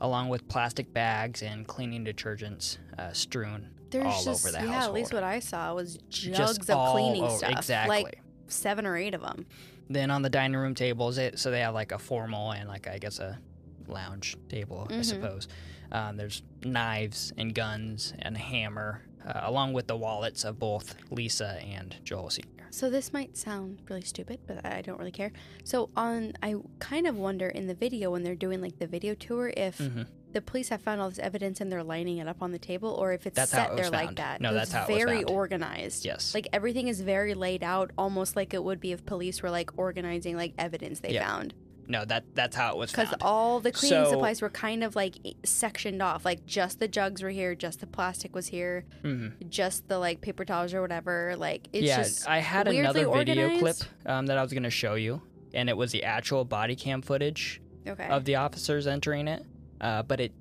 along 0.00 0.28
with 0.28 0.46
plastic 0.48 0.92
bags 0.92 1.42
and 1.42 1.66
cleaning 1.66 2.04
detergents 2.04 2.78
uh, 2.98 3.12
strewn 3.12 3.68
There's 3.90 4.04
all 4.06 4.24
just, 4.24 4.44
over 4.44 4.52
the 4.52 4.58
house. 4.58 4.66
yeah, 4.68 4.74
household. 4.74 4.96
at 4.96 5.00
least 5.00 5.14
what 5.14 5.22
I 5.24 5.38
saw 5.40 5.74
was 5.74 5.96
jugs 6.08 6.36
Just 6.58 6.70
of 6.70 6.92
cleaning 6.92 7.22
over- 7.24 7.36
stuff. 7.38 7.50
Exactly. 7.52 8.02
Like 8.04 8.20
seven 8.48 8.86
or 8.86 8.96
eight 8.96 9.14
of 9.14 9.22
them. 9.22 9.46
Then 9.92 10.10
on 10.10 10.22
the 10.22 10.30
dining 10.30 10.56
room 10.56 10.74
tables, 10.74 11.18
it, 11.18 11.38
so 11.38 11.50
they 11.50 11.60
have 11.60 11.74
like 11.74 11.92
a 11.92 11.98
formal 11.98 12.52
and 12.52 12.68
like 12.68 12.86
I 12.88 12.98
guess 12.98 13.18
a 13.18 13.38
lounge 13.86 14.36
table, 14.48 14.86
I 14.90 14.94
Mhm. 14.94 15.04
suppose. 15.04 15.48
Um, 15.90 16.16
there's 16.16 16.42
knives 16.64 17.32
and 17.36 17.54
guns 17.54 18.14
and 18.20 18.36
a 18.36 18.38
hammer, 18.38 19.02
uh, 19.26 19.40
along 19.44 19.74
with 19.74 19.86
the 19.86 19.96
wallets 19.96 20.44
of 20.44 20.58
both 20.58 20.94
Lisa 21.10 21.58
and 21.62 21.94
Joel 22.04 22.30
Senior. 22.30 22.48
So 22.70 22.88
this 22.88 23.12
might 23.12 23.36
sound 23.36 23.82
really 23.90 24.00
stupid, 24.00 24.40
but 24.46 24.64
I 24.64 24.80
don't 24.80 24.98
really 24.98 25.10
care. 25.12 25.32
So 25.64 25.90
on, 25.94 26.32
I 26.42 26.54
kind 26.78 27.06
of 27.06 27.16
wonder 27.16 27.48
in 27.48 27.66
the 27.66 27.74
video 27.74 28.10
when 28.12 28.22
they're 28.22 28.34
doing 28.34 28.62
like 28.62 28.78
the 28.78 28.86
video 28.86 29.12
tour 29.14 29.52
if 29.54 29.76
Mhm. 29.78 30.06
The 30.32 30.40
police 30.40 30.68
have 30.70 30.80
found 30.82 31.00
all 31.00 31.08
this 31.08 31.18
evidence 31.18 31.60
and 31.60 31.70
they're 31.70 31.82
lining 31.82 32.18
it 32.18 32.28
up 32.28 32.42
on 32.42 32.52
the 32.52 32.58
table, 32.58 32.90
or 32.90 33.12
if 33.12 33.26
it's 33.26 33.36
That's 33.36 33.50
set 33.50 33.72
it 33.72 33.76
there 33.76 33.90
like 33.90 34.16
that. 34.16 34.40
No, 34.40 34.52
that's 34.54 34.72
how 34.72 34.86
very 34.86 35.22
found. 35.24 35.30
organized. 35.30 36.04
Yes. 36.04 36.34
Like 36.34 36.48
everything 36.52 36.88
is 36.88 37.00
very 37.00 37.34
laid 37.34 37.62
out, 37.62 37.90
almost 37.98 38.36
like 38.36 38.54
it 38.54 38.62
would 38.62 38.80
be 38.80 38.92
if 38.92 39.04
police 39.06 39.42
were 39.42 39.50
like 39.50 39.70
organizing 39.78 40.36
like 40.36 40.54
evidence 40.58 41.00
they 41.00 41.14
Yeah. 41.14 41.26
found. 41.26 41.54
No, 41.88 42.04
that 42.04 42.24
that's 42.34 42.54
how 42.54 42.70
it 42.70 42.76
was 42.78 42.92
Because 42.92 43.12
all 43.20 43.58
the 43.60 43.72
cleaning 43.72 44.04
So- 44.04 44.10
supplies 44.12 44.40
were 44.40 44.48
kind 44.50 44.84
of 44.84 44.94
like 44.94 45.16
sectioned 45.44 46.00
off. 46.00 46.24
Like 46.24 46.46
just 46.46 46.78
the 46.78 46.88
jugs 46.88 47.22
were 47.22 47.30
here, 47.30 47.54
just 47.54 47.80
the 47.80 47.86
plastic 47.88 48.34
was 48.34 48.46
here, 48.46 48.84
Mhm. 49.02 49.48
just 49.50 49.88
the 49.88 49.98
like 49.98 50.20
paper 50.20 50.44
towels 50.44 50.72
or 50.74 50.80
whatever. 50.80 51.34
Like 51.36 51.68
it's 51.72 51.86
yeah, 51.86 51.96
just 52.02 52.28
I 52.28 52.38
had 52.38 52.68
another 52.68 53.10
video 53.10 53.58
clip 53.58 53.76
um, 54.06 54.26
that 54.26 54.38
I 54.38 54.42
was 54.42 54.52
going 54.52 54.62
to 54.62 54.70
show 54.70 54.94
you, 54.94 55.22
and 55.52 55.68
it 55.68 55.76
was 55.76 55.90
the 55.92 56.04
actual 56.04 56.44
body 56.44 56.76
cam 56.76 57.02
footage 57.02 57.60
okay. 57.86 58.06
of 58.08 58.24
the 58.26 58.36
officers 58.36 58.86
entering 58.86 59.26
it. 59.26 59.44
Uh, 59.82 60.02
but 60.02 60.20
it, 60.20 60.32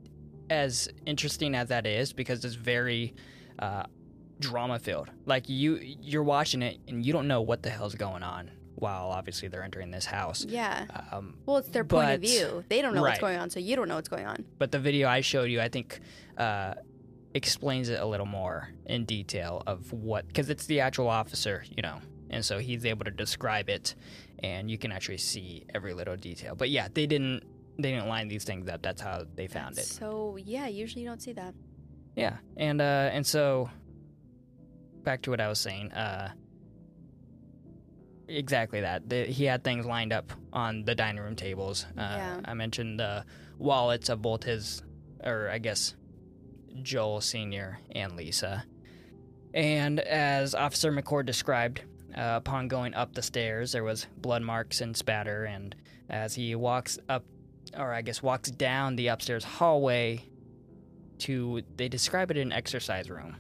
as 0.49 0.87
interesting 1.05 1.55
as 1.55 1.69
that 1.69 1.85
is, 1.85 2.13
because 2.13 2.45
it's 2.45 2.55
very 2.55 3.13
uh, 3.59 3.83
drama 4.39 4.79
filled. 4.79 5.09
Like 5.25 5.49
you, 5.49 5.79
you're 5.81 6.23
watching 6.23 6.61
it 6.61 6.79
and 6.87 7.05
you 7.05 7.11
don't 7.13 7.27
know 7.27 7.41
what 7.41 7.63
the 7.63 7.69
hell's 7.69 7.95
going 7.95 8.23
on 8.23 8.51
while 8.75 9.09
obviously 9.11 9.47
they're 9.47 9.63
entering 9.63 9.91
this 9.91 10.05
house. 10.05 10.43
yeah. 10.45 10.85
Um, 11.11 11.35
Well, 11.45 11.57
it's 11.57 11.69
their 11.69 11.83
point 11.83 12.11
of 12.11 12.21
view. 12.21 12.63
They 12.67 12.81
don't 12.81 12.95
know 12.95 13.01
what's 13.01 13.19
going 13.19 13.37
on, 13.37 13.49
so 13.49 13.59
you 13.59 13.75
don't 13.75 13.87
know 13.87 13.95
what's 13.95 14.09
going 14.09 14.25
on. 14.25 14.43
but 14.57 14.71
the 14.71 14.79
video 14.79 15.07
I 15.07 15.21
showed 15.21 15.49
you, 15.51 15.61
I 15.61 15.69
think, 15.69 15.99
uh, 16.37 16.73
explains 17.33 17.89
it 17.89 17.99
a 17.99 18.05
little 18.05 18.25
more 18.25 18.69
in 18.87 19.05
detail 19.05 19.61
of 19.67 19.93
what, 19.93 20.27
because 20.27 20.49
it's 20.49 20.65
the 20.65 20.79
actual 20.79 21.07
officer, 21.07 21.63
you 21.69 21.81
know, 21.83 21.99
and 22.29 22.43
so 22.43 22.57
he's 22.59 22.85
able 22.85 23.05
to 23.05 23.11
describe 23.11 23.69
it, 23.69 23.93
and 24.39 24.69
you 24.71 24.77
can 24.77 24.91
actually 24.91 25.17
see 25.19 25.65
every 25.75 25.93
little 25.93 26.15
detail. 26.17 26.55
But 26.55 26.69
yeah, 26.71 26.87
they 26.91 27.05
didn't 27.05 27.43
they 27.81 27.91
didn't 27.91 28.07
line 28.07 28.27
these 28.27 28.43
things 28.43 28.69
up. 28.69 28.81
That's 28.81 29.01
how 29.01 29.25
they 29.35 29.47
found 29.47 29.77
it. 29.77 29.85
So 29.85 30.37
yeah, 30.43 30.67
usually 30.67 31.03
you 31.03 31.09
don't 31.09 31.21
see 31.21 31.33
that. 31.33 31.53
Yeah, 32.15 32.37
and 32.57 32.81
uh, 32.81 33.09
and 33.13 33.25
so 33.25 33.69
back 35.03 35.21
to 35.23 35.29
what 35.31 35.39
I 35.41 35.47
was 35.47 35.59
saying. 35.59 35.91
Uh, 35.91 36.31
exactly 38.27 38.81
that. 38.81 39.09
The, 39.09 39.25
he 39.25 39.45
had 39.45 39.63
things 39.63 39.85
lined 39.85 40.13
up 40.13 40.31
on 40.53 40.83
the 40.85 40.95
dining 40.95 41.21
room 41.23 41.35
tables. 41.35 41.85
Uh, 41.97 42.01
Yeah. 42.01 42.39
I 42.45 42.53
mentioned 42.53 42.99
the 42.99 43.25
wallets 43.57 44.09
of 44.09 44.21
both 44.21 44.43
his, 44.43 44.83
or 45.23 45.49
I 45.49 45.57
guess, 45.59 45.95
Joel 46.81 47.21
Sr. 47.21 47.79
and 47.93 48.15
Lisa. 48.15 48.63
And 49.53 49.99
as 49.99 50.55
Officer 50.55 50.91
McCord 50.91 51.25
described, 51.25 51.81
uh, 52.15 52.35
upon 52.37 52.67
going 52.67 52.93
up 52.93 53.13
the 53.13 53.21
stairs, 53.21 53.71
there 53.73 53.83
was 53.83 54.07
blood 54.17 54.41
marks 54.41 54.81
and 54.81 54.95
spatter. 54.95 55.45
And 55.45 55.75
as 56.09 56.35
he 56.35 56.55
walks 56.55 56.97
up, 57.09 57.25
or 57.77 57.93
I 57.93 58.01
guess 58.01 58.21
walks 58.21 58.51
down 58.51 58.95
the 58.95 59.07
upstairs 59.07 59.43
hallway 59.43 60.25
to, 61.19 61.61
they 61.77 61.87
describe 61.87 62.31
it 62.31 62.37
an 62.37 62.51
exercise 62.51 63.09
room. 63.09 63.37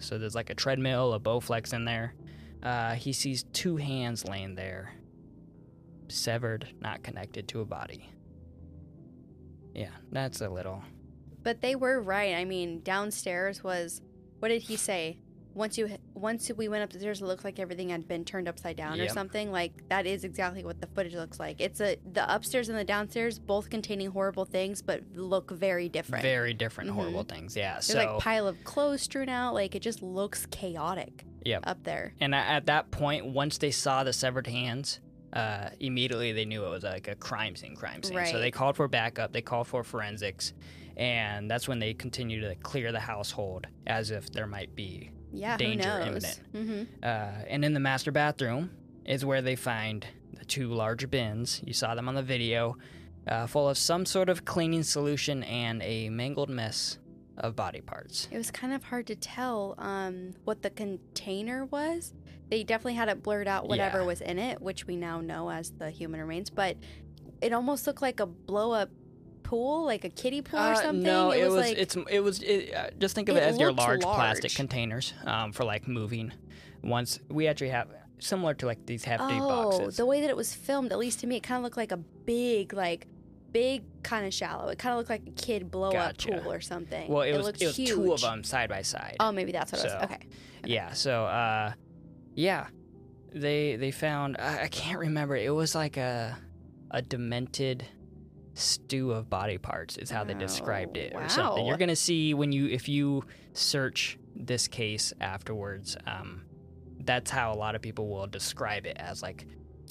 So 0.00 0.18
there's 0.18 0.34
like 0.34 0.50
a 0.50 0.54
treadmill, 0.54 1.14
a 1.14 1.20
Bowflex 1.20 1.72
in 1.72 1.84
there. 1.84 2.14
Uh, 2.62 2.94
he 2.94 3.12
sees 3.12 3.44
two 3.52 3.76
hands 3.76 4.24
laying 4.24 4.54
there, 4.54 4.92
severed, 6.08 6.68
not 6.80 7.02
connected 7.02 7.48
to 7.48 7.60
a 7.60 7.64
body. 7.64 8.08
Yeah, 9.74 9.90
that's 10.10 10.40
a 10.40 10.48
little. 10.48 10.82
But 11.42 11.60
they 11.60 11.74
were 11.74 12.00
right. 12.00 12.34
I 12.34 12.44
mean, 12.44 12.82
downstairs 12.82 13.64
was 13.64 14.00
what 14.38 14.48
did 14.48 14.62
he 14.62 14.76
say? 14.76 15.18
Once 15.54 15.78
you 15.78 15.96
once 16.22 16.50
we 16.56 16.68
went 16.68 16.84
upstairs, 16.84 17.20
it 17.20 17.24
looked 17.26 17.44
like 17.44 17.58
everything 17.58 17.90
had 17.90 18.06
been 18.08 18.24
turned 18.24 18.48
upside 18.48 18.76
down 18.76 18.98
or 19.00 19.08
something. 19.08 19.50
Like 19.52 19.72
that 19.88 20.06
is 20.06 20.24
exactly 20.24 20.64
what 20.64 20.80
the 20.80 20.86
footage 20.86 21.14
looks 21.14 21.38
like. 21.38 21.60
It's 21.60 21.80
a 21.80 21.96
the 22.12 22.32
upstairs 22.34 22.68
and 22.68 22.78
the 22.78 22.84
downstairs, 22.84 23.38
both 23.38 23.68
containing 23.68 24.10
horrible 24.10 24.44
things, 24.44 24.80
but 24.80 25.02
look 25.14 25.50
very 25.50 25.88
different. 25.88 26.22
Very 26.22 26.54
different, 26.54 26.88
Mhm. 26.90 26.94
horrible 26.94 27.24
things. 27.24 27.56
Yeah. 27.56 27.72
There's 27.74 27.86
so, 27.86 27.98
like 27.98 28.18
pile 28.22 28.46
of 28.46 28.62
clothes 28.64 29.02
strewn 29.02 29.28
out. 29.28 29.52
Like 29.54 29.74
it 29.74 29.80
just 29.82 30.02
looks 30.02 30.46
chaotic 30.46 31.24
Yep. 31.44 31.64
up 31.66 31.82
there. 31.82 32.14
and 32.20 32.34
at 32.34 32.66
that 32.66 32.90
point, 32.92 33.26
once 33.26 33.58
they 33.58 33.72
saw 33.72 34.04
the 34.04 34.12
severed 34.12 34.46
hands, 34.46 35.00
uh, 35.32 35.70
immediately 35.80 36.30
they 36.32 36.44
knew 36.44 36.64
it 36.64 36.70
was 36.70 36.84
like 36.84 37.08
a 37.08 37.16
crime 37.16 37.56
scene. 37.56 37.74
Crime 37.74 38.02
scene. 38.04 38.24
So 38.26 38.38
they 38.38 38.50
called 38.52 38.76
for 38.76 38.86
backup. 38.86 39.32
They 39.32 39.42
called 39.42 39.66
for 39.66 39.82
forensics, 39.82 40.52
and 40.96 41.50
that's 41.50 41.66
when 41.66 41.80
they 41.80 41.94
continued 41.94 42.42
to 42.42 42.54
clear 42.56 42.92
the 42.92 43.00
household 43.00 43.66
as 43.86 44.10
if 44.12 44.30
there 44.30 44.46
might 44.46 44.74
be 44.76 45.10
Yeah, 45.32 45.56
Danger 45.56 46.00
imminent. 46.00 46.40
Mm-hmm. 46.54 46.82
Uh, 47.02 47.06
and 47.48 47.64
in 47.64 47.72
the 47.74 47.80
master 47.80 48.12
bathroom 48.12 48.70
is 49.04 49.24
where 49.24 49.42
they 49.42 49.56
find 49.56 50.06
the 50.38 50.44
two 50.44 50.68
large 50.72 51.08
bins. 51.10 51.60
You 51.64 51.72
saw 51.72 51.94
them 51.94 52.08
on 52.08 52.14
the 52.14 52.22
video, 52.22 52.76
uh, 53.26 53.46
full 53.46 53.68
of 53.68 53.78
some 53.78 54.04
sort 54.06 54.28
of 54.28 54.44
cleaning 54.44 54.82
solution 54.82 55.42
and 55.44 55.82
a 55.82 56.08
mangled 56.10 56.50
mess 56.50 56.98
of 57.38 57.56
body 57.56 57.80
parts. 57.80 58.28
It 58.30 58.36
was 58.36 58.50
kind 58.50 58.72
of 58.72 58.84
hard 58.84 59.06
to 59.06 59.16
tell 59.16 59.74
um, 59.78 60.32
what 60.44 60.62
the 60.62 60.70
container 60.70 61.64
was. 61.64 62.12
They 62.50 62.62
definitely 62.62 62.94
had 62.94 63.08
it 63.08 63.22
blurred 63.22 63.48
out 63.48 63.66
whatever 63.68 64.00
Yeah. 64.00 64.04
was 64.06 64.20
in 64.20 64.38
it, 64.38 64.60
which 64.60 64.86
we 64.86 64.96
now 64.96 65.20
know 65.22 65.50
as 65.50 65.70
the 65.70 65.90
human 65.90 66.20
remains. 66.20 66.50
But 66.50 66.76
it 67.40 67.52
almost 67.54 67.86
looked 67.86 68.02
like 68.02 68.20
a 68.20 68.26
blow 68.26 68.72
up 68.72 68.90
pool, 69.52 69.84
like 69.84 70.04
a 70.04 70.08
kiddie 70.08 70.40
pool 70.42 70.58
or 70.58 70.72
Uh, 70.72 70.74
something. 70.76 71.02
No, 71.02 71.30
it, 71.30 71.44
was. 71.44 71.54
like 71.54 71.76
it's. 71.76 71.94
It 72.10 72.20
was. 72.20 72.42
It, 72.42 72.72
uh, 72.74 72.90
just 72.98 73.14
think 73.14 73.28
of 73.28 73.36
it, 73.36 73.40
It 73.42 73.50
as 73.50 73.58
your 73.58 73.68
looked 73.68 73.80
large, 73.80 74.00
plastic 74.00 74.54
containers 74.54 75.12
um, 75.26 75.52
for 75.52 75.64
like 75.64 75.86
moving. 75.86 76.32
Once 76.82 77.20
we 77.28 77.46
actually 77.48 77.68
have 77.68 77.88
similar 78.18 78.54
to 78.54 78.66
like 78.66 78.86
these 78.86 79.04
hefty 79.04 79.34
oh, 79.38 79.70
boxes. 79.70 79.96
the 79.96 80.06
way 80.06 80.20
that 80.22 80.30
it 80.30 80.36
was 80.36 80.54
filmed, 80.54 80.90
at 80.92 80.98
least 80.98 81.20
to 81.20 81.26
me, 81.26 81.36
it 81.36 81.42
kind 81.42 81.58
of 81.58 81.64
looked 81.64 81.76
like 81.76 81.92
a 81.92 81.96
big, 81.98 82.72
like 82.72 83.06
big, 83.52 83.82
kind 84.02 84.24
of 84.26 84.32
shallow. 84.32 84.68
It 84.68 84.78
kind 84.78 84.92
of 84.94 84.98
looked 84.98 85.10
like 85.10 85.26
a 85.26 85.30
kid 85.32 85.70
blow 85.70 85.92
Gotcha. 85.92 86.34
up 86.34 86.42
pool 86.42 86.52
or 86.52 86.60
something. 86.62 87.08
well, 87.10 87.22
it, 87.22 87.36
was. 87.36 87.46
looked 87.46 87.60
It 87.62 87.66
was 87.66 87.76
huge. 87.76 87.90
two 87.90 88.12
of 88.12 88.20
them 88.22 88.42
side 88.42 88.68
by 88.70 88.82
side. 88.82 89.16
Oh, 89.20 89.30
maybe 89.32 89.52
that's 89.52 89.70
what 89.72 89.84
it 89.84 89.90
So- 89.90 89.96
was. 89.96 90.04
Okay. 90.04 90.26
Yeah. 90.64 90.92
So, 90.92 91.24
uh, 91.26 91.72
yeah, 92.34 92.68
they 93.34 93.76
they 93.76 93.90
found. 93.90 94.36
I, 94.38 94.62
I 94.64 94.68
can't 94.68 94.98
remember. 94.98 95.36
It 95.36 95.54
was 95.54 95.74
like 95.74 95.96
a 95.98 96.36
a 96.90 97.02
demented 97.02 97.84
stew 98.54 99.12
of 99.12 99.28
body 99.30 99.58
parts. 99.58 99.96
Is 99.96 100.10
how 100.10 100.24
they 100.24 100.34
described 100.34 100.96
Oh, 100.96 101.00
it, 101.00 101.12
or 101.14 101.28
something. 101.28 101.62
wow. 101.64 101.68
You're 101.68 101.78
gonna 101.78 101.96
see 101.96 102.34
when 102.34 102.52
you 102.52 102.66
if 102.66 102.88
you 102.88 103.24
search 103.52 104.18
this 104.34 104.68
case 104.68 105.12
afterwards. 105.20 105.96
Um, 106.06 106.42
that's 107.04 107.30
how 107.30 107.52
a 107.52 107.56
lot 107.56 107.74
of 107.74 107.82
people 107.82 108.08
will 108.08 108.26
describe 108.26 108.86
it 108.86 108.96
as 108.98 109.22
like 109.22 109.46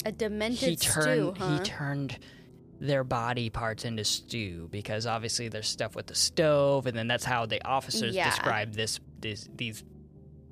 A 0.06 0.12
demented 0.12 0.68
he 0.70 0.76
turned 0.76 1.02
stew, 1.04 1.34
huh? 1.38 1.58
he 1.58 1.64
turned 1.64 2.18
their 2.80 3.04
body 3.04 3.48
parts 3.50 3.84
into 3.84 4.02
stew 4.02 4.66
because 4.72 5.06
obviously 5.06 5.48
there's 5.48 5.68
stuff 5.68 5.94
with 5.94 6.06
the 6.06 6.14
stove 6.14 6.86
and 6.86 6.96
then 6.96 7.06
that's 7.06 7.24
how 7.24 7.46
the 7.46 7.64
officers 7.64 8.14
Yeah. 8.14 8.28
describe 8.30 8.72
this, 8.72 8.98
this 9.20 9.48
these 9.54 9.84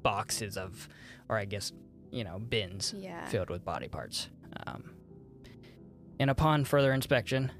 boxes 0.03 0.57
of 0.57 0.89
or 1.29 1.37
I 1.39 1.45
guess 1.47 1.73
you 2.13 2.23
know 2.25 2.39
bins 2.39 2.95
yeah. 2.97 3.27
filled 3.29 3.51
with 3.51 3.65
body 3.65 3.89
parts 3.89 4.29
um, 4.67 4.93
and 6.21 6.31
upon 6.31 6.65
further 6.65 6.93
inspection 6.93 7.51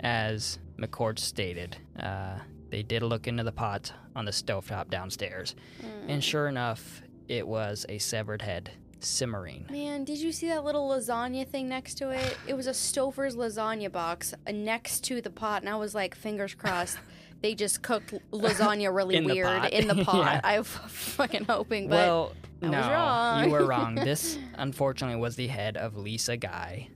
as 0.00 0.58
McCord 0.78 1.18
stated 1.18 1.76
uh, 2.00 2.38
they 2.70 2.82
did 2.82 3.02
look 3.02 3.26
into 3.26 3.42
the 3.44 3.52
pot 3.52 3.92
on 4.14 4.24
the 4.24 4.30
stovetop 4.32 4.90
downstairs 4.90 5.54
Mm. 5.82 5.86
and 6.08 6.24
sure 6.24 6.48
enough 6.48 7.02
it 7.28 7.46
was 7.46 7.86
a 7.88 7.98
severed 7.98 8.42
head 8.42 8.70
simmering 9.00 9.66
Man, 9.70 10.04
did 10.04 10.18
you 10.18 10.32
see 10.32 10.48
that 10.48 10.64
little 10.64 10.88
lasagna 10.88 11.46
thing 11.46 11.68
next 11.68 11.94
to 11.98 12.10
it? 12.10 12.36
It 12.46 12.54
was 12.54 12.66
a 12.66 12.70
Stouffer's 12.72 13.36
lasagna 13.36 13.90
box 13.92 14.32
uh, 14.46 14.52
next 14.52 15.00
to 15.04 15.20
the 15.20 15.30
pot, 15.30 15.62
and 15.62 15.68
I 15.68 15.76
was 15.76 15.94
like, 15.94 16.14
fingers 16.14 16.54
crossed, 16.54 16.98
they 17.42 17.54
just 17.54 17.82
cooked 17.82 18.14
lasagna 18.32 18.94
really 18.94 19.16
In 19.16 19.24
weird 19.24 19.46
pot. 19.46 19.72
in 19.72 19.86
the 19.86 19.94
pot. 20.04 20.16
Yeah. 20.34 20.40
I 20.44 20.58
was 20.58 20.66
fucking 20.68 21.44
hoping, 21.44 21.88
but 21.88 21.96
well, 21.96 22.32
I 22.62 22.66
was 22.66 22.72
no, 22.72 22.92
wrong. 22.92 23.44
you 23.44 23.50
were 23.50 23.66
wrong. 23.66 23.94
This, 23.96 24.38
unfortunately, 24.54 25.20
was 25.20 25.36
the 25.36 25.46
head 25.48 25.76
of 25.76 25.96
Lisa 25.98 26.36
Guy, 26.38 26.88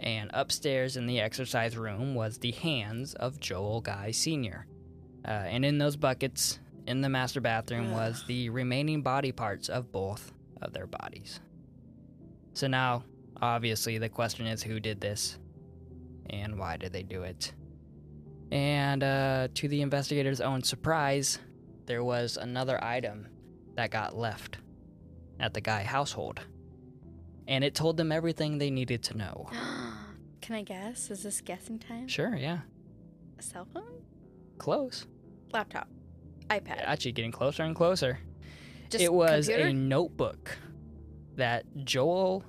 and 0.00 0.30
upstairs 0.32 0.96
in 0.96 1.06
the 1.06 1.20
exercise 1.20 1.76
room 1.76 2.14
was 2.14 2.38
the 2.38 2.52
hands 2.52 3.14
of 3.14 3.38
Joel 3.38 3.82
Guy 3.82 4.10
Sr. 4.10 4.66
Uh, 5.24 5.30
and 5.30 5.64
in 5.64 5.78
those 5.78 5.96
buckets 5.96 6.58
in 6.86 7.02
the 7.02 7.08
master 7.08 7.40
bathroom 7.40 7.92
was 7.92 8.24
the 8.26 8.48
remaining 8.48 9.02
body 9.02 9.30
parts 9.30 9.68
of 9.68 9.92
both 9.92 10.32
of 10.62 10.72
their 10.72 10.86
bodies. 10.86 11.40
So 12.54 12.66
now, 12.66 13.04
obviously, 13.40 13.98
the 13.98 14.08
question 14.08 14.46
is 14.46 14.62
who 14.62 14.80
did 14.80 15.00
this, 15.00 15.38
and 16.30 16.58
why 16.58 16.78
did 16.78 16.92
they 16.92 17.02
do 17.02 17.22
it? 17.22 17.52
And 18.50 19.04
uh, 19.04 19.48
to 19.54 19.68
the 19.68 19.82
investigators' 19.82 20.40
own 20.40 20.62
surprise, 20.62 21.38
there 21.86 22.02
was 22.02 22.38
another 22.38 22.82
item 22.82 23.28
that 23.76 23.90
got 23.90 24.16
left 24.16 24.56
at 25.38 25.54
the 25.54 25.60
Guy 25.60 25.82
household. 25.82 26.40
And 27.46 27.62
it 27.62 27.74
told 27.74 27.96
them 27.96 28.10
everything 28.10 28.58
they 28.58 28.70
needed 28.70 29.02
to 29.04 29.16
know. 29.16 29.50
can 30.50 30.58
I 30.58 30.62
guess? 30.62 31.12
Is 31.12 31.22
this 31.22 31.40
guessing 31.40 31.78
time? 31.78 32.08
Sure, 32.08 32.34
yeah. 32.34 32.58
A 33.38 33.42
cell 33.42 33.68
phone, 33.72 34.02
Close. 34.58 35.06
laptop, 35.52 35.86
iPad, 36.48 36.82
Actually, 36.84 37.12
getting 37.12 37.30
closer 37.30 37.62
and 37.62 37.76
closer. 37.76 38.18
just 38.90 39.04
it 39.04 39.12
was 39.12 39.46
computer? 39.46 39.68
a 39.68 39.72
notebook 39.72 40.58
that 41.36 41.64
Joel 41.84 42.44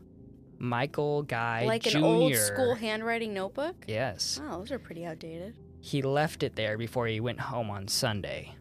Michael 0.57 1.21
Guy 1.21 1.65
like 1.67 1.83
Jr. 1.83 1.97
an 1.99 2.03
old 2.03 2.35
school 2.35 2.73
handwriting 2.73 3.35
notebook. 3.35 3.85
Yes. 3.87 4.39
Wow, 4.43 4.57
those 4.57 4.71
are 4.71 4.79
pretty 4.79 5.05
outdated. 5.05 5.53
He 5.79 6.01
left 6.01 6.41
it 6.41 6.55
there 6.55 6.79
before 6.79 7.05
he 7.05 7.19
went 7.19 7.39
home 7.39 7.69
on 7.69 7.87
Sunday. 7.87 8.55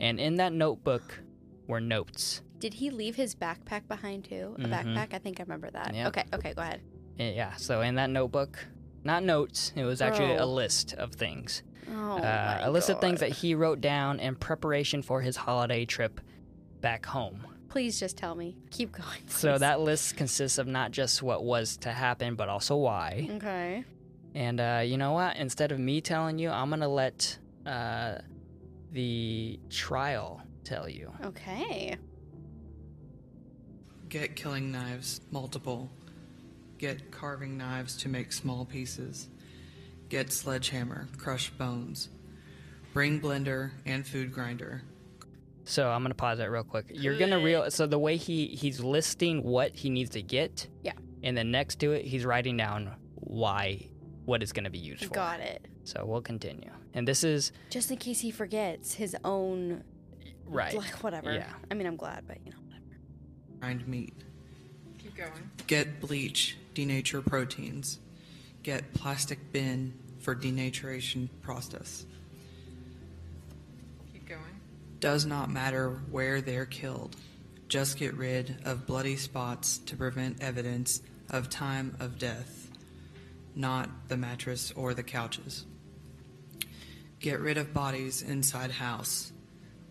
And 0.00 0.18
in 0.18 0.34
that 0.36 0.52
notebook 0.52 1.20
were 1.68 1.80
notes. 1.80 2.42
Did 2.58 2.74
he 2.74 2.90
leave 2.90 3.14
his 3.14 3.36
backpack 3.36 3.86
behind 3.86 4.24
too? 4.24 4.56
A 4.58 4.62
Mhm. 4.62 4.70
backpack? 4.72 5.14
I 5.14 5.18
think 5.18 5.38
I 5.38 5.44
remember 5.44 5.70
that. 5.70 5.94
Yep. 5.94 6.06
Okay, 6.08 6.24
okay, 6.34 6.54
go 6.54 6.62
ahead. 6.62 6.80
Eh, 7.18 7.32
Yeah, 7.32 7.56
so 7.56 7.80
in 7.80 7.96
that 7.96 8.10
notebook, 8.10 8.58
not 9.04 9.22
notes, 9.24 9.72
it 9.76 9.84
was 9.84 10.00
actually 10.00 10.34
a 10.36 10.46
list 10.46 10.94
of 10.94 11.12
things. 11.12 11.62
Oh, 11.90 12.16
uh, 12.16 12.58
my 12.60 12.66
a 12.66 12.70
list 12.70 12.88
of 12.90 13.00
things 13.00 13.20
that 13.20 13.30
he 13.30 13.54
wrote 13.54 13.80
down 13.80 14.20
in 14.20 14.34
preparation 14.36 15.02
for 15.02 15.20
his 15.20 15.36
holiday 15.36 15.84
trip 15.84 16.20
back 16.80 17.04
home. 17.06 17.46
Please 17.68 17.98
just 17.98 18.16
tell 18.16 18.34
me. 18.34 18.56
Keep 18.70 18.92
going. 18.92 19.28
So 19.28 19.56
that 19.58 19.80
list 19.80 20.16
consists 20.16 20.58
of 20.58 20.66
not 20.66 20.90
just 20.90 21.22
what 21.22 21.42
was 21.42 21.76
to 21.78 21.90
happen, 21.90 22.34
but 22.34 22.48
also 22.48 22.76
why. 22.76 23.28
Okay. 23.36 23.84
And 24.34 24.60
uh, 24.60 24.82
you 24.84 24.96
know 24.96 25.12
what? 25.12 25.36
Instead 25.36 25.72
of 25.72 25.78
me 25.78 26.00
telling 26.00 26.38
you, 26.38 26.50
I'm 26.50 26.70
gonna 26.70 26.88
let 26.88 27.38
uh, 27.66 28.18
the 28.92 29.58
trial 29.70 30.42
tell 30.64 30.88
you. 30.88 31.12
Okay. 31.24 31.96
Get 34.08 34.36
killing 34.36 34.70
knives, 34.70 35.20
multiple. 35.30 35.90
Get 36.82 37.12
carving 37.12 37.56
knives 37.56 37.96
to 37.98 38.08
make 38.08 38.32
small 38.32 38.64
pieces. 38.64 39.28
Get 40.08 40.32
sledgehammer, 40.32 41.06
crush 41.16 41.48
bones. 41.50 42.08
Bring 42.92 43.20
blender 43.20 43.70
and 43.86 44.04
food 44.04 44.32
grinder. 44.32 44.82
So 45.64 45.88
I'm 45.88 46.02
gonna 46.02 46.16
pause 46.16 46.38
that 46.38 46.50
real 46.50 46.64
quick. 46.64 46.86
You're 46.90 47.16
gonna 47.16 47.38
real. 47.38 47.70
So 47.70 47.86
the 47.86 48.00
way 48.00 48.16
he 48.16 48.48
he's 48.48 48.80
listing 48.80 49.44
what 49.44 49.76
he 49.76 49.90
needs 49.90 50.10
to 50.10 50.22
get. 50.22 50.66
Yeah. 50.82 50.94
And 51.22 51.36
then 51.36 51.52
next 51.52 51.78
to 51.78 51.92
it, 51.92 52.04
he's 52.04 52.24
writing 52.24 52.56
down 52.56 52.90
why, 53.14 53.86
what 54.24 54.42
it's 54.42 54.50
gonna 54.50 54.68
be 54.68 54.78
used 54.80 55.04
for. 55.04 55.14
Got 55.14 55.38
it. 55.38 55.64
So 55.84 56.04
we'll 56.04 56.20
continue. 56.20 56.72
And 56.94 57.06
this 57.06 57.22
is 57.22 57.52
Just 57.70 57.92
in 57.92 57.96
case 57.96 58.18
he 58.18 58.32
forgets 58.32 58.94
his 58.94 59.16
own. 59.22 59.84
right. 60.46 60.74
Like, 60.74 61.04
whatever. 61.04 61.32
Yeah. 61.32 61.46
I 61.70 61.74
mean, 61.74 61.86
I'm 61.86 61.94
glad, 61.94 62.26
but 62.26 62.38
you 62.44 62.50
know. 62.50 62.58
Whatever. 62.66 62.96
Grind 63.60 63.86
meat. 63.86 64.14
Keep 64.98 65.16
going. 65.16 65.50
Get 65.68 66.00
bleach, 66.00 66.56
denature 66.74 67.24
proteins. 67.24 67.98
Get 68.62 68.94
plastic 68.94 69.52
bin 69.52 69.94
for 70.20 70.34
denaturation 70.34 71.28
process. 71.42 72.06
Keep 74.12 74.28
going. 74.28 74.40
Does 75.00 75.26
not 75.26 75.50
matter 75.50 76.00
where 76.10 76.40
they're 76.40 76.66
killed. 76.66 77.16
Just 77.68 77.98
get 77.98 78.14
rid 78.14 78.56
of 78.64 78.86
bloody 78.86 79.16
spots 79.16 79.78
to 79.86 79.96
prevent 79.96 80.42
evidence 80.42 81.02
of 81.30 81.48
time 81.48 81.96
of 81.98 82.18
death, 82.18 82.70
not 83.56 83.88
the 84.08 84.16
mattress 84.16 84.72
or 84.76 84.94
the 84.94 85.02
couches. 85.02 85.64
Get 87.18 87.40
rid 87.40 87.56
of 87.56 87.72
bodies 87.72 88.20
inside 88.22 88.70
house. 88.70 89.32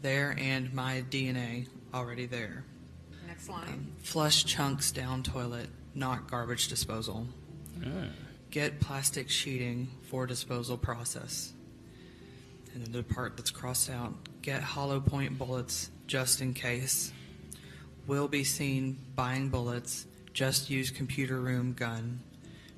There 0.01 0.35
and 0.37 0.73
my 0.73 1.03
DNA 1.09 1.67
already 1.93 2.25
there. 2.25 2.65
Next 3.25 3.49
line. 3.49 3.67
Um, 3.67 3.91
flush 3.99 4.45
chunks 4.45 4.91
down 4.91 5.23
toilet, 5.23 5.69
not 5.93 6.29
garbage 6.29 6.67
disposal. 6.67 7.27
Get 8.49 8.79
plastic 8.79 9.29
sheeting 9.29 9.89
for 10.03 10.27
disposal 10.27 10.77
process. 10.77 11.53
And 12.73 12.85
then 12.85 12.91
the 12.91 13.03
part 13.03 13.37
that's 13.37 13.51
crossed 13.51 13.89
out, 13.89 14.13
get 14.41 14.61
hollow 14.61 14.99
point 14.99 15.37
bullets 15.37 15.89
just 16.07 16.41
in 16.41 16.53
case. 16.53 17.11
Will 18.07 18.27
be 18.27 18.43
seen 18.43 18.97
buying 19.15 19.49
bullets. 19.49 20.05
Just 20.33 20.69
use 20.69 20.89
computer 20.89 21.39
room 21.39 21.73
gun. 21.73 22.21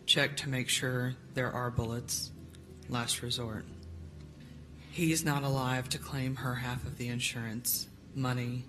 Check 0.05 0.38
to 0.38 0.49
make 0.49 0.70
sure 0.70 1.16
there 1.34 1.51
are 1.51 1.72
bullets. 1.72 2.32
Last 2.89 3.22
resort. 3.22 3.66
He's 4.91 5.24
not 5.24 5.43
alive 5.43 5.89
to 5.89 5.97
claim 5.97 6.36
her 6.36 6.55
half 6.55 6.86
of 6.86 6.97
the 6.97 7.07
insurance. 7.07 7.88
Money, 8.14 8.66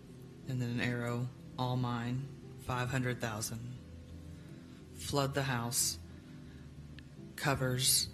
and 0.48 0.60
then 0.60 0.70
an 0.70 0.80
arrow. 0.80 1.28
All 1.58 1.76
mine. 1.76 2.26
500,000. 2.66 3.73
Flood 5.04 5.34
the 5.34 5.42
house. 5.42 5.98
Covers 7.36 8.08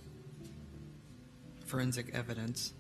forensic 1.65 2.11
evidence. 2.13 2.75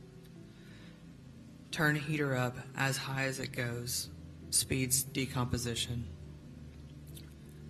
Turn 1.70 1.94
heater 1.94 2.36
up 2.36 2.56
as 2.76 2.96
high 2.96 3.26
as 3.26 3.38
it 3.38 3.52
goes. 3.52 4.08
Speeds 4.50 5.04
decomposition. 5.04 6.08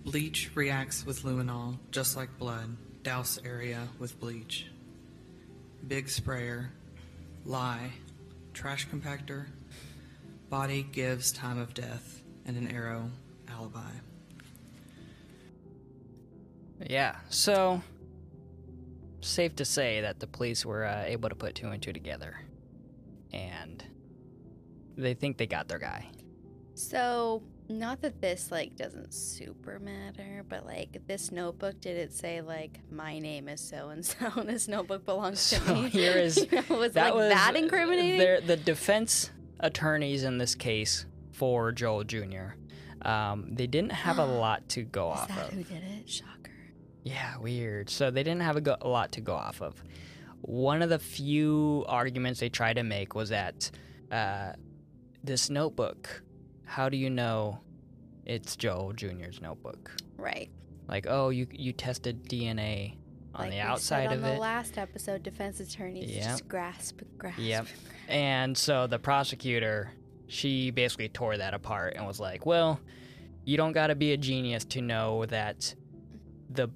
Bleach 0.03 0.49
reacts 0.55 1.05
with 1.05 1.21
luminol 1.21 1.77
just 1.91 2.17
like 2.17 2.39
blood. 2.39 2.75
Douse 3.03 3.37
area 3.45 3.87
with 3.99 4.19
bleach. 4.19 4.65
Big 5.87 6.09
sprayer. 6.09 6.71
Lie. 7.45 7.91
Trash 8.55 8.87
compactor. 8.87 9.45
Body 10.49 10.87
gives 10.91 11.31
time 11.31 11.59
of 11.59 11.75
death. 11.75 12.23
And 12.47 12.57
an 12.57 12.75
arrow. 12.75 13.11
Alibi. 13.47 13.91
Yeah, 16.89 17.15
so 17.29 17.81
safe 19.21 19.55
to 19.57 19.65
say 19.65 20.01
that 20.01 20.19
the 20.19 20.27
police 20.27 20.65
were 20.65 20.85
uh, 20.85 21.03
able 21.05 21.29
to 21.29 21.35
put 21.35 21.55
two 21.55 21.67
and 21.67 21.81
two 21.81 21.93
together, 21.93 22.39
and 23.31 23.83
they 24.97 25.13
think 25.13 25.37
they 25.37 25.47
got 25.47 25.67
their 25.67 25.79
guy. 25.79 26.07
So, 26.73 27.43
not 27.69 28.01
that 28.01 28.19
this 28.21 28.51
like 28.51 28.75
doesn't 28.75 29.13
super 29.13 29.79
matter, 29.79 30.43
but 30.49 30.65
like 30.65 31.05
this 31.07 31.31
notebook, 31.31 31.79
did 31.81 31.97
it 31.97 32.13
say 32.13 32.41
like 32.41 32.79
my 32.91 33.19
name 33.19 33.47
is 33.47 33.61
so 33.61 33.89
and 33.89 34.03
so, 34.05 34.31
and 34.35 34.49
this 34.49 34.67
notebook 34.67 35.05
belongs 35.05 35.49
to 35.51 35.55
So 35.57 35.73
me? 35.75 35.89
here 35.89 36.13
is 36.17 36.37
You 36.51 36.63
know, 36.69 36.77
was 36.77 36.93
that 36.93 37.05
like 37.05 37.13
was 37.15 37.29
that 37.29 37.55
incriminating? 37.55 38.17
they're- 38.19 38.41
The 38.41 38.57
defense 38.57 39.29
attorneys 39.59 40.23
in 40.23 40.39
this 40.39 40.55
case 40.55 41.05
for 41.31 41.71
Joel 41.71 42.03
Jr. 42.03 42.53
Um, 43.03 43.47
they 43.53 43.67
didn't 43.67 43.91
have 43.93 44.17
a 44.17 44.25
lot 44.39 44.67
to 44.69 44.81
go 44.83 45.11
Is 45.13 45.19
off 45.19 45.27
that 45.29 45.47
of. 45.49 45.53
who 45.53 45.63
did 45.63 45.83
it? 45.83 46.09
Shocker. 46.09 46.40
Yeah, 47.03 47.37
weird. 47.37 47.89
So 47.89 48.11
they 48.11 48.23
didn't 48.23 48.41
have 48.41 48.55
a, 48.57 48.61
go- 48.61 48.77
a 48.81 48.87
lot 48.87 49.11
to 49.13 49.21
go 49.21 49.33
off 49.33 49.61
of. 49.61 49.83
One 50.41 50.81
of 50.81 50.89
the 50.89 50.99
few 50.99 51.85
arguments 51.87 52.39
they 52.39 52.49
tried 52.49 52.75
to 52.75 52.83
make 52.83 53.15
was 53.15 53.29
that 53.29 53.69
uh, 54.11 54.53
this 55.23 55.49
notebook, 55.49 56.23
how 56.65 56.89
do 56.89 56.97
you 56.97 57.09
know 57.09 57.59
it's 58.25 58.55
Joel 58.55 58.93
Jr.'s 58.93 59.39
notebook? 59.41 59.91
Right. 60.17 60.49
Like, 60.87 61.05
oh, 61.07 61.29
you 61.29 61.47
you 61.51 61.73
tested 61.73 62.23
DNA 62.27 62.95
on 63.33 63.45
like 63.45 63.51
the 63.51 63.59
outside 63.59 64.09
said 64.09 64.17
of 64.17 64.23
on 64.23 64.29
the 64.29 64.35
it. 64.35 64.39
last 64.39 64.77
episode, 64.77 65.23
defense 65.23 65.59
attorneys 65.59 66.09
Yep. 66.11 66.23
just 66.23 66.47
grasp, 66.47 67.01
grasp. 67.17 67.39
Yep. 67.39 67.67
And 68.09 68.57
so 68.57 68.87
the 68.87 68.99
prosecutor, 68.99 69.91
she 70.27 70.69
basically 70.71 71.07
tore 71.09 71.37
that 71.37 71.53
apart 71.53 71.93
and 71.95 72.05
was 72.05 72.19
like, 72.19 72.45
"Well, 72.45 72.79
you 73.45 73.57
don't 73.57 73.71
got 73.73 73.87
to 73.87 73.95
be 73.95 74.11
a 74.11 74.17
genius 74.17 74.65
to 74.65 74.81
know 74.81 75.25
that 75.27 75.73
the 76.49 76.67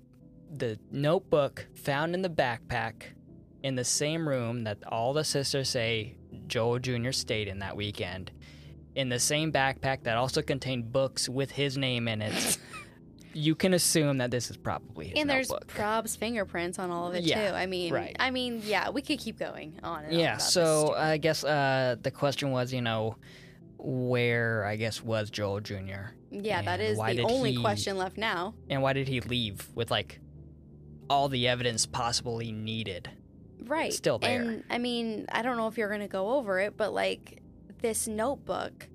the 0.52 0.80
notebook 0.92 1.68
found 1.76 2.14
in 2.14 2.22
the 2.22 2.30
backpack 2.30 2.94
in 3.64 3.76
the 3.76 3.84
same 3.84 4.28
room 4.28 4.64
that 4.66 4.78
all 4.88 5.14
the 5.14 5.24
sisters 5.24 5.70
say 5.70 6.16
Joel 6.48 6.80
Jr. 6.80 7.12
stayed 7.12 7.48
in 7.48 7.60
that 7.60 7.76
weekend, 7.76 8.32
in 8.96 9.10
the 9.10 9.20
same 9.20 9.52
backpack 9.52 10.04
that 10.04 10.18
also 10.18 10.42
contained 10.42 10.92
books 10.92 11.28
with 11.28 11.52
his 11.52 11.78
name 11.78 12.08
in 12.08 12.22
it." 12.22 12.58
You 13.38 13.54
can 13.54 13.74
assume 13.74 14.20
that 14.20 14.32
this 14.32 14.50
is 14.50 14.56
probably 14.56 15.08
his 15.10 15.20
And 15.20 15.30
there's 15.30 15.50
notebook. 15.50 15.68
Prob's 15.68 16.16
fingerprints 16.16 16.80
on 16.80 16.90
all 16.90 17.10
of 17.10 17.16
it 17.16 17.26
Yeah, 17.26 17.50
too. 17.50 17.54
I 17.58 17.66
mean, 17.66 17.92
right. 17.94 18.16
I 18.18 18.32
mean, 18.32 18.62
yeah, 18.64 18.90
we 18.92 19.02
could 19.02 19.20
keep 19.20 19.38
going 19.38 19.78
on. 19.84 20.06
And 20.06 20.14
on 20.14 20.20
Yeah, 20.22 20.38
so 20.38 20.94
I 20.96 21.18
guess 21.18 21.44
uh, 21.44 21.98
the 22.02 22.12
question 22.12 22.52
was, 22.52 22.72
you 22.72 22.80
know, 22.80 23.18
where 23.78 24.64
I 24.66 24.78
guess 24.78 25.04
was 25.04 25.30
Joel 25.30 25.60
Jr. 25.60 26.14
yeah, 26.32 26.62
that 26.62 26.80
is 26.80 26.98
the 26.98 27.24
only 27.24 27.52
he- 27.52 27.62
question 27.62 27.98
left 27.98 28.18
now. 28.18 28.54
and 28.70 28.82
why 28.82 28.94
did 28.94 29.10
he 29.10 29.20
leave 29.20 29.68
with 29.76 29.92
like 29.92 30.22
all 31.10 31.30
the 31.30 31.48
evidence 31.48 31.86
possibly 31.86 32.52
needed? 32.52 33.10
Right. 33.64 33.94
still 33.94 34.20
there. 34.20 34.42
And 34.42 34.64
I 34.70 34.78
mean, 34.78 35.26
I 35.32 35.42
don't 35.42 35.58
know 35.58 35.68
if 35.68 35.78
you're 35.78 35.88
going 35.90 36.02
to 36.02 36.08
go 36.08 36.34
over 36.36 36.60
it, 36.60 36.78
but 36.78 36.94
like 36.94 37.42
this 37.82 38.08
notebook, 38.08 38.88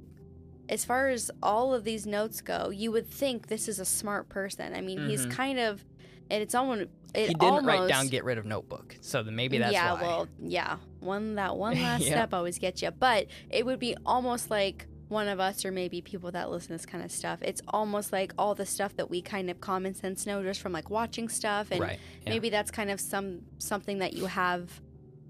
as 0.69 0.85
far 0.85 1.09
as 1.09 1.31
all 1.43 1.75
of 1.75 1.83
these 1.83 2.07
notes 2.07 2.41
go, 2.41 2.71
you 2.71 2.93
would 2.93 3.09
think 3.11 3.49
this 3.49 3.67
is 3.69 3.81
a 3.81 3.85
smart 3.85 4.29
person. 4.29 4.73
I 4.75 4.81
mean, 4.81 5.09
he's 5.09 5.27
Mhm. 5.27 5.31
kind 5.31 5.59
of, 5.59 5.85
and 6.31 6.41
it's 6.43 6.55
almost, 6.55 6.83
it 7.15 7.29
he 7.29 7.35
didn't 7.35 7.43
almost, 7.43 7.67
write 7.67 7.89
down 7.89 8.07
get 8.07 8.23
rid 8.23 8.39
of 8.39 8.45
notebook, 8.47 8.97
so 9.01 9.25
then 9.25 9.35
maybe 9.35 9.59
that's 9.59 9.73
why. 9.73 9.79
yeah, 9.81 9.93
why. 9.95 10.03
well, 10.03 10.29
yeah, 10.41 10.77
one 11.01 11.35
that 11.35 11.57
one 11.57 11.75
last 11.83 12.03
Yeah. 12.03 12.11
step 12.13 12.33
always 12.33 12.59
gets 12.61 12.83
you, 12.83 12.93
but 12.93 13.27
it 13.49 13.67
would 13.67 13.81
be 13.81 13.97
almost 14.07 14.49
like 14.51 14.87
one 15.11 15.29
of 15.29 15.41
us 15.41 15.65
or 15.65 15.73
maybe 15.73 16.01
people 16.01 16.31
that 16.31 16.51
listen 16.51 16.69
to 16.69 16.75
this 16.75 16.87
kind 16.87 17.05
of 17.05 17.11
stuff. 17.11 17.41
It's 17.43 17.61
almost 17.69 18.13
like 18.13 18.33
all 18.39 18.55
the 18.55 18.65
stuff 18.67 18.97
that 18.97 19.11
we 19.11 19.21
kind 19.21 19.51
of 19.51 19.61
common 19.61 19.95
sense 19.95 20.25
know 20.25 20.43
just 20.43 20.61
from 20.61 20.73
like 20.73 20.89
watching 20.89 21.29
stuff, 21.29 21.71
and 21.71 21.81
right. 21.81 21.99
Yeah. 22.25 22.31
maybe 22.31 22.49
that's 22.49 22.71
kind 22.71 22.91
of 22.91 23.01
some 23.01 23.43
something 23.59 23.99
that 23.99 24.15
you 24.15 24.27
have 24.27 24.81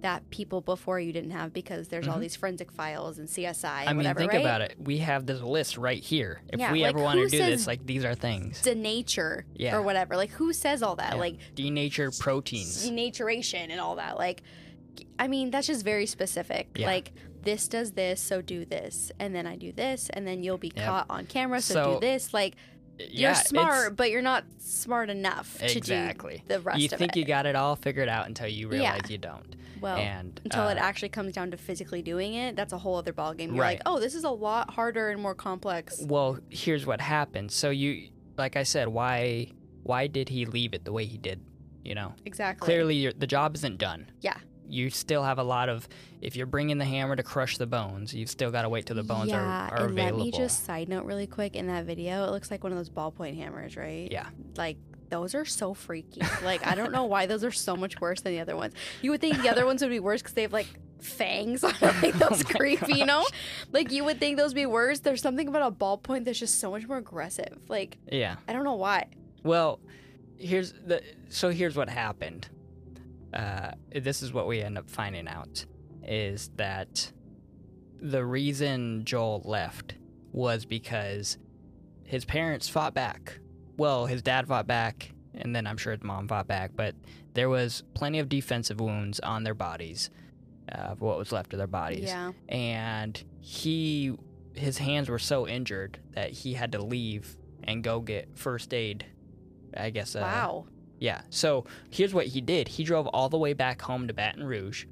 that 0.02 0.28
people 0.30 0.62
before 0.62 0.98
you 0.98 1.12
didn't 1.12 1.32
have 1.32 1.52
because 1.52 1.88
there's 1.88 2.08
all 2.08 2.16
Mhm. 2.16 2.20
these 2.20 2.36
forensic 2.36 2.72
files 2.72 3.18
and 3.18 3.28
CSI 3.28 3.80
and 3.82 3.88
I 3.90 3.92
mean, 3.92 3.98
whatever, 3.98 4.20
think 4.20 4.32
right? 4.32 4.40
about 4.40 4.62
it. 4.62 4.76
We 4.78 4.96
have 4.98 5.26
this 5.26 5.42
list 5.42 5.76
right 5.76 6.02
here. 6.02 6.40
If 6.50 6.58
Yeah, 6.58 6.72
we 6.72 6.80
like, 6.80 6.94
ever 6.94 7.02
want 7.02 7.18
to 7.20 7.28
do 7.28 7.36
this, 7.36 7.66
like 7.66 7.84
these 7.84 8.02
are 8.06 8.14
things. 8.14 8.62
Denature 8.62 9.42
Yeah. 9.56 9.76
or 9.76 9.82
whatever. 9.82 10.16
Like 10.16 10.30
who 10.30 10.54
says 10.54 10.82
all 10.82 10.96
that? 10.96 11.12
Yeah. 11.14 11.20
Like 11.20 11.36
Denature 11.54 12.18
proteins. 12.18 12.88
denaturation 12.88 13.68
and 13.70 13.78
all 13.78 13.96
that. 13.96 14.16
Like, 14.16 14.42
I 15.18 15.28
mean, 15.28 15.50
that's 15.50 15.66
just 15.66 15.84
very 15.84 16.06
specific. 16.06 16.68
Like, 16.78 17.12
this 17.42 17.68
does 17.68 17.92
this, 17.92 18.20
so 18.20 18.40
do 18.42 18.64
this, 18.64 19.10
and 19.18 19.34
then 19.34 19.46
I 19.46 19.56
do 19.56 19.72
this, 19.72 20.10
and 20.10 20.26
then 20.26 20.42
you'll 20.42 20.58
be 20.58 20.72
Yep. 20.76 20.86
caught 20.86 21.06
on 21.10 21.26
camera, 21.26 21.60
so, 21.60 21.74
So, 21.74 21.94
do 21.94 22.00
this. 22.00 22.32
Like, 22.34 22.54
yeah, 22.98 23.06
you're 23.28 23.34
smart, 23.34 23.96
but 23.96 24.10
you're 24.10 24.20
not 24.22 24.44
smart 24.58 25.08
enough 25.10 25.58
to 25.58 25.76
Exactly. 25.76 26.38
do 26.48 26.54
the 26.54 26.60
rest 26.60 26.78
You 26.80 26.86
of 26.92 26.98
think 26.98 27.16
it. 27.16 27.20
you 27.20 27.24
got 27.24 27.46
it 27.46 27.56
all 27.56 27.76
figured 27.76 28.08
out 28.08 28.26
until 28.26 28.48
you 28.48 28.66
Yeah. 28.70 28.92
realize 28.92 29.10
you 29.10 29.18
don't. 29.18 29.56
well, 29.80 29.96
and 29.96 30.38
until 30.44 30.68
it 30.68 30.76
uh, 30.76 30.80
actually 30.82 31.08
comes 31.08 31.32
down 31.32 31.50
to 31.50 31.56
physically 31.56 32.02
doing 32.02 32.34
it, 32.34 32.54
that's 32.56 32.74
a 32.74 32.78
whole 32.78 32.96
other 32.96 33.14
ballgame. 33.14 33.46
You're 33.48 33.62
Right. 33.62 33.78
like, 33.78 33.82
oh, 33.86 33.98
this 33.98 34.14
is 34.14 34.24
a 34.24 34.30
lot 34.30 34.70
harder 34.74 35.08
and 35.08 35.20
more 35.22 35.34
complex. 35.34 36.02
Well, 36.02 36.38
here's 36.50 36.84
what 36.84 37.00
happened. 37.00 37.50
So 37.50 37.70
you, 37.70 38.08
like 38.36 38.56
I 38.56 38.62
said, 38.64 38.88
why 38.88 39.52
why 39.82 40.06
did 40.06 40.28
he 40.28 40.44
leave 40.44 40.74
it 40.74 40.84
the 40.84 40.92
way 40.92 41.06
he 41.06 41.16
did? 41.16 41.40
You 41.82 41.94
know, 41.94 42.12
Exactly. 42.26 42.66
clearly 42.66 43.10
the 43.16 43.26
job 43.26 43.54
isn't 43.54 43.78
done. 43.78 44.10
Yeah. 44.20 44.36
You 44.70 44.90
still 44.90 45.22
have 45.22 45.38
a 45.38 45.42
lot 45.42 45.68
of. 45.68 45.88
If 46.20 46.36
you're 46.36 46.46
bringing 46.46 46.78
the 46.78 46.84
hammer 46.84 47.16
to 47.16 47.22
crush 47.22 47.56
the 47.56 47.66
bones, 47.66 48.14
you've 48.14 48.30
still 48.30 48.50
got 48.50 48.62
to 48.62 48.68
wait 48.68 48.86
till 48.86 48.96
the 48.96 49.02
bones 49.02 49.30
yeah, 49.30 49.68
are, 49.68 49.72
are 49.72 49.84
and 49.84 49.92
available. 49.92 50.18
let 50.18 50.24
me 50.26 50.30
just 50.30 50.64
side 50.64 50.88
note 50.88 51.04
really 51.04 51.26
quick. 51.26 51.56
In 51.56 51.66
that 51.68 51.84
video, 51.84 52.24
it 52.24 52.30
looks 52.30 52.50
like 52.50 52.62
one 52.62 52.72
of 52.72 52.78
those 52.78 52.90
ballpoint 52.90 53.36
hammers, 53.36 53.76
right? 53.76 54.10
Yeah. 54.10 54.28
Like 54.56 54.76
those 55.10 55.34
are 55.34 55.44
so 55.44 55.74
freaky. 55.74 56.22
like 56.44 56.66
I 56.66 56.74
don't 56.74 56.92
know 56.92 57.04
why 57.04 57.26
those 57.26 57.44
are 57.44 57.50
so 57.50 57.76
much 57.76 58.00
worse 58.00 58.20
than 58.20 58.32
the 58.32 58.40
other 58.40 58.56
ones. 58.56 58.74
You 59.02 59.10
would 59.10 59.20
think 59.20 59.42
the 59.42 59.48
other 59.50 59.66
ones 59.66 59.82
would 59.82 59.90
be 59.90 60.00
worse 60.00 60.22
because 60.22 60.34
they 60.34 60.42
have 60.42 60.52
like 60.52 60.68
fangs 61.00 61.64
on. 61.64 61.74
Like 61.80 62.14
oh 62.14 62.28
those 62.28 62.44
Oh 62.44 62.48
creepy, 62.48 62.94
you 62.94 63.06
know? 63.06 63.26
Like 63.72 63.90
you 63.90 64.04
would 64.04 64.18
think 64.18 64.36
those 64.36 64.50
would 64.50 64.56
be 64.56 64.66
worse. 64.66 65.00
There's 65.00 65.20
something 65.20 65.48
about 65.48 65.72
a 65.72 65.74
ballpoint 65.74 66.24
that's 66.24 66.38
just 66.38 66.60
so 66.60 66.70
much 66.70 66.86
more 66.86 66.98
aggressive. 66.98 67.58
Like 67.68 67.98
yeah. 68.10 68.36
I 68.48 68.52
don't 68.52 68.64
know 68.64 68.74
why. 68.74 69.08
Well, 69.42 69.80
here's 70.38 70.72
the. 70.72 71.02
So 71.28 71.50
here's 71.50 71.76
what 71.76 71.88
happened. 71.88 72.48
Uh, 73.32 73.72
this 73.94 74.22
is 74.22 74.32
what 74.32 74.46
we 74.46 74.60
end 74.60 74.76
up 74.78 74.90
finding 74.90 75.28
out 75.28 75.64
is 76.02 76.50
that 76.56 77.12
the 78.00 78.24
reason 78.24 79.04
Joel 79.04 79.42
left 79.44 79.94
was 80.32 80.64
because 80.64 81.38
his 82.04 82.24
parents 82.24 82.68
fought 82.68 82.94
back 82.94 83.40
well, 83.80 84.04
his 84.04 84.20
dad 84.20 84.46
fought 84.46 84.66
back, 84.66 85.10
and 85.32 85.56
then 85.56 85.66
I'm 85.66 85.78
sure 85.78 85.92
his 85.92 86.02
mom 86.02 86.28
fought 86.28 86.46
back, 86.46 86.72
but 86.76 86.94
there 87.32 87.48
was 87.48 87.82
plenty 87.94 88.18
of 88.18 88.28
defensive 88.28 88.78
wounds 88.78 89.20
on 89.20 89.42
their 89.42 89.54
bodies, 89.54 90.10
uh, 90.70 90.96
what 90.98 91.16
was 91.16 91.32
left 91.32 91.54
of 91.54 91.58
their 91.58 91.66
bodies. 91.66 92.04
Yeah. 92.04 92.32
And 92.50 93.24
he, 93.40 94.12
his 94.54 94.76
hands 94.76 95.08
were 95.08 95.18
so 95.18 95.48
injured 95.48 95.98
that 96.12 96.30
he 96.30 96.52
had 96.52 96.72
to 96.72 96.82
leave 96.82 97.38
and 97.64 97.82
go 97.82 98.00
get 98.00 98.36
first 98.36 98.74
aid. 98.74 99.06
I 99.74 99.88
guess. 99.88 100.14
Uh, 100.14 100.20
wow. 100.20 100.66
Yeah. 101.00 101.22
So 101.30 101.64
here's 101.90 102.14
what 102.14 102.26
he 102.26 102.40
did. 102.40 102.68
He 102.68 102.84
drove 102.84 103.08
all 103.08 103.28
the 103.28 103.38
way 103.38 103.52
back 103.54 103.82
home 103.82 104.06
to 104.06 104.14
Baton 104.14 104.44
Rouge. 104.44 104.84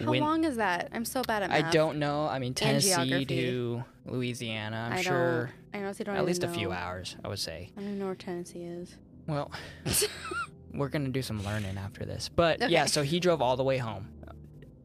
How 0.00 0.10
When- 0.10 0.20
long 0.20 0.44
is 0.44 0.56
that? 0.56 0.88
I'm 0.92 1.04
so 1.04 1.22
bad 1.22 1.42
at 1.42 1.50
math. 1.50 1.64
I 1.64 1.70
don't 1.70 1.98
know. 1.98 2.26
I 2.26 2.38
mean, 2.38 2.54
Tennessee 2.54 3.24
to 3.24 3.84
Louisiana. 4.06 4.88
I'm 4.92 4.98
I 4.98 5.02
sure 5.02 5.50
I 5.74 5.78
honestly 5.78 6.04
don't 6.04 6.16
at 6.16 6.24
least 6.24 6.44
a 6.44 6.48
few 6.48 6.70
hours. 6.72 7.16
I 7.24 7.28
would 7.28 7.40
say. 7.40 7.70
I 7.76 7.80
don't 7.80 7.98
know 7.98 8.06
where 8.06 8.14
Tennessee 8.14 8.62
is. 8.62 8.94
Well, 9.26 9.50
we're 10.72 10.88
gonna 10.88 11.08
do 11.08 11.22
some 11.22 11.44
learning 11.44 11.76
after 11.76 12.04
this. 12.04 12.28
But 12.28 12.70
yeah, 12.70 12.86
so 12.86 13.02
he 13.02 13.18
drove 13.18 13.42
all 13.42 13.56
the 13.56 13.64
way 13.64 13.78
home, 13.78 14.08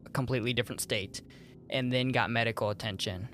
a 0.04 0.10
completely 0.10 0.52
different 0.52 0.80
state, 0.80 1.22
and 1.70 1.92
then 1.92 2.08
got 2.08 2.28
medical 2.30 2.70
attention. 2.70 3.28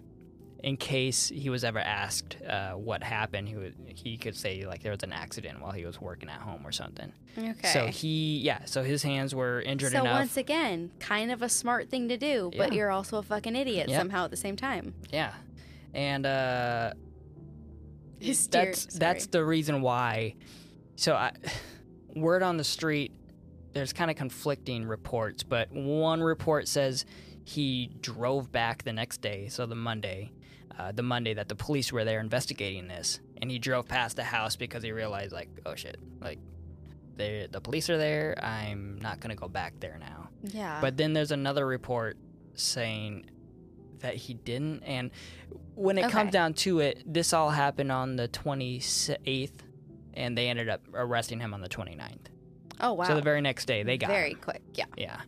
In 0.62 0.76
case 0.76 1.28
he 1.28 1.48
was 1.48 1.64
ever 1.64 1.78
asked 1.78 2.36
uh, 2.46 2.72
what 2.72 3.02
happened, 3.02 3.48
he 3.48 3.56
would 3.56 3.74
he 3.94 4.18
could 4.18 4.36
say 4.36 4.66
like 4.66 4.82
there 4.82 4.92
was 4.92 5.02
an 5.02 5.12
accident 5.12 5.60
while 5.62 5.72
he 5.72 5.86
was 5.86 6.00
working 6.00 6.28
at 6.28 6.40
home 6.40 6.66
or 6.66 6.72
something. 6.72 7.12
Okay. 7.38 7.68
So 7.68 7.86
he 7.86 8.38
yeah, 8.38 8.64
so 8.66 8.82
his 8.82 9.02
hands 9.02 9.34
were 9.34 9.62
injured 9.62 9.92
So 9.92 10.00
enough. 10.00 10.12
once 10.20 10.36
again, 10.36 10.90
kind 11.00 11.32
of 11.32 11.40
a 11.42 11.48
smart 11.48 11.88
thing 11.88 12.08
to 12.08 12.18
do, 12.18 12.50
but 12.58 12.72
Yeah. 12.72 12.76
you're 12.78 12.90
also 12.90 13.16
a 13.18 13.22
fucking 13.22 13.56
idiot 13.56 13.88
Yep. 13.88 13.98
somehow 13.98 14.24
at 14.26 14.30
the 14.30 14.36
same 14.36 14.56
time. 14.56 14.92
Yeah, 15.10 15.32
and 15.94 16.26
uh, 16.26 16.92
that's 18.50 18.86
that's 18.86 19.26
the 19.28 19.44
reason 19.44 19.80
why. 19.82 20.34
So 20.96 21.14
I, 21.14 21.32
word 22.14 22.42
on 22.42 22.56
the 22.56 22.64
street, 22.64 23.12
there's 23.72 23.92
kind 23.92 24.10
of 24.10 24.16
conflicting 24.16 24.84
reports, 24.84 25.42
but 25.42 25.72
one 25.72 26.20
report 26.22 26.68
says 26.68 27.04
he 27.44 27.90
drove 28.00 28.52
back 28.52 28.84
the 28.84 28.92
next 28.92 29.20
day, 29.22 29.48
so 29.48 29.64
the 29.66 29.74
Monday, 29.74 30.32
uh, 30.80 30.92
the 30.92 31.02
Monday 31.02 31.34
that 31.34 31.48
the 31.48 31.54
police 31.54 31.92
were 31.92 32.04
there 32.04 32.20
investigating 32.20 32.88
this, 32.88 33.20
and 33.40 33.50
he 33.50 33.58
drove 33.58 33.86
past 33.88 34.16
the 34.16 34.24
house 34.24 34.56
because 34.56 34.82
he 34.82 34.92
realized 34.92 35.32
like, 35.32 35.48
oh 35.66 35.74
shit, 35.74 35.96
like. 36.20 36.38
they- 37.16 37.48
The 37.50 37.60
police 37.60 37.90
are 37.90 37.98
there. 37.98 38.34
I'm 38.42 38.98
not 39.02 39.20
gonna 39.20 39.36
go 39.36 39.48
back 39.48 39.72
there 39.80 39.98
now. 40.00 40.28
Yeah. 40.42 40.80
But 40.80 40.96
then 40.96 41.12
there's 41.12 41.32
another 41.32 41.66
report 41.66 42.16
saying 42.54 43.26
that 44.00 44.14
he 44.14 44.32
didn't. 44.34 44.82
And 44.84 45.10
when 45.74 45.98
it 45.98 46.10
comes 46.10 46.32
down 46.32 46.54
to 46.64 46.80
it, 46.80 47.02
this 47.06 47.32
all 47.34 47.50
happened 47.50 47.92
on 47.92 48.16
the 48.16 48.28
28th, 48.28 49.52
and 50.14 50.36
they 50.36 50.48
ended 50.48 50.68
up 50.70 50.80
arresting 50.94 51.40
him 51.40 51.52
on 51.54 51.60
the 51.60 51.68
29th. 51.68 52.26
oh 52.80 52.94
wow. 52.94 53.04
So 53.04 53.14
the 53.14 53.22
very 53.22 53.40
next 53.42 53.66
day, 53.66 53.82
they 53.82 53.98
got 53.98 54.08
very 54.10 54.32
him. 54.32 54.38
quick. 54.40 54.62
Yeah. 54.74 54.86
Yeah. 54.96 55.20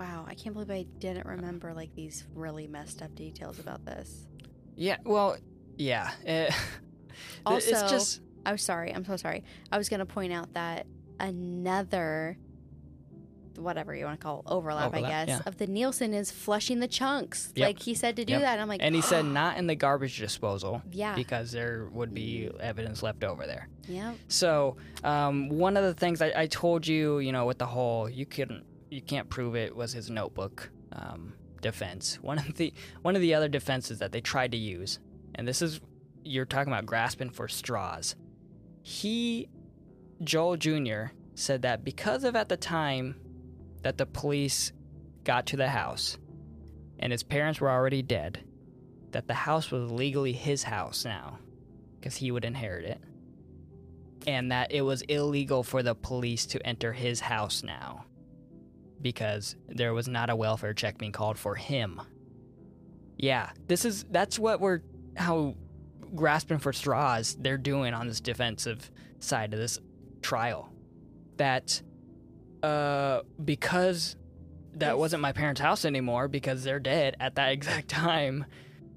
Wow. 0.00 0.24
I 0.28 0.34
can't 0.34 0.54
believe 0.54 0.70
I 0.70 0.86
didn't 0.98 1.26
remember 1.26 1.72
like 1.74 1.94
these 1.94 2.24
really 2.34 2.66
messed 2.66 3.02
up 3.02 3.14
details 3.14 3.58
about 3.60 3.84
this. 3.84 4.26
Yeah. 4.74 4.96
Well, 5.04 5.36
yeah. 5.76 6.10
Eh, 6.26 6.50
Also, 7.46 7.70
it's 7.70 7.82
just. 7.90 8.20
I'm 8.46 8.56
sorry. 8.58 8.94
I'm 8.94 9.04
so 9.04 9.16
sorry. 9.16 9.44
I 9.70 9.76
was 9.78 9.88
going 9.90 10.00
to 10.00 10.06
point 10.06 10.32
out 10.32 10.54
that 10.54 10.86
another, 11.20 12.38
whatever 13.56 13.94
you 13.94 14.06
want 14.06 14.18
to 14.18 14.24
call 14.24 14.38
it, 14.40 14.44
overlap, 14.50 14.94
I 14.94 15.02
guess, 15.02 15.28
yeah. 15.28 15.40
of 15.44 15.58
the 15.58 15.66
Nilsen 15.66 16.14
is 16.14 16.30
flushing 16.30 16.80
the 16.80 16.88
chunks. 16.88 17.52
Yep. 17.56 17.66
Like 17.66 17.78
he 17.82 17.94
said 17.94 18.16
to 18.16 18.24
do 18.24 18.32
Yep. 18.34 18.42
that. 18.42 18.58
I'm 18.58 18.68
like, 18.68 18.80
And 18.82 18.94
he 18.94 19.02
said 19.02 19.26
not 19.26 19.58
in 19.58 19.66
the 19.66 19.74
garbage 19.74 20.16
disposal 20.18 20.80
yeah, 20.90 21.14
because 21.14 21.52
there 21.52 21.88
would 21.92 22.14
be 22.14 22.50
evidence 22.60 23.02
left 23.02 23.22
over 23.24 23.46
there. 23.46 23.68
yeah. 23.86 24.14
So 24.28 24.76
um, 25.04 25.50
one 25.50 25.76
of 25.76 25.84
the 25.84 25.92
things 25.94 26.22
I, 26.22 26.32
I 26.34 26.46
told 26.46 26.86
you, 26.86 27.18
you 27.18 27.32
know, 27.32 27.44
with 27.44 27.58
the 27.58 27.66
whole 27.66 28.08
you 28.08 28.24
couldn't, 28.24 28.64
you 28.90 29.00
can't 29.00 29.30
prove 29.30 29.54
it 29.54 29.74
was 29.74 29.92
his 29.92 30.10
notebook 30.10 30.70
um, 30.92 31.34
defense. 31.62 32.18
One 32.22 32.38
of 32.38 32.54
the 32.56 32.72
one 33.02 33.14
of 33.14 33.22
the 33.22 33.34
other 33.34 33.48
defenses 33.48 34.00
that 34.00 34.12
they 34.12 34.20
tried 34.20 34.52
to 34.52 34.58
use, 34.58 34.98
and 35.34 35.46
this 35.46 35.62
is 35.62 35.80
you're 36.22 36.44
talking 36.44 36.72
about 36.72 36.86
grasping 36.86 37.30
for 37.30 37.48
straws. 37.48 38.14
He, 38.82 39.48
Joel 40.22 40.56
Jr. 40.56 41.06
said 41.34 41.62
that 41.62 41.84
because 41.84 42.24
of 42.24 42.36
at 42.36 42.48
the 42.48 42.56
time 42.56 43.16
that 43.82 43.96
the 43.96 44.06
police 44.06 44.72
got 45.24 45.46
to 45.46 45.56
the 45.56 45.68
house, 45.68 46.18
and 46.98 47.12
his 47.12 47.22
parents 47.22 47.60
were 47.60 47.70
already 47.70 48.02
dead, 48.02 48.44
that 49.12 49.28
the 49.28 49.34
house 49.34 49.70
was 49.70 49.90
legally 49.90 50.32
his 50.32 50.62
house 50.62 51.04
now, 51.04 51.38
because 51.98 52.16
he 52.16 52.30
would 52.30 52.44
inherit 52.44 52.84
it 52.84 53.00
and 54.26 54.52
that 54.52 54.70
it 54.70 54.82
was 54.82 55.00
illegal 55.02 55.62
for 55.62 55.82
the 55.82 55.94
police 55.94 56.44
to 56.44 56.66
enter 56.66 56.92
his 56.92 57.20
house 57.20 57.62
now 57.62 58.04
because 59.02 59.56
there 59.68 59.94
was 59.94 60.08
not 60.08 60.30
a 60.30 60.36
welfare 60.36 60.74
check 60.74 60.98
being 60.98 61.12
called 61.12 61.38
for 61.38 61.54
him. 61.54 62.00
Yeah, 63.16 63.50
this 63.66 63.84
is 63.84 64.04
that's 64.10 64.38
what 64.38 64.60
we're 64.60 64.80
how 65.16 65.54
grasping 66.14 66.58
for 66.58 66.72
straws 66.72 67.36
they're 67.38 67.58
doing 67.58 67.94
on 67.94 68.06
this 68.06 68.20
defensive 68.20 68.90
side 69.18 69.52
of 69.52 69.60
this 69.60 69.78
trial. 70.22 70.72
That 71.36 71.82
uh 72.62 73.20
because 73.44 74.16
that 74.74 74.98
wasn't 74.98 75.22
my 75.22 75.32
parents' 75.32 75.60
house 75.60 75.84
anymore 75.84 76.28
because 76.28 76.64
they're 76.64 76.80
dead 76.80 77.16
at 77.20 77.34
that 77.34 77.52
exact 77.52 77.88
time, 77.88 78.46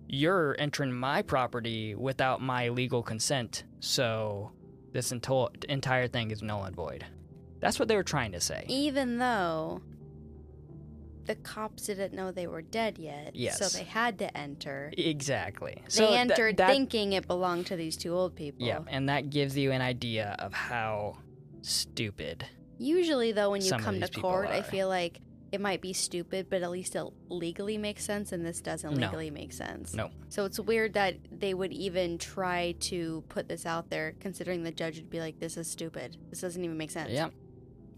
you're 0.08 0.56
entering 0.60 0.91
my 0.93 1.22
property 1.22 1.95
without 1.95 2.41
my 2.41 2.70
legal 2.70 3.04
consent. 3.04 3.64
So 3.80 4.51
this 4.91 5.12
entire 5.12 6.08
thing 6.08 6.32
is 6.32 6.41
null 6.41 6.66
and 6.66 6.76
void. 6.76 7.06
That's 7.60 7.80
what 7.80 7.88
they 7.88 7.95
were 7.95 8.04
trying 8.04 8.34
to 8.34 8.41
say. 8.41 8.66
Even 8.68 9.18
though 9.18 9.82
the 11.26 11.36
cops 11.36 11.86
didn't 11.88 12.14
know 12.14 12.32
they 12.32 12.48
were 12.48 12.62
dead 12.62 12.98
yet, 12.98 13.36
so 13.54 13.68
they 13.68 13.84
had 13.86 14.20
to 14.20 14.38
enter. 14.38 14.92
Exactly. 14.98 15.82
They 15.84 15.90
So 15.90 16.08
entered 16.14 16.58
that, 16.58 16.70
thinking 16.70 17.14
it 17.14 17.28
belonged 17.28 17.68
to 17.68 17.76
these 17.76 17.96
two 17.98 18.14
old 18.14 18.36
people. 18.36 18.66
Yeah, 18.66 18.80
and 18.88 19.10
that 19.10 19.30
gives 19.30 19.58
you 19.58 19.72
an 19.72 19.82
idea 19.82 20.36
of 20.40 20.54
how 20.54 21.18
stupid. 21.62 22.46
Usually, 22.78 23.32
though, 23.32 23.52
when 23.52 23.62
you 23.62 23.72
come 23.72 24.02
to 24.02 24.08
court, 24.10 24.48
I 24.48 24.62
feel 24.62 24.88
like 24.88 25.20
it 25.52 25.62
might 25.62 25.82
be 25.82 25.94
stupid, 25.94 26.48
but 26.50 26.64
at 26.64 26.72
least 26.72 26.96
it 26.96 27.06
legally 27.30 27.78
makes 27.78 28.04
sense, 28.04 28.32
and 28.32 28.44
this 28.44 28.60
doesn't 28.60 28.96
No. 28.96 29.06
legally 29.06 29.30
make 29.30 29.54
sense. 29.54 29.94
No. 29.94 30.10
So 30.30 30.46
it's 30.46 30.60
weird 30.60 30.94
that 30.94 31.16
they 31.32 31.54
would 31.54 31.72
even 31.72 32.18
try 32.18 32.74
to 32.82 33.24
put 33.30 33.48
this 33.48 33.66
out 33.66 33.90
there, 33.92 34.16
considering 34.20 34.64
the 34.64 34.72
judge 34.72 34.96
would 34.98 35.12
be 35.12 35.20
like, 35.20 35.40
"This 35.40 35.56
is 35.56 35.68
stupid. 35.70 36.18
This 36.32 36.42
doesn't 36.42 36.64
even 36.64 36.76
make 36.76 36.90
sense." 36.92 37.12
Yep. 37.12 37.34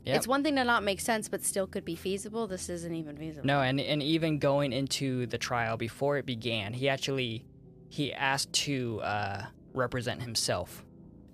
Yep. 0.05 0.17
It's 0.17 0.27
one 0.27 0.43
thing 0.43 0.55
to 0.55 0.63
not 0.63 0.83
make 0.83 0.99
sense, 0.99 1.27
but 1.27 1.43
still 1.43 1.65
could 1.65 1.83
be 1.83 1.95
feasible. 1.95 2.45
This 2.45 2.69
isn't 2.69 2.93
even 2.93 3.17
feasible. 3.17 3.47
No, 3.47 3.61
and 3.61 3.79
and 3.79 4.03
even 4.03 4.37
going 4.37 4.71
into 4.71 5.25
the 5.25 5.37
trial 5.37 5.77
before 5.77 6.17
it 6.17 6.25
began, 6.25 6.73
he 6.73 6.87
actually 6.89 7.43
he 7.89 8.13
asked 8.13 8.53
to 8.53 9.01
uh, 9.01 9.45
represent 9.73 10.21
himself 10.21 10.85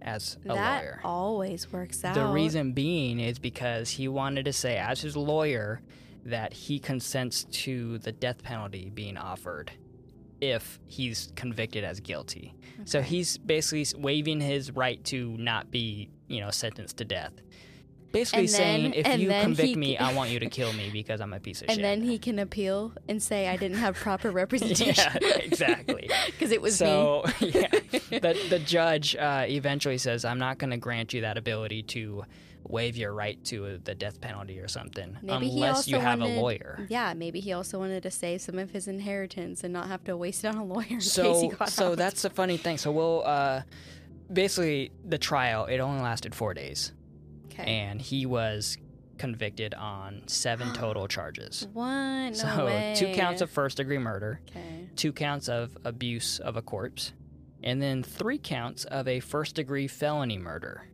as 0.01 0.37
a 0.45 0.53
that 0.53 0.83
lawyer. 0.83 1.01
always 1.03 1.71
works 1.71 2.03
out. 2.05 2.15
The 2.15 2.25
reason 2.25 2.71
being 2.71 3.19
is 3.19 3.39
because 3.39 3.89
he 3.89 4.07
wanted 4.07 4.45
to 4.45 4.53
say, 4.53 4.77
as 4.77 5.01
his 5.01 5.17
lawyer, 5.17 5.81
that 6.25 6.53
he 6.53 6.79
consents 6.79 7.43
to 7.45 7.97
the 7.99 8.11
death 8.11 8.41
penalty 8.41 8.89
being 8.93 9.17
offered 9.17 9.71
if 10.39 10.79
he's 10.85 11.31
convicted 11.35 11.83
as 11.83 11.99
guilty. 11.99 12.55
So 12.85 13.01
he's 13.01 13.37
basically 13.37 13.85
waiving 13.99 14.39
his 14.41 14.71
right 14.71 15.03
to 15.05 15.37
not 15.37 15.69
be, 15.69 16.09
you 16.27 16.39
know, 16.39 16.49
sentenced 16.49 16.97
to 16.97 17.05
death. 17.05 17.33
Basically 18.11 18.41
And 18.41 18.49
then- 18.49 18.91
saying, 18.91 18.93
if 18.93 19.19
you 19.19 19.29
convict 19.29 19.67
he 19.69 19.75
me, 19.75 19.97
I 19.97 20.13
want 20.13 20.29
you 20.31 20.39
to 20.39 20.49
kill 20.49 20.73
me 20.73 20.89
because 20.91 21.21
I'm 21.21 21.31
a 21.33 21.39
piece 21.39 21.61
of 21.61 21.67
and 21.69 21.77
shit. 21.77 21.85
And 21.85 22.01
then 22.03 22.09
he 22.09 22.17
can 22.19 22.39
appeal 22.39 22.91
and 23.07 23.21
say, 23.23 23.47
"I 23.47 23.55
didn't 23.57 23.77
have 23.77 23.95
proper 23.95 24.31
representation." 24.43 24.93
Yeah, 25.21 25.35
exactly. 25.37 26.09
Because 26.25 26.51
it 26.51 26.61
was 26.61 26.77
so 26.77 27.23
me. 27.41 27.49
yeah, 27.51 27.67
the 28.09 28.37
the 28.49 28.59
judge 28.59 29.15
uh, 29.15 29.45
eventually 29.47 29.97
says, 29.97 30.25
"I'm 30.25 30.39
not 30.39 30.57
going 30.57 30.71
to 30.71 30.77
grant 30.77 31.13
you 31.13 31.21
that 31.21 31.37
ability 31.37 31.83
to 31.83 32.23
waive 32.63 32.95
your 32.95 33.11
right 33.13 33.43
to 33.43 33.79
the 33.83 33.95
death 33.95 34.21
penalty 34.21 34.59
or 34.59 34.67
something 34.67 35.17
Maybe 35.23 35.47
unless 35.49 35.87
you 35.87 35.97
have 35.97 36.19
wanted, 36.19 36.37
a 36.37 36.41
lawyer." 36.41 36.85
Yeah, 36.89 37.13
maybe 37.13 37.39
he 37.39 37.53
also 37.53 37.79
wanted 37.79 38.03
to 38.03 38.11
save 38.11 38.41
some 38.41 38.59
of 38.59 38.71
his 38.71 38.87
inheritance 38.87 39.63
and 39.63 39.73
not 39.73 39.87
have 39.87 40.03
to 40.03 40.15
waste 40.17 40.43
it 40.43 40.49
on 40.49 40.57
a 40.57 40.63
lawyer 40.65 40.85
in 40.89 40.97
case 40.97 41.05
he 41.05 41.09
So 41.09 41.51
so 41.67 41.91
out. 41.93 41.97
that's 41.97 42.21
the 42.23 42.29
funny 42.29 42.57
thing. 42.57 42.77
So 42.77 42.91
we'll 42.91 43.23
uh, 43.25 43.61
basically 44.31 44.91
the 45.07 45.17
trial 45.17 45.65
it 45.65 45.79
only 45.79 46.01
lasted 46.01 46.35
four 46.35 46.53
days, 46.53 46.91
okay. 47.51 47.63
and 47.63 48.01
he 48.01 48.25
was 48.25 48.77
convicted 49.17 49.73
on 49.75 50.23
seven 50.27 50.73
total 50.73 51.07
charges. 51.07 51.67
What? 51.73 51.85
No 51.85 52.33
so 52.33 52.65
way. 52.65 52.93
two 52.97 53.13
counts 53.13 53.41
of 53.41 53.49
first 53.49 53.77
degree 53.77 53.97
murder, 53.99 54.41
Okay. 54.49 54.89
two 54.95 55.11
counts 55.13 55.47
of 55.49 55.77
abuse 55.83 56.39
of 56.39 56.55
a 56.57 56.61
corpse, 56.61 57.13
and 57.63 57.81
then 57.81 58.01
three 58.03 58.37
counts 58.39 58.85
of 58.85 59.07
a 59.07 59.19
first 59.19 59.55
degree 59.55 59.87
felony 59.87 60.37
murder. 60.37 60.87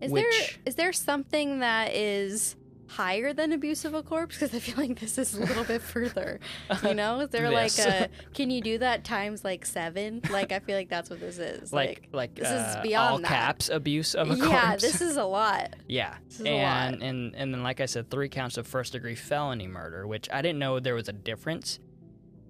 Is 0.00 0.10
which 0.10 0.24
there 0.30 0.58
is 0.66 0.74
there 0.76 0.92
something 0.92 1.60
that 1.60 1.92
is 1.94 2.56
higher 2.92 3.32
than 3.32 3.52
abuse 3.52 3.84
of 3.84 3.94
a 3.94 4.02
corpse 4.02 4.36
because 4.38 4.54
I 4.54 4.58
feel 4.58 4.76
like 4.76 5.00
this 5.00 5.16
is 5.18 5.34
a 5.34 5.40
little 5.40 5.64
bit 5.64 5.80
further. 5.82 6.38
You 6.84 6.94
know, 7.00 7.20
is 7.20 7.30
there 7.30 7.50
This. 7.50 7.78
like 7.78 7.86
a 7.88 8.08
can 8.34 8.50
you 8.50 8.60
do 8.60 8.78
that 8.78 9.04
times 9.04 9.44
like 9.44 9.64
seven? 9.66 10.20
Like 10.30 10.52
I 10.52 10.58
feel 10.58 10.76
like 10.76 10.88
that's 10.88 11.08
what 11.10 11.20
this 11.20 11.38
is. 11.38 11.72
Like 11.72 12.08
like 12.12 12.34
this 12.34 12.46
uh, 12.48 12.74
is 12.76 12.82
beyond 12.82 13.10
all 13.12 13.18
that. 13.20 13.26
caps 13.28 13.68
abuse 13.68 14.14
of 14.14 14.30
a 14.30 14.36
corpse. 14.36 14.50
yeah, 14.50 14.76
this 14.76 15.00
is 15.00 15.16
a 15.16 15.24
lot. 15.24 15.74
Yeah, 15.88 16.14
This 16.28 16.40
is 16.40 16.46
a 16.46 16.48
and 16.50 16.96
lot. 17.00 17.02
and 17.08 17.34
and 17.34 17.54
then 17.54 17.62
like 17.62 17.80
I 17.80 17.86
said, 17.86 18.10
three 18.10 18.28
counts 18.28 18.56
of 18.58 18.66
first 18.66 18.92
degree 18.92 19.14
felony 19.14 19.66
murder, 19.66 20.06
which 20.06 20.28
I 20.32 20.42
didn't 20.42 20.58
know 20.58 20.78
there 20.80 20.94
was 20.94 21.08
a 21.08 21.12
difference. 21.12 21.78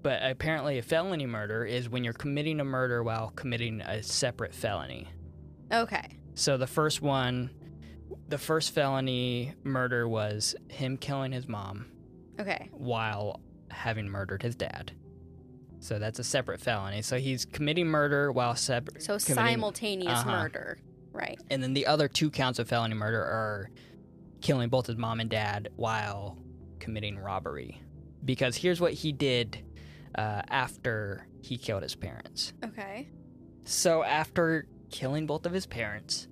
But 0.02 0.20
apparently, 0.24 0.78
a 0.78 0.82
felony 0.82 1.26
murder 1.26 1.64
is 1.64 1.88
when 1.88 2.02
you're 2.02 2.12
committing 2.12 2.58
a 2.58 2.64
murder 2.64 3.04
while 3.04 3.30
committing 3.36 3.80
a 3.82 4.02
separate 4.02 4.52
felony. 4.52 5.06
Okay. 5.72 6.18
So 6.34 6.56
the 6.56 6.66
first 6.66 7.00
one, 7.02 7.50
the 8.28 8.38
first 8.38 8.72
felony 8.74 9.54
murder 9.64 10.08
was 10.08 10.54
him 10.68 10.96
killing 10.96 11.32
his 11.32 11.48
mom 11.48 11.86
Okay. 12.40 12.68
while 12.72 13.40
having 13.70 14.08
murdered 14.08 14.42
his 14.42 14.54
dad. 14.54 14.92
So 15.80 15.98
that's 15.98 16.18
a 16.18 16.24
separate 16.24 16.60
felony. 16.60 17.02
So 17.02 17.18
he's 17.18 17.44
committing 17.44 17.86
murder 17.86 18.30
while 18.30 18.54
separate. 18.54 19.02
So 19.02 19.18
simultaneous 19.18 20.20
uh-huh. 20.20 20.30
murder. 20.30 20.78
Right. 21.12 21.40
And 21.50 21.62
then 21.62 21.74
the 21.74 21.86
other 21.86 22.08
two 22.08 22.30
counts 22.30 22.58
of 22.58 22.68
felony 22.68 22.94
murder 22.94 23.20
are 23.20 23.70
killing 24.40 24.68
both 24.68 24.86
his 24.86 24.96
mom 24.96 25.20
and 25.20 25.28
dad 25.28 25.70
while 25.76 26.38
committing 26.78 27.18
robbery. 27.18 27.82
Because 28.24 28.56
here's 28.56 28.80
what 28.80 28.92
he 28.92 29.12
did 29.12 29.58
uh, 30.14 30.42
after 30.48 31.26
he 31.40 31.58
killed 31.58 31.82
his 31.82 31.96
parents. 31.96 32.52
Okay. 32.64 33.08
So 33.64 34.02
after 34.04 34.66
killing 34.90 35.26
both 35.26 35.46
of 35.46 35.52
his 35.52 35.66
parents, 35.66 36.28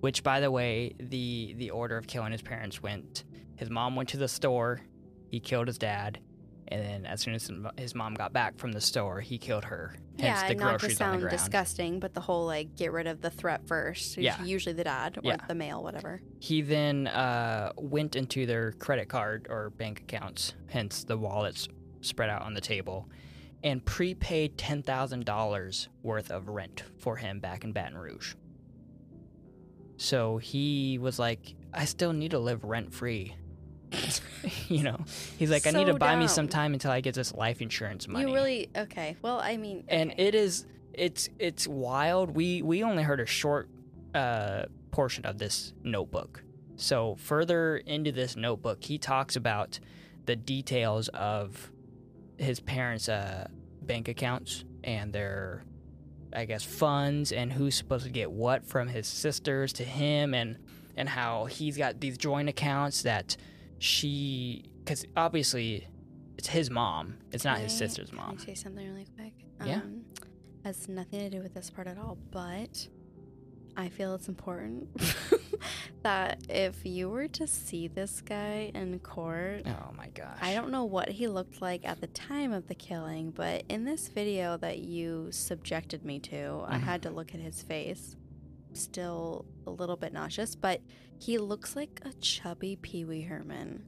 which 0.00 0.22
by 0.22 0.40
the 0.40 0.50
way, 0.50 0.94
the 0.98 1.54
the 1.56 1.70
order 1.70 1.96
of 1.96 2.06
killing 2.06 2.32
his 2.32 2.42
parents 2.42 2.82
went: 2.82 3.24
his 3.56 3.70
mom 3.70 3.96
went 3.96 4.08
to 4.10 4.16
the 4.16 4.28
store, 4.28 4.80
he 5.28 5.40
killed 5.40 5.66
his 5.68 5.78
dad, 5.78 6.18
and 6.68 6.82
then 6.82 7.06
as 7.06 7.20
soon 7.20 7.34
as 7.34 7.50
his 7.78 7.94
mom 7.94 8.14
got 8.14 8.32
back 8.32 8.56
from 8.58 8.72
the 8.72 8.80
store, 8.80 9.20
he 9.20 9.38
killed 9.38 9.64
her. 9.64 9.94
Hence 10.18 10.40
yeah, 10.42 10.48
the 10.48 10.54
not 10.54 10.64
to 10.64 10.78
groceries 10.78 11.00
on 11.00 11.14
the 11.14 11.20
sound 11.20 11.30
disgusting, 11.30 12.00
but 12.00 12.14
the 12.14 12.20
whole 12.20 12.46
like 12.46 12.76
get 12.76 12.92
rid 12.92 13.06
of 13.06 13.20
the 13.20 13.30
threat 13.30 13.66
first. 13.66 14.16
Yeah. 14.18 14.42
Usually 14.42 14.74
the 14.74 14.84
dad 14.84 15.18
or 15.18 15.22
Yeah. 15.24 15.36
the 15.48 15.54
male, 15.54 15.82
whatever. 15.82 16.20
He 16.40 16.60
then 16.62 17.06
uh, 17.06 17.72
went 17.76 18.16
into 18.16 18.46
their 18.46 18.72
credit 18.72 19.08
card 19.08 19.46
or 19.48 19.70
bank 19.70 20.00
accounts, 20.00 20.54
hence 20.68 21.04
the 21.04 21.16
wallets 21.16 21.68
spread 22.02 22.28
out 22.30 22.42
on 22.42 22.54
the 22.54 22.60
table, 22.60 23.08
and 23.62 23.84
prepaid 23.84 24.56
$10,000 24.56 25.88
worth 26.02 26.30
of 26.30 26.48
rent 26.48 26.82
for 26.98 27.16
him 27.16 27.40
back 27.40 27.64
in 27.64 27.72
Baton 27.72 27.96
Rouge. 27.98 28.34
So 30.00 30.38
he 30.38 30.98
was 30.98 31.18
like, 31.18 31.54
I 31.74 31.84
still 31.84 32.12
need 32.12 32.30
to 32.30 32.38
live 32.38 32.64
rent 32.64 32.94
free. 32.94 33.34
you 34.68 34.82
know, 34.82 34.98
he's 35.36 35.50
like, 35.50 35.66
I 35.66 35.70
need 35.72 35.86
to 35.86 35.94
buy 35.94 36.16
me 36.16 36.26
some 36.26 36.48
time 36.48 36.72
until 36.72 36.90
I 36.90 37.00
get 37.00 37.14
this 37.14 37.34
life 37.34 37.60
insurance 37.60 38.08
money. 38.08 38.28
You 38.28 38.34
really 38.34 38.70
okay? 38.76 39.16
Well, 39.20 39.40
I 39.40 39.56
mean, 39.56 39.84
and 39.88 40.14
it 40.16 40.34
is 40.34 40.64
it's 40.94 41.28
it's 41.38 41.66
wild 41.66 42.34
we 42.34 42.62
we 42.62 42.82
only 42.82 43.02
heard 43.02 43.20
a 43.20 43.26
short 43.26 43.68
uh 44.14 44.64
portion 44.90 45.24
of 45.24 45.38
this 45.38 45.72
notebook 45.84 46.42
so 46.76 47.14
further 47.16 47.76
into 47.76 48.10
this 48.10 48.36
notebook 48.36 48.82
he 48.82 48.98
talks 48.98 49.36
about 49.36 49.78
the 50.26 50.34
details 50.34 51.08
of 51.08 51.70
his 52.38 52.58
parents 52.60 53.08
uh 53.08 53.46
bank 53.82 54.08
accounts 54.08 54.64
and 54.82 55.12
their 55.12 55.62
i 56.32 56.44
guess 56.44 56.62
funds 56.64 57.32
and 57.32 57.52
who's 57.52 57.74
supposed 57.74 58.04
to 58.04 58.10
get 58.10 58.30
what 58.30 58.64
from 58.64 58.88
his 58.88 59.06
sisters 59.06 59.72
to 59.72 59.84
him 59.84 60.34
and 60.34 60.56
and 60.96 61.08
how 61.08 61.44
he's 61.46 61.76
got 61.76 62.00
these 62.00 62.16
joint 62.18 62.48
accounts 62.48 63.02
that 63.02 63.36
she 63.78 64.64
because 64.84 65.04
obviously 65.16 65.86
it's 66.38 66.48
his 66.48 66.70
mom 66.70 67.14
it's 67.32 67.44
not 67.44 67.58
his 67.58 67.72
I- 67.72 67.76
sister's 67.76 68.12
mom 68.12 68.36
Can 68.36 68.40
I 68.40 68.44
say 68.46 68.54
something 68.54 68.86
really 68.88 69.06
quick? 69.16 69.32
Yeah. 69.64 69.76
Um, 69.76 70.02
has 70.64 70.88
nothing 70.88 71.20
to 71.20 71.30
do 71.30 71.42
with 71.42 71.54
this 71.54 71.70
part 71.70 71.86
at 71.86 71.96
all, 71.98 72.18
but 72.30 72.86
I 73.76 73.88
feel 73.88 74.14
it's 74.14 74.28
important 74.28 74.88
that 76.02 76.38
if 76.48 76.84
you 76.84 77.08
were 77.08 77.28
to 77.28 77.46
see 77.46 77.88
this 77.88 78.20
guy 78.20 78.70
in 78.74 78.98
court, 79.00 79.62
Oh 79.66 79.92
my 79.96 80.08
gosh. 80.08 80.38
I 80.40 80.54
don't 80.54 80.70
know 80.70 80.84
what 80.84 81.08
he 81.08 81.28
looked 81.28 81.60
like 81.62 81.86
at 81.86 82.00
the 82.00 82.06
time 82.08 82.52
of 82.52 82.66
the 82.68 82.74
killing, 82.74 83.30
but 83.30 83.64
in 83.68 83.84
this 83.84 84.08
video 84.08 84.56
that 84.58 84.78
you 84.78 85.28
subjected 85.30 86.04
me 86.04 86.18
to, 86.20 86.64
I 86.66 86.78
Mhm. 86.78 86.82
had 86.82 87.02
to 87.02 87.10
look 87.10 87.34
at 87.34 87.40
his 87.40 87.62
face. 87.62 88.16
Still 88.72 89.44
a 89.66 89.70
little 89.70 89.96
bit 89.96 90.12
nauseous, 90.12 90.54
but 90.56 90.80
he 91.18 91.38
looks 91.38 91.74
like 91.76 92.00
a 92.04 92.12
chubby 92.14 92.76
Pee 92.76 93.04
Wee 93.04 93.22
Herman. 93.22 93.84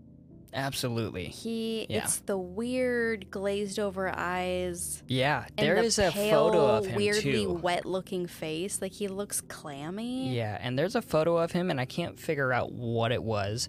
Absolutely. 0.55 1.25
He, 1.27 1.87
Yeah. 1.89 2.05
it's 2.05 2.19
the 2.19 2.37
weird 2.37 3.31
glazed 3.31 3.79
over 3.79 4.13
eyes. 4.15 5.03
Yeah, 5.09 5.47
there 5.57 5.77
the 5.77 5.83
is 5.83 5.99
a 5.99 6.11
pale, 6.11 6.49
photo 6.49 6.67
of 6.67 6.87
him 6.87 6.97
weirdly 6.97 7.47
wet 7.47 7.87
looking 7.87 8.27
face. 8.27 8.83
Like 8.83 8.93
he 8.93 9.09
looks 9.09 9.41
clammy. 9.41 10.35
Yeah, 10.35 10.59
and 10.61 10.79
there's 10.79 10.95
a 10.95 11.03
photo 11.03 11.39
of 11.39 11.53
him, 11.53 11.71
and 11.71 11.81
I 11.81 11.85
can't 11.87 12.19
figure 12.21 12.53
out 12.53 12.71
what 12.73 13.13
it 13.13 13.23
was. 13.23 13.69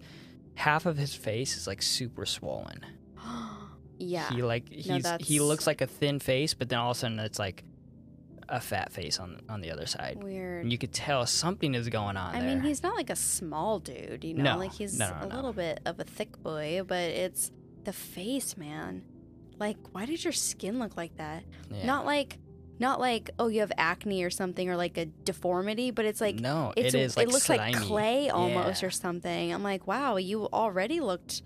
Half 0.55 0.85
of 0.85 0.97
his 0.97 1.15
face 1.15 1.55
is 1.57 1.67
like 1.67 1.81
super 1.81 2.25
swollen. 2.25 2.85
yeah. 3.97 4.29
He 4.29 4.41
like 4.41 4.69
No, 4.69 4.95
he's 4.95 5.07
he 5.21 5.39
looks 5.39 5.65
like 5.65 5.81
a 5.81 5.87
thin 5.87 6.19
face, 6.19 6.53
but 6.53 6.69
then 6.69 6.79
all 6.79 6.91
of 6.91 6.97
a 6.97 6.99
sudden 6.99 7.19
it's 7.19 7.39
like 7.39 7.63
a 8.53 8.59
fat 8.61 8.91
face 8.93 9.19
on 9.19 9.41
on 9.49 9.61
the 9.61 9.71
other 9.71 9.85
side. 9.85 10.23
Weird. 10.23 10.61
And 10.63 10.71
you 10.71 10.77
could 10.77 10.93
tell 10.93 11.25
something 11.25 11.73
is 11.75 11.89
going 11.89 12.15
on 12.17 12.35
I 12.35 12.39
there. 12.39 12.49
mean, 12.49 12.61
he's 12.61 12.83
not 12.83 12.95
like 12.95 13.09
a 13.09 13.15
small 13.15 13.79
dude, 13.79 14.23
you 14.23 14.33
know? 14.35 14.43
No, 14.53 14.57
like 14.57 14.71
he's 14.73 14.97
no, 14.97 15.09
no, 15.09 15.15
a 15.21 15.27
no. 15.27 15.35
little 15.35 15.53
bit 15.53 15.79
of 15.85 15.99
a 15.99 16.03
thick 16.03 16.41
boy, 16.41 16.81
but 16.87 16.99
it's 17.09 17.51
the 17.83 17.93
face, 17.93 18.55
man. 18.55 19.03
Like, 19.59 19.77
why 19.91 20.05
did 20.05 20.23
your 20.23 20.33
skin 20.33 20.79
look 20.79 20.95
like 20.97 21.17
that? 21.17 21.43
Yeah. 21.71 21.85
Not 21.85 22.05
like, 22.05 22.37
not 22.79 22.99
like, 22.99 23.29
oh, 23.39 23.47
you 23.47 23.59
have 23.61 23.71
acne 23.77 24.23
or 24.23 24.29
something 24.29 24.69
or 24.69 24.75
like 24.75 24.97
a 24.97 25.05
deformity, 25.05 25.91
but 25.91 26.05
it's 26.05 26.21
like, 26.21 26.35
no, 26.35 26.73
it's 26.75 26.93
it 26.93 26.99
is 26.99 27.17
like 27.17 27.27
it 27.27 27.31
looks 27.33 27.45
slimy. 27.45 27.73
like 27.73 27.81
clay 27.83 28.29
almost 28.29 28.81
Yeah. 28.81 28.87
or 28.87 28.91
something. 28.91 29.53
I'm 29.53 29.63
like, 29.63 29.87
wow, 29.87 30.17
you 30.17 30.45
already 30.47 30.99
looked 30.99 31.41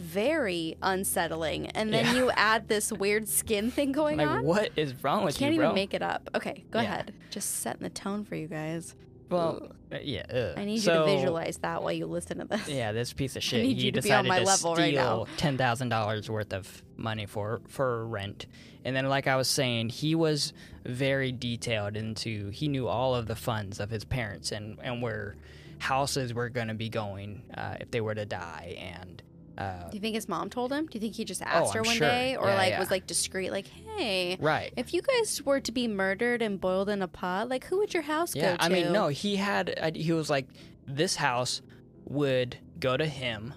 very 0.00 0.76
unsettling, 0.82 1.66
and 1.68 1.92
then 1.92 2.06
Yeah. 2.06 2.14
you 2.14 2.30
add 2.32 2.68
this 2.68 2.90
weird 2.90 3.28
skin 3.28 3.70
thing 3.70 3.92
going 3.92 4.18
on. 4.20 4.26
Like 4.26 4.36
on. 4.38 4.44
what 4.44 4.70
is 4.76 4.94
wrong 5.04 5.24
with 5.24 5.36
you? 5.36 5.44
Can't 5.46 5.54
you, 5.54 5.62
even 5.62 5.74
make 5.74 5.92
it 5.94 6.02
up. 6.02 6.30
Okay, 6.34 6.64
go 6.70 6.80
Yeah. 6.80 6.86
ahead. 6.86 7.14
Just 7.30 7.56
setting 7.56 7.82
the 7.82 7.90
tone 7.90 8.24
for 8.24 8.34
you 8.34 8.48
guys. 8.48 8.94
well, 9.28 9.70
uh, 9.92 9.98
yeah. 10.02 10.24
ugh. 10.28 10.54
I 10.56 10.64
need 10.64 10.78
So- 10.80 11.04
you 11.06 11.10
to 11.12 11.16
visualize 11.18 11.58
that 11.58 11.82
while 11.84 11.92
you 11.92 12.06
listen 12.06 12.38
to 12.38 12.46
this. 12.46 12.66
Yeah, 12.68 12.90
this 12.90 13.12
piece 13.12 13.36
of 13.36 13.42
shit. 13.48 13.60
I 13.60 13.62
need 13.62 13.76
he 13.76 13.84
you 13.86 13.92
to 13.92 14.02
be 14.02 14.10
on 14.10 14.24
decided 14.24 14.28
my 14.28 14.38
to 14.40 14.44
level 14.44 14.74
right 14.74 15.26
ten 15.36 15.56
thousand 15.56 15.90
dollars 15.90 16.28
worth 16.28 16.52
of 16.52 16.82
money 16.96 17.26
for 17.26 17.60
for 17.68 18.04
rent, 18.06 18.46
and 18.84 18.96
then, 18.96 19.08
like 19.08 19.26
I 19.28 19.36
was 19.36 19.46
saying, 19.48 19.90
he 19.90 20.14
was 20.16 20.52
very 20.84 21.30
detailed 21.30 21.96
into. 21.96 22.48
He 22.50 22.66
knew 22.66 22.88
all 22.88 23.14
of 23.14 23.26
the 23.28 23.36
funds 23.36 23.78
of 23.78 23.90
his 23.90 24.04
parents 24.04 24.50
and 24.50 24.78
and 24.82 25.00
where 25.00 25.36
houses 25.78 26.34
were 26.34 26.48
going 26.48 26.68
to 26.68 26.74
be 26.74 26.88
going 26.88 27.42
uh, 27.54 27.76
if 27.80 27.90
they 27.92 28.00
were 28.00 28.14
to 28.16 28.26
die, 28.26 28.76
and 28.80 29.22
uh, 29.60 29.90
Do 29.90 29.96
you 29.96 30.00
think 30.00 30.14
his 30.14 30.28
mom 30.28 30.48
told 30.50 30.72
him? 30.72 30.86
Do 30.86 30.96
you 30.96 31.00
think 31.00 31.14
he 31.14 31.24
just 31.24 31.42
asked 31.42 31.70
Oh, 31.70 31.72
her 31.74 31.80
I'm 31.80 31.86
one 31.86 31.96
sure. 31.96 32.08
day, 32.08 32.36
or 32.36 32.48
Yeah, 32.48 32.54
like 32.56 32.70
yeah. 32.70 32.78
was 32.78 32.90
like 32.90 33.06
discreet, 33.06 33.50
like, 33.50 33.66
"Hey, 33.68 34.36
right. 34.40 34.72
if 34.76 34.94
you 34.94 35.02
guys 35.02 35.42
were 35.44 35.60
to 35.60 35.72
be 35.72 35.86
murdered 35.88 36.40
and 36.42 36.60
boiled 36.60 36.88
in 36.88 37.02
a 37.02 37.08
pot, 37.08 37.48
like, 37.48 37.64
who 37.66 37.78
would 37.78 37.92
your 37.94 38.02
house 38.04 38.34
Yeah, 38.34 38.52
go 38.52 38.56
to?" 38.56 38.62
I 38.64 38.68
mean, 38.68 38.92
no, 38.92 39.08
he 39.08 39.36
had. 39.36 39.94
He 39.96 40.12
was 40.12 40.30
like, 40.30 40.46
this 40.86 41.16
house 41.16 41.60
would 42.06 42.56
go 42.78 42.96
to 42.96 43.06
him, 43.06 43.52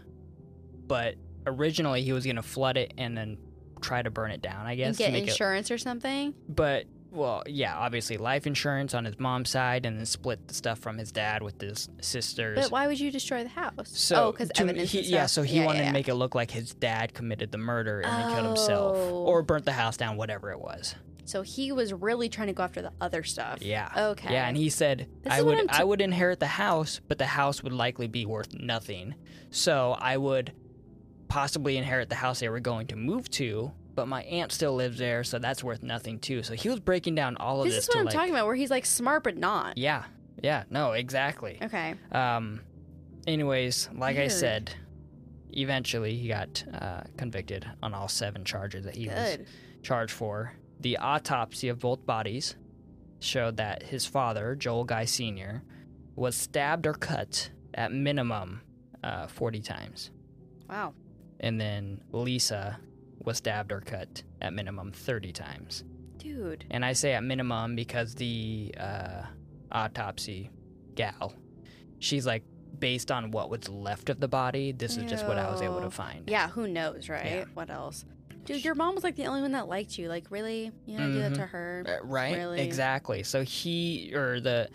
but 0.87 1.15
originally 1.47 2.03
he 2.03 2.13
was 2.13 2.23
going 2.25 2.35
to 2.35 2.41
flood 2.43 2.77
it 2.77 2.93
and 2.97 3.17
then 3.17 3.37
try 3.81 4.01
to 4.01 4.09
burn 4.11 4.31
it 4.31 4.41
down. 4.41 4.65
I 4.65 4.75
guess 4.75 4.87
and 4.87 4.97
to 4.97 5.03
get 5.03 5.13
make 5.13 5.23
it 5.23 5.29
insurance 5.31 5.71
or 5.71 5.77
something. 5.77 6.33
but 6.47 6.85
well, 7.13 7.43
yeah, 7.45 7.77
obviously 7.77 8.17
life 8.17 8.45
insurance 8.47 8.93
on 8.93 9.05
his 9.05 9.19
mom's 9.19 9.49
side, 9.49 9.85
and 9.85 9.97
then 9.97 10.05
split 10.05 10.47
the 10.47 10.53
stuff 10.53 10.79
from 10.79 10.97
his 10.97 11.11
dad 11.11 11.41
with 11.43 11.61
his 11.61 11.87
sisters. 12.01 12.57
But 12.59 12.71
why 12.71 12.87
would 12.87 12.99
you 12.99 13.11
destroy 13.11 13.43
the 13.43 13.49
house? 13.49 13.89
so 13.97 14.15
oh, 14.27 14.31
because 14.31 14.49
to- 14.49 14.61
evidence. 14.63 14.91
he, 14.91 15.01
yeah, 15.01 15.27
so 15.27 15.41
he 15.43 15.57
Yeah, 15.59 15.65
wanted 15.67 15.79
yeah, 15.79 15.87
to 15.87 15.93
make 15.93 16.07
it 16.09 16.15
look 16.15 16.35
like 16.35 16.51
his 16.51 16.73
dad 16.73 17.13
committed 17.13 17.51
the 17.51 17.57
murder 17.57 18.01
and 18.01 18.11
then 18.11 18.33
killed 18.33 18.47
himself, 18.47 18.97
Oh. 18.97 19.23
or 19.25 19.43
burnt 19.43 19.65
the 19.65 19.71
house 19.73 19.95
down, 19.97 20.17
whatever 20.17 20.51
it 20.51 20.59
was. 20.59 20.95
So 21.25 21.41
he 21.41 21.71
was 21.71 21.93
really 21.93 22.27
trying 22.27 22.47
to 22.47 22.53
go 22.53 22.63
after 22.63 22.81
the 22.81 22.91
other 22.99 23.23
stuff. 23.23 23.61
Yeah. 23.61 23.89
Okay. 23.95 24.33
Yeah, 24.33 24.45
and 24.47 24.57
he 24.57 24.69
said 24.69 25.07
This 25.21 25.31
I 25.31 25.41
would 25.41 25.57
I'm 25.57 25.67
I 25.69 25.77
t- 25.77 25.83
would 25.85 26.01
inherit 26.01 26.39
the 26.41 26.47
house, 26.47 26.99
but 27.07 27.17
the 27.17 27.25
house 27.25 27.63
would 27.63 27.71
likely 27.71 28.07
be 28.07 28.25
worth 28.25 28.53
nothing. 28.53 29.15
So 29.49 29.95
I 29.99 30.17
would 30.17 30.51
possibly 31.29 31.77
inherit 31.77 32.09
the 32.09 32.15
house 32.15 32.39
they 32.41 32.49
were 32.49 32.59
going 32.59 32.87
to 32.87 32.95
move 32.95 33.29
to, 33.31 33.71
but 33.95 34.07
my 34.07 34.23
aunt 34.23 34.51
still 34.51 34.75
lives 34.75 34.97
there, 34.97 35.23
so 35.23 35.39
that's 35.39 35.63
worth 35.63 35.83
nothing 35.83 36.19
too. 36.19 36.43
So 36.43 36.53
he 36.53 36.69
was 36.69 36.79
breaking 36.79 37.15
down 37.15 37.37
all 37.37 37.61
of 37.61 37.65
This 37.67 37.75
this, 37.75 37.83
is 37.85 37.89
what 37.89 37.99
I'm 37.99 38.05
like, 38.05 38.13
talking 38.13 38.33
about, 38.33 38.45
where 38.47 38.55
he's 38.55 38.71
like 38.71 38.85
smart 38.85 39.23
but 39.23 39.37
not. 39.37 39.77
Yeah. 39.77 40.03
Yeah, 40.41 40.63
no, 40.69 40.93
exactly. 40.93 41.59
Okay. 41.61 41.95
Um 42.11 42.61
anyways, 43.27 43.89
like 43.95 44.17
I 44.17 44.27
said, 44.27 44.73
eventually 45.51 46.15
he 46.15 46.27
got 46.27 46.63
uh, 46.73 47.01
convicted 47.17 47.65
on 47.81 47.93
all 47.93 48.07
seven 48.07 48.43
charges 48.43 48.85
that 48.85 48.95
he 48.95 49.07
was 49.07 49.37
charged 49.81 50.13
for. 50.13 50.53
The 50.79 50.97
autopsy 50.97 51.69
of 51.69 51.79
both 51.79 52.05
bodies 52.05 52.55
showed 53.19 53.57
that 53.57 53.83
his 53.83 54.05
father, 54.05 54.55
Joel 54.55 54.83
Guy 54.83 55.05
Sr., 55.05 55.63
was 56.15 56.35
stabbed 56.35 56.85
or 56.85 56.93
cut 56.93 57.49
at 57.73 57.93
minimum 57.93 58.61
uh, 59.03 59.27
40 59.27 59.61
times. 59.61 60.11
Wow. 60.69 60.93
And 61.39 61.59
then 61.59 62.01
Lisa 62.11 62.79
was 63.25 63.37
stabbed 63.37 63.71
or 63.71 63.81
cut 63.81 64.23
at 64.41 64.53
minimum 64.53 64.91
30 64.91 65.31
times. 65.31 65.83
Dude. 66.17 66.65
And 66.71 66.83
I 66.85 66.93
say 66.93 67.13
at 67.13 67.23
minimum 67.23 67.75
because 67.75 68.15
the 68.15 68.73
uh, 68.79 69.23
autopsy 69.71 70.49
gal, 70.95 71.33
she's 71.99 72.25
like, 72.25 72.43
based 72.79 73.11
on 73.11 73.31
what 73.31 73.49
was 73.49 73.69
left 73.69 74.09
of 74.09 74.19
the 74.19 74.27
body, 74.27 74.71
this 74.71 74.97
is 74.97 75.09
just 75.09 75.25
what 75.27 75.37
I 75.37 75.49
was 75.49 75.61
able 75.61 75.81
to 75.81 75.89
find. 75.89 76.29
Yeah, 76.29 76.49
who 76.49 76.67
knows, 76.67 77.07
right? 77.07 77.25
Yeah. 77.25 77.45
What 77.53 77.69
else? 77.69 78.03
Dude, 78.45 78.65
your 78.65 78.75
mom 78.75 78.95
was 78.95 79.05
like 79.05 79.15
the 79.15 79.25
only 79.25 79.41
one 79.41 79.53
that 79.53 79.69
liked 79.69 79.97
you. 79.97 80.09
Like, 80.09 80.25
really? 80.29 80.71
You 80.85 80.97
gonna 80.97 81.13
do 81.13 81.19
that 81.19 81.33
to 81.35 81.41
Mhm. 81.41 81.49
her? 81.49 81.83
Uh, 82.01 82.05
right? 82.05 82.35
Really? 82.35 82.59
Exactly. 82.61 83.23
So 83.23 83.43
he 83.43 84.11
or 84.13 84.41
the 84.41 84.69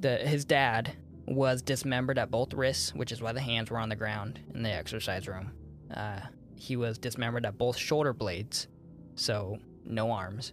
the 0.00 0.16
his 0.16 0.44
dad 0.44 0.92
was 1.26 1.62
dismembered 1.62 2.18
at 2.18 2.30
both 2.32 2.52
wrists, 2.52 2.92
which 2.94 3.12
is 3.12 3.22
why 3.22 3.32
the 3.32 3.40
hands 3.40 3.70
were 3.70 3.78
on 3.78 3.90
the 3.90 3.96
ground 3.96 4.40
in 4.54 4.62
the 4.64 4.70
exercise 4.72 5.28
room. 5.28 5.52
Uh, 5.94 6.20
he 6.56 6.76
was 6.76 6.98
dismembered 6.98 7.46
at 7.46 7.58
both 7.58 7.76
shoulder 7.76 8.12
blades, 8.12 8.68
so 9.14 9.58
no 9.84 10.10
arms, 10.10 10.52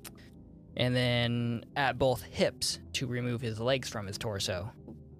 and 0.77 0.95
then 0.95 1.65
at 1.75 1.97
both 1.97 2.21
hips 2.23 2.79
to 2.93 3.07
remove 3.07 3.41
his 3.41 3.59
legs 3.59 3.89
from 3.89 4.07
his 4.07 4.17
torso. 4.17 4.71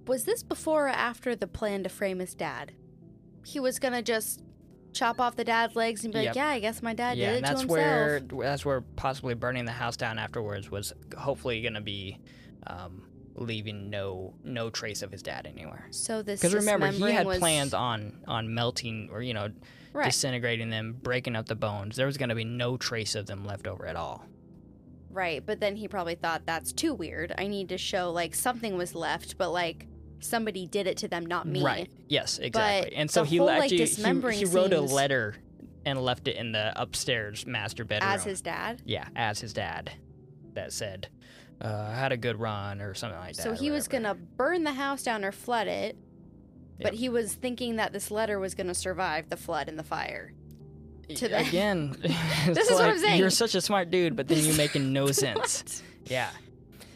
Was 0.07 0.25
this 0.25 0.43
before 0.43 0.85
or 0.87 0.89
after 0.89 1.35
the 1.35 1.47
plan 1.47 1.83
to 1.83 1.89
frame 1.89 2.19
his 2.19 2.35
dad? 2.35 2.73
He 3.45 3.59
was 3.59 3.79
gonna 3.79 4.01
just 4.01 4.41
chop 4.93 5.19
off 5.19 5.35
the 5.35 5.43
dad's 5.43 5.75
legs 5.75 6.03
and 6.03 6.13
be 6.13 6.19
Yep. 6.19 6.27
like, 6.27 6.35
"Yeah, 6.35 6.47
I 6.47 6.59
guess 6.59 6.81
my 6.83 6.93
dad 6.93 7.17
yeah, 7.17 7.31
did 7.31 7.33
it 7.33 7.37
and 7.37 7.45
to 7.45 7.49
that's 7.49 7.61
himself." 7.61 7.69
where 7.79 8.19
that's 8.45 8.65
where 8.65 8.81
possibly 8.81 9.33
burning 9.33 9.65
the 9.65 9.71
house 9.71 9.97
down 9.97 10.19
afterwards 10.19 10.69
was 10.69 10.93
hopefully 11.17 11.61
to 11.73 11.81
be 11.81 12.19
um, 12.67 13.03
leaving 13.35 13.89
no 13.89 14.33
no 14.43 14.69
trace 14.69 15.01
of 15.01 15.11
his 15.11 15.21
dad 15.21 15.47
anywhere. 15.47 15.87
So 15.91 16.21
this 16.21 16.43
is 16.43 16.51
Because 16.51 16.55
remember, 16.55 16.87
he 16.87 17.11
had 17.11 17.25
was... 17.25 17.39
plans 17.39 17.73
on 17.73 18.19
on 18.27 18.53
melting 18.53 19.09
or 19.11 19.21
you 19.21 19.33
know 19.33 19.49
right? 19.93 20.05
disintegrating 20.05 20.69
them, 20.69 20.97
breaking 21.01 21.35
up 21.35 21.47
the 21.47 21.55
bones. 21.55 21.95
There 21.95 22.05
was 22.05 22.17
going 22.17 22.29
to 22.29 22.35
be 22.35 22.43
no 22.43 22.77
trace 22.77 23.15
of 23.15 23.25
them 23.25 23.45
left 23.45 23.67
over 23.67 23.85
at 23.85 23.95
all. 23.95 24.25
Right, 25.09 25.45
but 25.45 25.59
then 25.59 25.75
he 25.75 25.87
probably 25.87 26.15
thought 26.15 26.45
that's 26.45 26.73
too 26.73 26.93
weird. 26.93 27.33
I 27.37 27.47
need 27.47 27.69
to 27.69 27.77
show 27.77 28.11
like 28.11 28.33
something 28.33 28.77
was 28.77 28.95
left, 28.95 29.37
but 29.37 29.51
like 29.51 29.87
somebody 30.19 30.65
did 30.65 30.87
it 30.87 30.97
to 30.97 31.07
them, 31.07 31.25
not 31.25 31.47
me. 31.47 31.63
Right. 31.63 31.89
Yes, 32.07 32.39
exactly. 32.39 32.95
and 32.95 33.09
so 33.11 33.23
he 33.23 33.37
whole, 33.37 33.47
le- 33.47 33.59
like, 33.59 33.69
he, 33.69 33.85
he 33.85 34.45
wrote 34.45 34.73
a 34.73 34.81
letter 34.81 35.35
and 35.85 36.01
left 36.01 36.27
it 36.27 36.37
in 36.37 36.51
the 36.51 36.73
upstairs 36.81 37.45
master 37.45 37.83
bedroom. 37.83 38.11
As 38.11 38.23
his 38.23 38.41
dad. 38.41 38.81
yeah, 38.85 39.07
as 39.15 39.39
his 39.39 39.53
dad, 39.53 39.91
that 40.53 40.73
said, 40.73 41.09
uh, 41.61 41.87
"I 41.91 41.95
had 41.95 42.11
a 42.11 42.17
good 42.17 42.39
run" 42.39 42.81
or 42.81 42.93
something 42.93 43.19
like 43.19 43.35
that. 43.35 43.41
So 43.43 43.53
he 43.53 43.71
was 43.71 43.87
gonna 43.87 44.15
burn 44.15 44.63
the 44.63 44.73
house 44.73 45.03
down 45.03 45.23
or 45.25 45.31
flood 45.31 45.67
it, 45.67 45.97
but 46.77 46.93
Yep. 46.93 46.99
he 46.99 47.09
was 47.09 47.33
thinking 47.33 47.75
that 47.77 47.93
this 47.93 48.11
letter 48.11 48.39
was 48.39 48.55
gonna 48.55 48.73
survive 48.73 49.29
the 49.29 49.37
flood 49.37 49.67
and 49.69 49.77
the 49.77 49.83
fire. 49.83 50.33
to 51.15 51.27
the- 51.27 51.39
again. 51.39 51.95
This 52.47 52.69
is 52.69 52.79
what 52.79 52.89
I'm 52.89 52.97
saying. 52.97 53.19
You're 53.19 53.29
such 53.29 53.55
a 53.55 53.61
smart 53.61 53.91
dude, 53.91 54.15
but 54.15 54.27
then 54.27 54.43
you're 54.43 54.55
making 54.55 54.93
no 54.99 55.07
sense. 55.11 55.83
Yeah. 56.05 56.29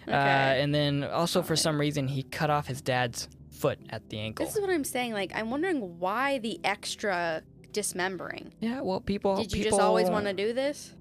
Okay. 0.07 0.13
Uh, 0.15 0.17
and 0.17 0.73
then 0.73 1.03
also 1.03 1.41
for 1.41 1.53
it. 1.53 1.57
some 1.57 1.77
reason 1.79 2.07
he 2.07 2.23
cut 2.23 2.49
off 2.49 2.67
his 2.67 2.81
dad's 2.81 3.27
foot 3.51 3.77
at 3.89 4.09
the 4.09 4.17
ankle. 4.19 4.45
This 4.45 4.55
is 4.55 4.61
what 4.61 4.69
I'm 4.69 4.85
saying. 4.85 5.11
Like, 5.13 5.31
I'm 5.35 5.49
wondering 5.51 5.99
why 5.99 6.39
the 6.39 6.59
extra 6.63 7.41
dismembering. 7.73 8.53
yeah, 8.61 8.79
well, 8.81 9.01
people. 9.01 9.35
Did 9.35 9.51
you 9.51 9.63
people, 9.63 9.77
just 9.77 9.81
always 9.85 10.09
want 10.09 10.25
to 10.25 10.33
do 10.33 10.53
this? 10.53 10.93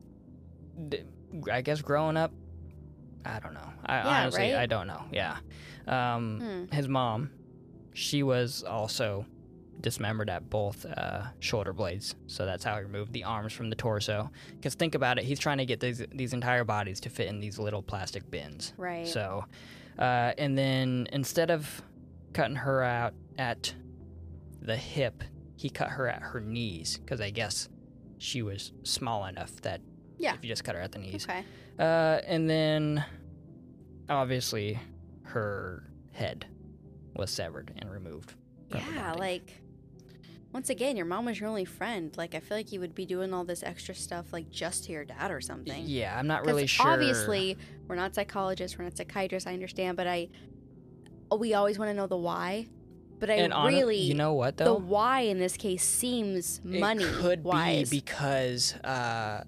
I 1.51 1.63
guess 1.63 1.81
growing 1.83 2.17
up, 2.17 2.33
I 3.27 3.41
don't 3.41 3.55
know. 3.55 3.73
I 3.85 3.97
Yeah, 3.97 4.09
honestly, 4.23 4.41
right? 4.53 4.55
I 4.55 4.67
don't 4.67 4.87
know. 4.87 5.03
Yeah. 5.13 5.37
Um, 5.87 6.41
Hmm. 6.41 6.75
His 6.75 6.89
mom, 6.89 7.31
she 7.95 8.23
was 8.23 8.63
also 8.63 9.27
dismembered 9.81 10.31
at 10.31 10.49
both 10.49 10.87
uh, 10.87 11.23
shoulder 11.39 11.73
blades. 11.73 12.15
So 12.27 12.47
that's 12.47 12.65
how 12.65 12.77
he 12.77 12.83
removed 12.83 13.13
the 13.13 13.25
arms 13.25 13.53
from 13.53 13.69
the 13.71 13.77
torso. 13.77 14.31
Because 14.55 14.75
think 14.75 14.95
about 14.95 15.19
it, 15.19 15.25
he's 15.25 15.39
trying 15.39 15.59
to 15.59 15.67
get 15.67 15.81
these 15.81 16.03
these 16.13 16.33
entire 16.33 16.65
bodies 16.65 17.01
to 17.01 17.11
fit 17.11 17.29
in 17.29 17.41
these 17.41 17.59
little 17.59 17.83
plastic 17.83 18.31
bins. 18.31 18.73
Right. 18.77 19.07
So, 19.07 19.45
uh, 19.99 20.33
and 20.39 20.57
then 20.57 21.09
instead 21.13 21.51
of 21.51 21.83
cutting 22.33 22.57
her 22.57 22.83
out 22.83 23.15
at 23.39 23.75
the 24.63 24.77
hip, 24.77 25.23
he 25.57 25.69
cut 25.71 25.91
her 25.91 26.09
at 26.09 26.23
her 26.23 26.41
knees 26.41 26.99
because 26.99 27.21
I 27.21 27.31
guess 27.31 27.69
she 28.19 28.43
was 28.43 28.73
small 28.83 29.27
enough 29.27 29.55
that 29.63 29.81
Yeah. 30.19 30.35
if 30.35 30.43
you 30.43 30.49
just 30.49 30.65
cut 30.65 30.75
her 30.75 30.81
at 30.81 30.93
the 30.93 30.99
knees. 30.99 31.27
Okay. 31.29 31.45
Uh, 31.79 32.21
and 32.27 32.49
then 32.49 33.05
obviously 34.09 34.79
her 35.23 35.85
head 36.13 36.47
was 37.15 37.31
severed 37.31 37.73
and 37.79 37.91
removed. 37.91 38.35
Yeah, 38.75 39.13
like 39.19 39.63
once 40.53 40.71
again, 40.71 40.97
your 40.97 41.07
mom 41.07 41.27
was 41.27 41.39
your 41.39 41.49
only 41.49 41.65
friend. 41.65 42.15
Like 42.17 42.35
I 42.35 42.41
feel 42.41 42.57
like 42.57 42.73
you 42.73 42.81
would 42.81 42.95
be 42.95 43.05
doing 43.07 43.33
all 43.35 43.45
this 43.45 43.63
extra 43.63 43.95
stuff 43.95 44.33
like 44.33 44.51
just 44.51 44.85
to 44.85 44.93
your 44.93 45.05
dad 45.05 45.31
or 45.31 45.41
something. 45.41 45.85
Yeah, 45.87 46.19
I'm 46.19 46.27
not 46.27 46.45
really 46.47 46.67
sure. 46.67 46.87
Obviously, 46.89 47.57
we're 47.87 47.95
not 47.97 48.15
psychologists, 48.15 48.79
we're 48.79 48.85
not 48.85 48.97
psychiatrists. 48.97 49.47
I 49.47 49.53
understand, 49.53 49.97
but 49.97 50.07
I 50.07 50.29
we 51.37 51.55
always 51.55 51.79
want 51.79 51.91
to 51.91 51.95
know 51.95 52.07
the 52.07 52.17
why. 52.17 52.69
But 53.19 53.31
I 53.31 53.35
and 53.35 53.53
hon- 53.53 53.69
really, 53.73 53.99
you 53.99 54.15
know 54.15 54.35
what 54.35 54.57
though, 54.59 54.65
the 54.65 54.75
why 54.75 55.21
in 55.23 55.39
this 55.39 55.57
case 55.57 55.83
seems 55.85 56.61
money 56.65 57.05
It 57.05 57.15
could 57.15 57.45
wise. 57.45 57.89
be 57.91 57.99
because 58.01 58.75
uh, 58.85 59.45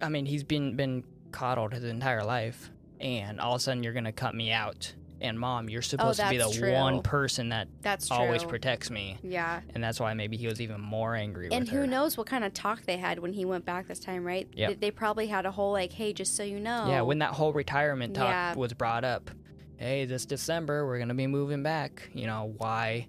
I 0.00 0.08
mean 0.08 0.26
he's 0.26 0.44
been 0.44 0.76
been 0.76 1.04
coddled 1.32 1.72
his 1.72 1.84
entire 1.84 2.24
life, 2.24 2.70
and 3.00 3.40
all 3.40 3.54
of 3.54 3.60
a 3.60 3.62
sudden 3.62 3.82
you're 3.82 3.92
gonna 3.92 4.12
cut 4.12 4.34
me 4.34 4.50
out. 4.52 4.94
And 5.20 5.40
mom, 5.40 5.70
you're 5.70 5.78
oh, 5.78 5.80
supposed 5.80 6.20
to 6.20 6.28
be 6.28 6.36
the 6.36 6.44
Oh, 6.44 6.48
that's 6.48 6.58
true. 6.58 6.72
one 6.74 7.00
person 7.00 7.48
that 7.48 7.68
That's 7.80 8.08
true. 8.08 8.16
always 8.16 8.44
protects 8.44 8.90
me, 8.90 9.16
yeah. 9.22 9.60
and 9.74 9.82
that's 9.82 9.98
why 9.98 10.12
maybe 10.12 10.36
he 10.36 10.46
was 10.46 10.60
even 10.60 10.80
more 10.82 11.14
angry. 11.14 11.44
With 11.44 11.52
me. 11.52 11.56
And 11.56 11.64
with 11.64 11.72
who 11.72 11.78
her. 11.80 11.86
knows 11.86 12.18
what 12.18 12.26
kind 12.26 12.44
of 12.44 12.52
talk 12.52 12.82
they 12.82 12.98
had 12.98 13.20
when 13.20 13.32
he 13.32 13.46
went 13.46 13.64
back 13.64 13.88
this 13.88 14.00
time, 14.00 14.22
right? 14.24 14.46
Yep. 14.52 14.68
They, 14.68 14.74
they 14.74 14.90
probably 14.90 15.28
had 15.28 15.46
a 15.46 15.50
whole 15.50 15.72
like, 15.72 15.92
"Hey, 15.92 16.12
just 16.12 16.36
so 16.36 16.42
you 16.42 16.60
know." 16.60 16.86
Yeah, 16.88 17.00
when 17.02 17.20
that 17.20 17.30
whole 17.30 17.54
retirement 17.54 18.14
talk 18.14 18.28
Yeah. 18.28 18.54
was 18.54 18.74
brought 18.74 19.04
up, 19.04 19.30
hey, 19.78 20.04
this 20.04 20.26
December 20.26 20.84
we're 20.86 20.98
gonna 20.98 21.14
be 21.14 21.28
moving 21.28 21.62
back. 21.62 22.10
You 22.12 22.26
know 22.26 22.52
why? 22.58 23.06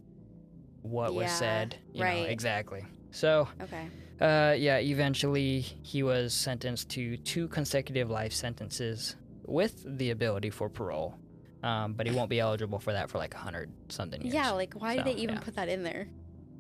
What 0.83 1.13
was 1.13 1.23
Yeah, 1.25 1.35
said? 1.35 1.77
You 1.91 1.99
know, 2.01 2.05
right. 2.05 2.29
exactly. 2.29 2.85
So, 3.11 3.49
Okay. 3.61 3.87
Uh, 4.21 4.55
yeah, 4.57 4.77
eventually 4.77 5.59
he 5.59 6.03
was 6.03 6.33
sentenced 6.33 6.89
to 6.91 7.17
two 7.17 7.47
consecutive 7.49 8.09
life 8.09 8.33
sentences 8.33 9.15
with 9.45 9.83
the 9.85 10.11
ability 10.11 10.49
for 10.49 10.69
parole. 10.69 11.17
Um, 11.63 11.93
but 11.93 12.05
he 12.05 12.13
won't 12.15 12.29
be 12.29 12.39
eligible 12.39 12.77
for 12.79 12.93
that 12.93 13.09
for 13.09 13.17
like 13.17 13.33
a 13.33 13.37
hundred 13.39 13.71
something 13.89 14.21
years. 14.21 14.33
Yeah, 14.35 14.51
like 14.51 14.73
why 14.75 14.97
So, 14.97 15.03
did 15.03 15.15
they 15.17 15.21
even 15.21 15.35
yeah. 15.35 15.41
put 15.41 15.55
that 15.55 15.67
in 15.67 15.83
there? 15.83 16.07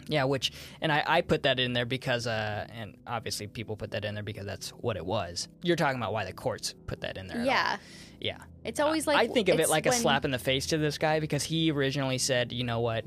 Yeah, 0.07 0.23
which 0.23 0.51
and 0.81 0.91
I, 0.91 1.03
I 1.05 1.21
put 1.21 1.43
that 1.43 1.59
in 1.59 1.73
there 1.73 1.85
because 1.85 2.27
uh 2.27 2.65
and 2.71 2.95
obviously 3.05 3.47
people 3.47 3.75
put 3.75 3.91
that 3.91 4.03
in 4.05 4.15
there 4.15 4.23
because 4.23 4.45
that's 4.45 4.69
what 4.71 4.97
it 4.97 5.05
was. 5.05 5.47
You're 5.63 5.75
talking 5.75 5.97
about 5.97 6.11
why 6.13 6.25
the 6.25 6.33
courts 6.33 6.73
put 6.87 7.01
that 7.01 7.17
in 7.17 7.27
there. 7.27 7.43
Yeah. 7.43 7.77
Yeah. 8.19 8.37
It's 8.63 8.79
always 8.79 9.05
like 9.05 9.17
I 9.17 9.27
think 9.27 9.49
of 9.49 9.59
it 9.59 9.69
like 9.69 9.85
a 9.85 9.91
slap 9.91 10.25
in 10.25 10.31
the 10.31 10.39
face 10.39 10.67
to 10.67 10.77
this 10.79 10.97
guy 10.97 11.19
because 11.19 11.43
he 11.43 11.71
originally 11.71 12.17
said, 12.17 12.51
"You 12.51 12.63
know 12.63 12.79
what? 12.79 13.05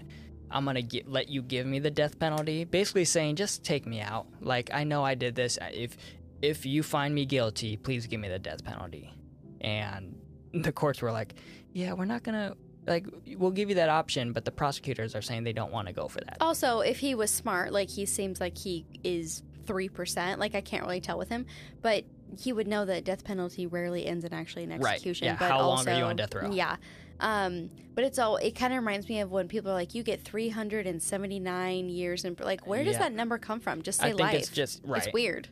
I'm 0.51 0.65
gonna 0.65 0.83
get, 0.83 1.09
let 1.09 1.29
you 1.29 1.43
give 1.43 1.67
me 1.67 1.79
the 1.79 1.91
death 1.91 2.19
penalty." 2.19 2.65
Basically 2.65 3.05
saying, 3.05 3.37
"Just 3.37 3.65
take 3.65 3.87
me 3.87 4.01
out. 4.01 4.27
Like 4.41 4.71
I 4.73 4.85
know 4.85 5.05
I 5.05 5.15
did 5.15 5.35
this. 5.35 5.59
If 5.73 5.97
if 6.43 6.65
you 6.67 6.83
find 6.83 7.15
me 7.15 7.27
guilty, 7.27 7.77
please 7.77 8.07
give 8.07 8.21
me 8.21 8.29
the 8.29 8.39
death 8.39 8.65
penalty." 8.65 9.15
And 9.61 10.17
the 10.53 10.73
courts 10.73 11.03
were 11.03 11.13
like, 11.13 11.35
"Yeah, 11.73 11.93
we're 11.93 12.05
not 12.05 12.23
gonna 12.23 12.55
like 12.87 13.07
we'll 13.37 13.51
give 13.51 13.69
you 13.69 13.77
that 13.77 13.89
option, 13.89 14.33
but 14.33 14.45
the 14.45 14.51
prosecutors 14.51 15.15
are 15.15 15.23
saying 15.23 15.45
they 15.45 15.53
don't 15.53 15.73
want 15.73 15.89
to 15.89 15.93
go 15.93 16.09
for 16.09 16.21
that." 16.21 16.39
Also, 16.41 16.81
if 16.81 16.99
he 16.99 17.15
was 17.15 17.31
smart, 17.31 17.73
like 17.73 17.91
he 17.91 18.07
seems 18.07 18.41
like 18.41 18.57
he 18.57 18.87
is 19.05 19.43
three 19.67 19.89
percent. 19.89 20.41
Like 20.41 20.55
I 20.55 20.61
can't 20.61 20.83
really 20.85 21.01
tell 21.01 21.19
with 21.19 21.29
him, 21.29 21.47
but 21.83 22.05
he 22.37 22.53
would 22.53 22.67
know 22.67 22.85
that 22.85 23.05
death 23.05 23.25
penalty 23.25 23.67
rarely 23.67 24.07
ends 24.07 24.25
in 24.25 24.33
actually 24.33 24.65
an 24.65 24.73
execution. 24.73 25.29
Right, 25.29 25.33
yeah, 25.33 25.39
But 25.39 25.51
how 25.51 25.59
long 25.61 25.79
also, 25.79 25.93
are 25.93 25.99
you 25.99 26.05
on 26.05 26.17
death 26.17 26.35
row? 26.35 26.51
Yeah. 26.51 26.77
Um, 27.21 27.71
but 27.95 28.05
it's 28.05 28.19
all. 28.19 28.37
It 28.37 28.55
kind 28.55 28.73
of 28.73 28.79
reminds 28.79 29.09
me 29.09 29.21
of 29.21 29.31
when 29.31 29.49
people 29.49 29.71
are 29.71 29.75
like, 29.75 29.95
"You 29.95 30.03
get 30.03 30.23
379 30.23 31.89
years," 31.89 32.25
and 32.25 32.39
like, 32.41 32.67
where 32.67 32.85
does 32.85 32.95
Yeah. 32.95 33.01
that 33.01 33.13
number 33.13 33.39
come 33.39 33.61
from? 33.61 33.83
Just 33.83 34.01
I 34.01 34.05
say 34.05 34.09
think 34.11 34.21
life. 34.21 34.35
it's 34.37 34.51
just 34.51 34.81
right. 34.85 35.05
It's 35.05 35.13
weird. 35.13 35.49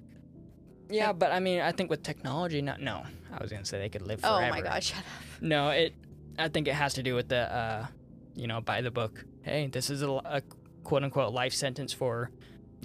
Yeah, 0.88 1.12
but 1.12 1.32
I 1.32 1.40
mean, 1.40 1.60
I 1.60 1.72
think 1.72 1.90
with 1.90 2.02
technology, 2.04 2.62
not 2.62 2.80
no. 2.80 3.02
I 3.32 3.42
was 3.42 3.50
gonna 3.50 3.64
say 3.64 3.78
they 3.80 3.88
could 3.88 4.02
live 4.02 4.20
forever. 4.20 4.44
Oh 4.46 4.50
my 4.50 4.60
god! 4.60 4.82
Shut 4.84 4.98
up. 4.98 5.42
No, 5.42 5.70
it. 5.70 5.94
I 6.38 6.48
think 6.48 6.68
it 6.68 6.74
has 6.74 6.94
to 6.94 7.02
do 7.02 7.14
with 7.14 7.28
the, 7.28 7.52
uh, 7.52 7.86
you 8.34 8.46
know, 8.46 8.60
by 8.60 8.80
the 8.82 8.90
book. 8.90 9.24
Hey, 9.42 9.66
this 9.68 9.90
is 9.90 10.02
a, 10.02 10.08
a 10.10 10.42
quote 10.84 11.02
unquote 11.02 11.32
life 11.32 11.52
sentence 11.54 11.92
for 11.92 12.30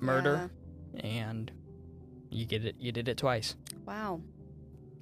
murder, 0.02 0.50
and 0.96 1.52
you 2.32 2.46
get 2.46 2.66
it. 2.66 2.76
You 2.80 2.92
did 2.92 3.08
it 3.08 3.18
twice. 3.18 3.56
Wow. 3.86 4.22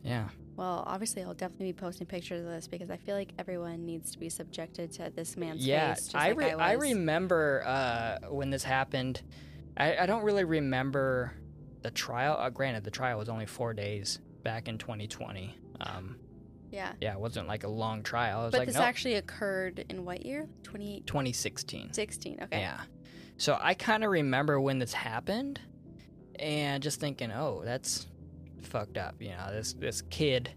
Yeah. 0.03 0.29
Well, 0.59 0.83
obviously, 0.85 1.23
I'll 1.23 1.33
definitely 1.33 1.67
be 1.67 1.79
posting 1.79 2.05
pictures 2.05 2.41
of 2.41 2.51
this 2.51 2.67
because 2.67 2.89
I 2.89 2.97
feel 2.97 3.15
like 3.15 3.31
everyone 3.39 3.85
needs 3.85 4.11
to 4.11 4.19
be 4.19 4.27
subjected 4.27 4.91
to 4.91 5.09
this 5.09 5.37
man's 5.37 5.65
yeah. 5.65 5.93
face. 5.93 6.07
Just 6.07 6.15
I 6.17 6.33
like 6.33 6.53
I, 6.55 6.71
I 6.71 6.73
remember 6.73 7.63
uh, 7.65 8.27
when 8.27 8.49
this 8.49 8.65
happened. 8.65 9.21
I, 9.77 9.99
I 9.99 10.05
don't 10.05 10.21
really 10.21 10.43
remember 10.43 11.31
the 11.81 11.91
trial. 11.91 12.35
Uh, 12.37 12.49
granted, 12.49 12.83
the 12.83 12.91
trial 12.91 13.17
was 13.17 13.29
only 13.29 13.45
four 13.45 13.73
days 13.73 14.19
back 14.43 14.67
in 14.67 14.77
2020. 14.77 15.57
Um, 15.79 16.17
Yeah. 16.71 16.91
yeah, 16.99 17.13
it 17.13 17.19
wasn't 17.21 17.47
like 17.47 17.63
a 17.63 17.69
long 17.69 18.03
trial. 18.03 18.51
But 18.51 18.57
like 18.57 18.67
this 18.67 18.75
nope, 18.75 18.83
actually 18.83 19.15
occurred 19.15 19.85
in 19.87 20.03
what 20.03 20.25
year? 20.25 20.49
2016. 20.63 21.93
16, 21.93 22.39
Okay. 22.43 22.59
Yeah. 22.59 22.81
So 23.37 23.57
I 23.61 23.75
kind 23.75 24.03
of 24.03 24.11
remember 24.11 24.59
when 24.59 24.79
this 24.79 24.91
happened, 24.91 25.61
and 26.37 26.83
just 26.83 26.99
thinking, 26.99 27.31
oh, 27.31 27.61
that's 27.63 28.07
fucked 28.65 28.97
up. 28.97 29.15
You 29.19 29.29
know, 29.29 29.47
this 29.51 29.73
this 29.73 30.01
kid, 30.09 30.51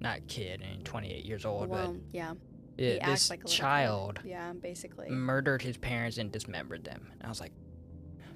not 0.00 0.26
kid, 0.28 0.62
I 0.64 0.70
mean, 0.72 0.82
28 0.82 1.24
years 1.24 1.44
old, 1.44 1.68
well, 1.68 1.96
yeah. 2.12 2.34
but 2.76 2.84
He 2.84 2.90
it, 2.92 2.98
acts 3.02 3.10
this 3.12 3.30
like 3.30 3.40
a 3.40 3.42
little 3.46 3.50
kid. 3.56 3.60
child 3.60 4.20
Yeah, 4.24 4.52
basically. 4.54 5.08
murdered 5.10 5.62
his 5.62 5.76
parents 5.76 6.18
and 6.18 6.30
dismembered 6.32 6.84
them. 6.84 7.08
And 7.12 7.22
I 7.24 7.28
was 7.28 7.40
like, 7.40 7.52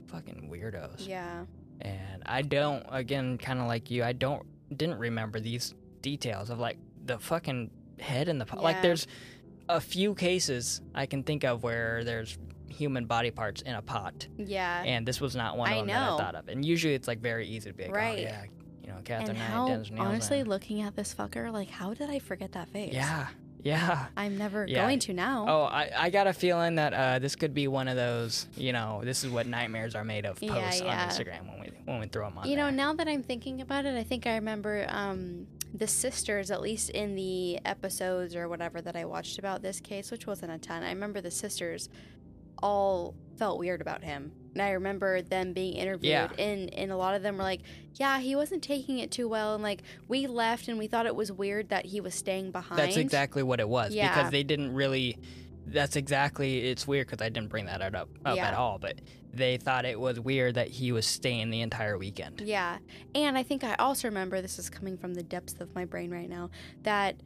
fucking 0.06 0.48
weirdos. 0.52 1.06
Yeah. 1.08 1.44
And 1.80 2.22
I 2.26 2.42
don't, 2.42 2.84
again, 2.90 3.38
kind 3.38 3.60
of 3.60 3.66
like 3.66 3.90
you, 3.90 4.04
I 4.04 4.12
don't, 4.12 4.44
didn't 4.76 4.98
remember 4.98 5.40
these 5.40 5.74
details 6.02 6.50
of 6.50 6.58
like 6.60 6.78
the 7.04 7.18
fucking 7.18 7.70
head 7.98 8.28
in 8.28 8.38
the 8.38 8.44
pot. 8.46 8.62
Like 8.62 8.82
there's 8.82 9.06
a 9.68 9.80
few 9.80 10.14
cases 10.14 10.82
I 10.94 11.06
can 11.06 11.22
think 11.22 11.44
of 11.44 11.62
where 11.62 12.04
there's 12.04 12.38
human 12.68 13.06
body 13.06 13.30
parts 13.30 13.62
in 13.62 13.74
a 13.74 13.82
pot. 13.82 14.26
Yeah. 14.36 14.82
And 14.84 15.06
this 15.06 15.20
was 15.20 15.34
not 15.36 15.56
one 15.56 15.68
of 15.70 15.74
I 15.74 15.78
them 15.78 15.86
that 15.88 16.06
know. 16.06 16.14
I 16.14 16.18
thought 16.18 16.34
of. 16.34 16.48
And 16.48 16.64
usually 16.64 16.94
it's 16.94 17.08
like 17.08 17.20
very 17.20 17.46
easy 17.48 17.70
to 17.70 17.74
be 17.76 17.84
like, 17.84 17.92
oh, 17.92 17.96
Right. 17.96 18.18
oh 18.18 18.22
yeah, 18.22 18.44
you 18.84 18.90
know, 18.92 18.98
Katherine 19.04 19.30
and 19.30 19.38
how, 19.38 19.82
honestly, 19.98 20.42
looking 20.44 20.82
at 20.82 20.94
this 20.96 21.14
fucker, 21.14 21.52
like, 21.52 21.70
how 21.70 21.94
did 21.94 22.10
I 22.10 22.18
forget 22.18 22.52
that 22.52 22.68
face? 22.68 22.92
yeah, 22.92 23.28
yeah. 23.62 24.06
I'm 24.16 24.36
never 24.36 24.66
Yeah. 24.66 24.82
going 24.82 24.98
to 25.00 25.14
now. 25.14 25.46
Oh, 25.48 25.62
I, 25.62 25.90
I 25.96 26.10
got 26.10 26.26
a 26.26 26.32
feeling 26.34 26.74
that 26.74 26.92
uh, 26.92 27.18
this 27.18 27.34
could 27.34 27.54
be 27.54 27.66
one 27.66 27.88
of 27.88 27.96
those, 27.96 28.46
you 28.56 28.72
know, 28.72 29.00
this 29.04 29.24
is 29.24 29.30
what 29.30 29.46
nightmares 29.46 29.94
are 29.94 30.04
made 30.04 30.26
of 30.26 30.42
Yeah, 30.42 30.52
posts 30.52 30.80
yeah. 30.82 31.02
on 31.04 31.08
Instagram 31.08 31.48
when 31.48 31.60
we 31.60 31.72
when 31.86 32.00
we 32.00 32.06
throw 32.06 32.28
them 32.28 32.38
on 32.38 32.48
You 32.48 32.56
know, 32.56 32.68
now 32.70 32.92
that 32.92 33.08
I'm 33.08 33.22
thinking 33.22 33.60
about 33.62 33.86
it, 33.86 33.96
I 33.96 34.02
think 34.02 34.26
I 34.26 34.34
remember 34.34 34.84
um, 34.88 35.46
the 35.72 35.86
sisters, 35.86 36.50
at 36.50 36.60
least 36.60 36.90
in 36.90 37.14
the 37.14 37.58
episodes 37.64 38.36
or 38.36 38.48
whatever 38.48 38.80
that 38.82 38.96
I 38.96 39.04
watched 39.06 39.38
about 39.38 39.62
this 39.62 39.80
case, 39.80 40.10
which 40.10 40.26
wasn't 40.26 40.52
a 40.52 40.58
ton. 40.58 40.82
I 40.82 40.90
remember 40.90 41.20
the 41.22 41.30
sisters 41.30 41.88
all 42.62 43.14
felt 43.38 43.58
weird 43.58 43.80
about 43.80 44.04
him. 44.04 44.32
And 44.54 44.62
I 44.62 44.70
remember 44.72 45.20
them 45.20 45.52
being 45.52 45.74
interviewed, 45.74 46.10
Yeah. 46.10 46.28
and, 46.38 46.72
and 46.72 46.92
a 46.92 46.96
lot 46.96 47.14
of 47.16 47.22
them 47.22 47.36
were 47.36 47.42
like, 47.42 47.62
Yeah, 47.94 48.20
he 48.20 48.36
wasn't 48.36 48.62
taking 48.62 48.98
it 49.00 49.10
too 49.10 49.28
well. 49.28 49.54
And 49.54 49.62
like, 49.62 49.82
we 50.08 50.26
left 50.26 50.68
and 50.68 50.78
we 50.78 50.86
thought 50.86 51.06
it 51.06 51.14
was 51.16 51.30
weird 51.32 51.68
that 51.70 51.84
he 51.86 52.00
was 52.00 52.14
staying 52.14 52.50
behind. 52.52 52.78
That's 52.78 52.96
exactly 52.96 53.42
what 53.42 53.60
it 53.60 53.68
was 53.68 53.92
Yeah. 53.94 54.14
because 54.14 54.30
they 54.30 54.42
didn't 54.44 54.72
really. 54.74 55.18
That's 55.66 55.96
exactly. 55.96 56.58
It's 56.68 56.86
weird 56.86 57.06
because 57.08 57.24
I 57.24 57.30
didn't 57.30 57.48
bring 57.48 57.66
that 57.66 57.80
up 57.82 58.08
up 58.24 58.36
Yeah. 58.36 58.48
at 58.48 58.54
all. 58.54 58.78
But 58.78 59.00
they 59.32 59.56
thought 59.56 59.84
it 59.86 59.98
was 59.98 60.20
weird 60.20 60.54
that 60.54 60.68
he 60.68 60.92
was 60.92 61.06
staying 61.06 61.50
the 61.50 61.60
entire 61.62 61.98
weekend. 61.98 62.40
Yeah. 62.42 62.78
And 63.14 63.36
I 63.36 63.42
think 63.42 63.64
I 63.64 63.74
also 63.76 64.06
remember 64.08 64.40
this 64.40 64.58
is 64.58 64.70
coming 64.70 64.96
from 64.96 65.14
the 65.14 65.22
depths 65.22 65.54
of 65.60 65.74
my 65.74 65.84
brain 65.84 66.10
right 66.10 66.28
now 66.28 66.50
that 66.82 67.16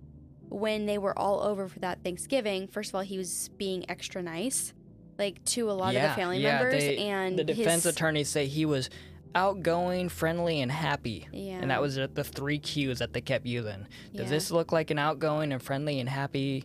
when 0.49 0.87
they 0.87 0.97
were 0.97 1.19
all 1.19 1.41
over 1.43 1.69
for 1.69 1.79
that 1.81 2.03
Thanksgiving, 2.03 2.69
first 2.69 2.91
of 2.91 2.95
all, 2.95 3.03
he 3.03 3.19
was 3.19 3.51
being 3.59 3.85
extra 3.91 4.23
nice, 4.23 4.73
like 5.19 5.45
to 5.47 5.71
a 5.71 5.73
lot 5.73 5.95
of 5.97 6.03
the 6.03 6.09
family 6.11 6.39
yeah, 6.41 6.59
members. 6.63 6.83
they- 6.83 6.99
and 6.99 7.39
the 7.39 7.45
defense 7.45 7.83
his, 7.85 7.87
attorneys 7.95 8.29
say 8.29 8.47
he 8.47 8.65
was 8.65 8.89
outgoing, 9.35 10.09
friendly, 10.09 10.61
and 10.61 10.71
happy. 10.73 11.29
Yeah. 11.33 11.59
And 11.61 11.71
that 11.71 11.81
was 11.81 11.97
the 11.97 12.25
three 12.25 12.59
cues 12.59 13.01
that 13.01 13.13
they 13.13 13.21
kept 13.21 13.47
using. 13.47 13.87
Does 14.15 14.25
Yeah. 14.27 14.31
this 14.31 14.51
look 14.51 14.73
like 14.73 14.91
an 14.91 14.99
outgoing 14.99 15.53
and 15.53 15.63
friendly 15.63 16.01
and 16.01 16.09
happy 16.09 16.65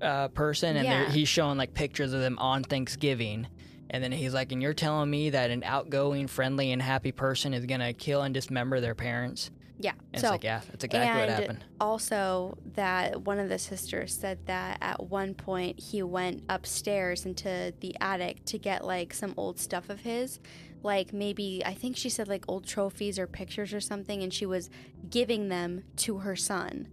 uh, 0.00 0.28
person? 0.28 0.76
And 0.76 0.86
Yeah. 0.86 1.10
he's 1.10 1.28
showing 1.28 1.58
like 1.58 1.74
pictures 1.74 2.12
of 2.12 2.20
them 2.20 2.38
on 2.38 2.62
Thanksgiving. 2.64 3.46
And 3.90 4.02
then 4.02 4.12
he's 4.12 4.32
like, 4.32 4.52
and 4.52 4.62
you're 4.62 4.74
telling 4.74 5.10
me 5.10 5.30
that 5.30 5.50
an 5.50 5.62
outgoing, 5.64 6.26
friendly, 6.26 6.72
and 6.72 6.80
happy 6.80 7.12
person 7.12 7.52
is 7.52 7.66
gonna 7.66 7.92
kill 7.92 8.22
and 8.22 8.32
dismember 8.32 8.80
their 8.80 8.94
parents? 8.94 9.50
Yeah. 9.78 9.92
And 10.12 10.20
so 10.20 10.28
it's 10.28 10.30
like, 10.32 10.44
yeah, 10.44 10.60
that's 10.70 10.84
exactly 10.84 11.20
what 11.20 11.28
happened. 11.28 11.64
also 11.80 12.56
that 12.74 13.22
one 13.22 13.38
of 13.38 13.48
the 13.48 13.58
sisters 13.58 14.14
said 14.14 14.46
that 14.46 14.78
at 14.80 15.02
one 15.08 15.34
point 15.34 15.80
he 15.80 16.02
went 16.02 16.42
upstairs 16.48 17.26
into 17.26 17.72
the 17.80 17.96
attic 18.00 18.44
to 18.46 18.58
get 18.58 18.84
like 18.84 19.12
some 19.12 19.34
old 19.36 19.58
stuff 19.58 19.90
of 19.90 20.00
his 20.00 20.38
like 20.84 21.12
maybe 21.12 21.62
i 21.64 21.72
think 21.74 21.96
she 21.96 22.08
said 22.08 22.28
like 22.28 22.44
old 22.48 22.66
trophies 22.66 23.18
or 23.18 23.26
pictures 23.26 23.72
or 23.72 23.80
something 23.80 24.22
and 24.22 24.32
she 24.34 24.46
was 24.46 24.68
giving 25.10 25.48
them 25.48 25.82
to 25.96 26.18
her 26.18 26.34
son 26.36 26.88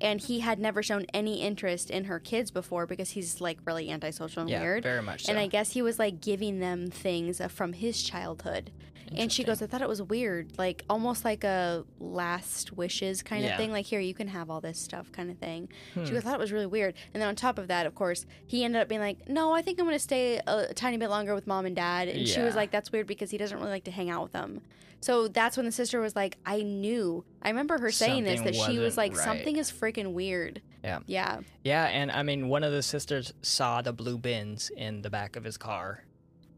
and 0.00 0.20
he 0.20 0.40
had 0.40 0.58
never 0.58 0.82
shown 0.82 1.06
any 1.14 1.40
interest 1.40 1.88
in 1.90 2.04
her 2.04 2.18
kids 2.20 2.50
before 2.50 2.86
because 2.86 3.10
he's 3.10 3.40
like 3.40 3.58
really 3.64 3.90
antisocial 3.90 4.42
and 4.42 4.50
Yeah, 4.50 4.60
weird 4.60 4.82
very 4.82 5.02
much 5.02 5.24
so. 5.24 5.30
and 5.30 5.38
i 5.38 5.46
guess 5.46 5.72
he 5.72 5.80
was 5.82 5.98
like 5.98 6.20
giving 6.20 6.58
them 6.60 6.88
things 6.88 7.40
uh, 7.40 7.48
from 7.48 7.72
his 7.74 8.02
childhood 8.02 8.70
and 9.16 9.32
she 9.32 9.44
goes, 9.44 9.60
I 9.62 9.66
thought 9.66 9.82
it 9.82 9.88
was 9.88 10.02
weird, 10.02 10.52
like 10.58 10.84
almost 10.88 11.24
like 11.24 11.44
a 11.44 11.84
last 12.00 12.72
wishes 12.72 13.22
kind 13.22 13.44
Yeah. 13.44 13.52
of 13.52 13.56
thing. 13.58 13.72
Like, 13.72 13.86
here, 13.86 14.00
you 14.00 14.14
can 14.14 14.28
have 14.28 14.50
all 14.50 14.60
this 14.60 14.78
stuff 14.78 15.10
kind 15.12 15.30
of 15.30 15.38
thing. 15.38 15.68
Hmm. 15.94 16.04
She 16.04 16.12
goes, 16.12 16.18
I 16.20 16.24
thought 16.24 16.34
it 16.34 16.40
was 16.40 16.52
really 16.52 16.66
weird. 16.66 16.94
And 17.12 17.20
then 17.20 17.28
on 17.28 17.36
top 17.36 17.58
of 17.58 17.68
that, 17.68 17.86
of 17.86 17.94
course, 17.94 18.26
he 18.46 18.64
ended 18.64 18.82
up 18.82 18.88
being 18.88 19.00
like, 19.00 19.28
No, 19.28 19.52
I 19.52 19.62
think 19.62 19.78
I'm 19.78 19.86
going 19.86 19.96
to 19.96 19.98
stay 20.02 20.40
a, 20.46 20.66
a 20.70 20.74
tiny 20.74 20.96
bit 20.96 21.10
longer 21.10 21.34
with 21.34 21.46
mom 21.46 21.66
and 21.66 21.76
dad. 21.76 22.08
And 22.08 22.26
she 22.28 22.40
was 22.40 22.54
like, 22.54 22.70
That's 22.70 22.92
weird 22.92 23.06
because 23.06 23.30
he 23.30 23.38
doesn't 23.38 23.58
really 23.58 23.70
like 23.70 23.84
to 23.84 23.90
hang 23.90 24.10
out 24.10 24.22
with 24.22 24.32
them. 24.32 24.60
So 25.00 25.28
that's 25.28 25.58
when 25.58 25.66
the 25.66 25.72
sister 25.72 26.00
was 26.00 26.16
like, 26.16 26.38
I 26.46 26.62
knew. 26.62 27.24
I 27.42 27.50
remember 27.50 27.76
her 27.78 27.90
saying 27.90 28.24
this, 28.24 28.40
that 28.40 28.54
she 28.54 28.78
was 28.78 28.96
like, 28.96 29.14
right. 29.14 29.22
Something 29.22 29.56
is 29.56 29.70
freaking 29.70 30.14
weird. 30.14 30.62
Yeah. 30.82 31.00
Yeah. 31.06 31.40
Yeah, 31.62 31.84
and 31.84 32.10
I 32.10 32.22
mean, 32.22 32.48
one 32.48 32.64
of 32.64 32.72
the 32.72 32.82
sisters 32.82 33.34
saw 33.42 33.82
the 33.82 33.92
blue 33.92 34.16
bins 34.16 34.70
in 34.74 35.02
the 35.02 35.10
back 35.10 35.36
of 35.36 35.44
his 35.44 35.58
car 35.58 36.04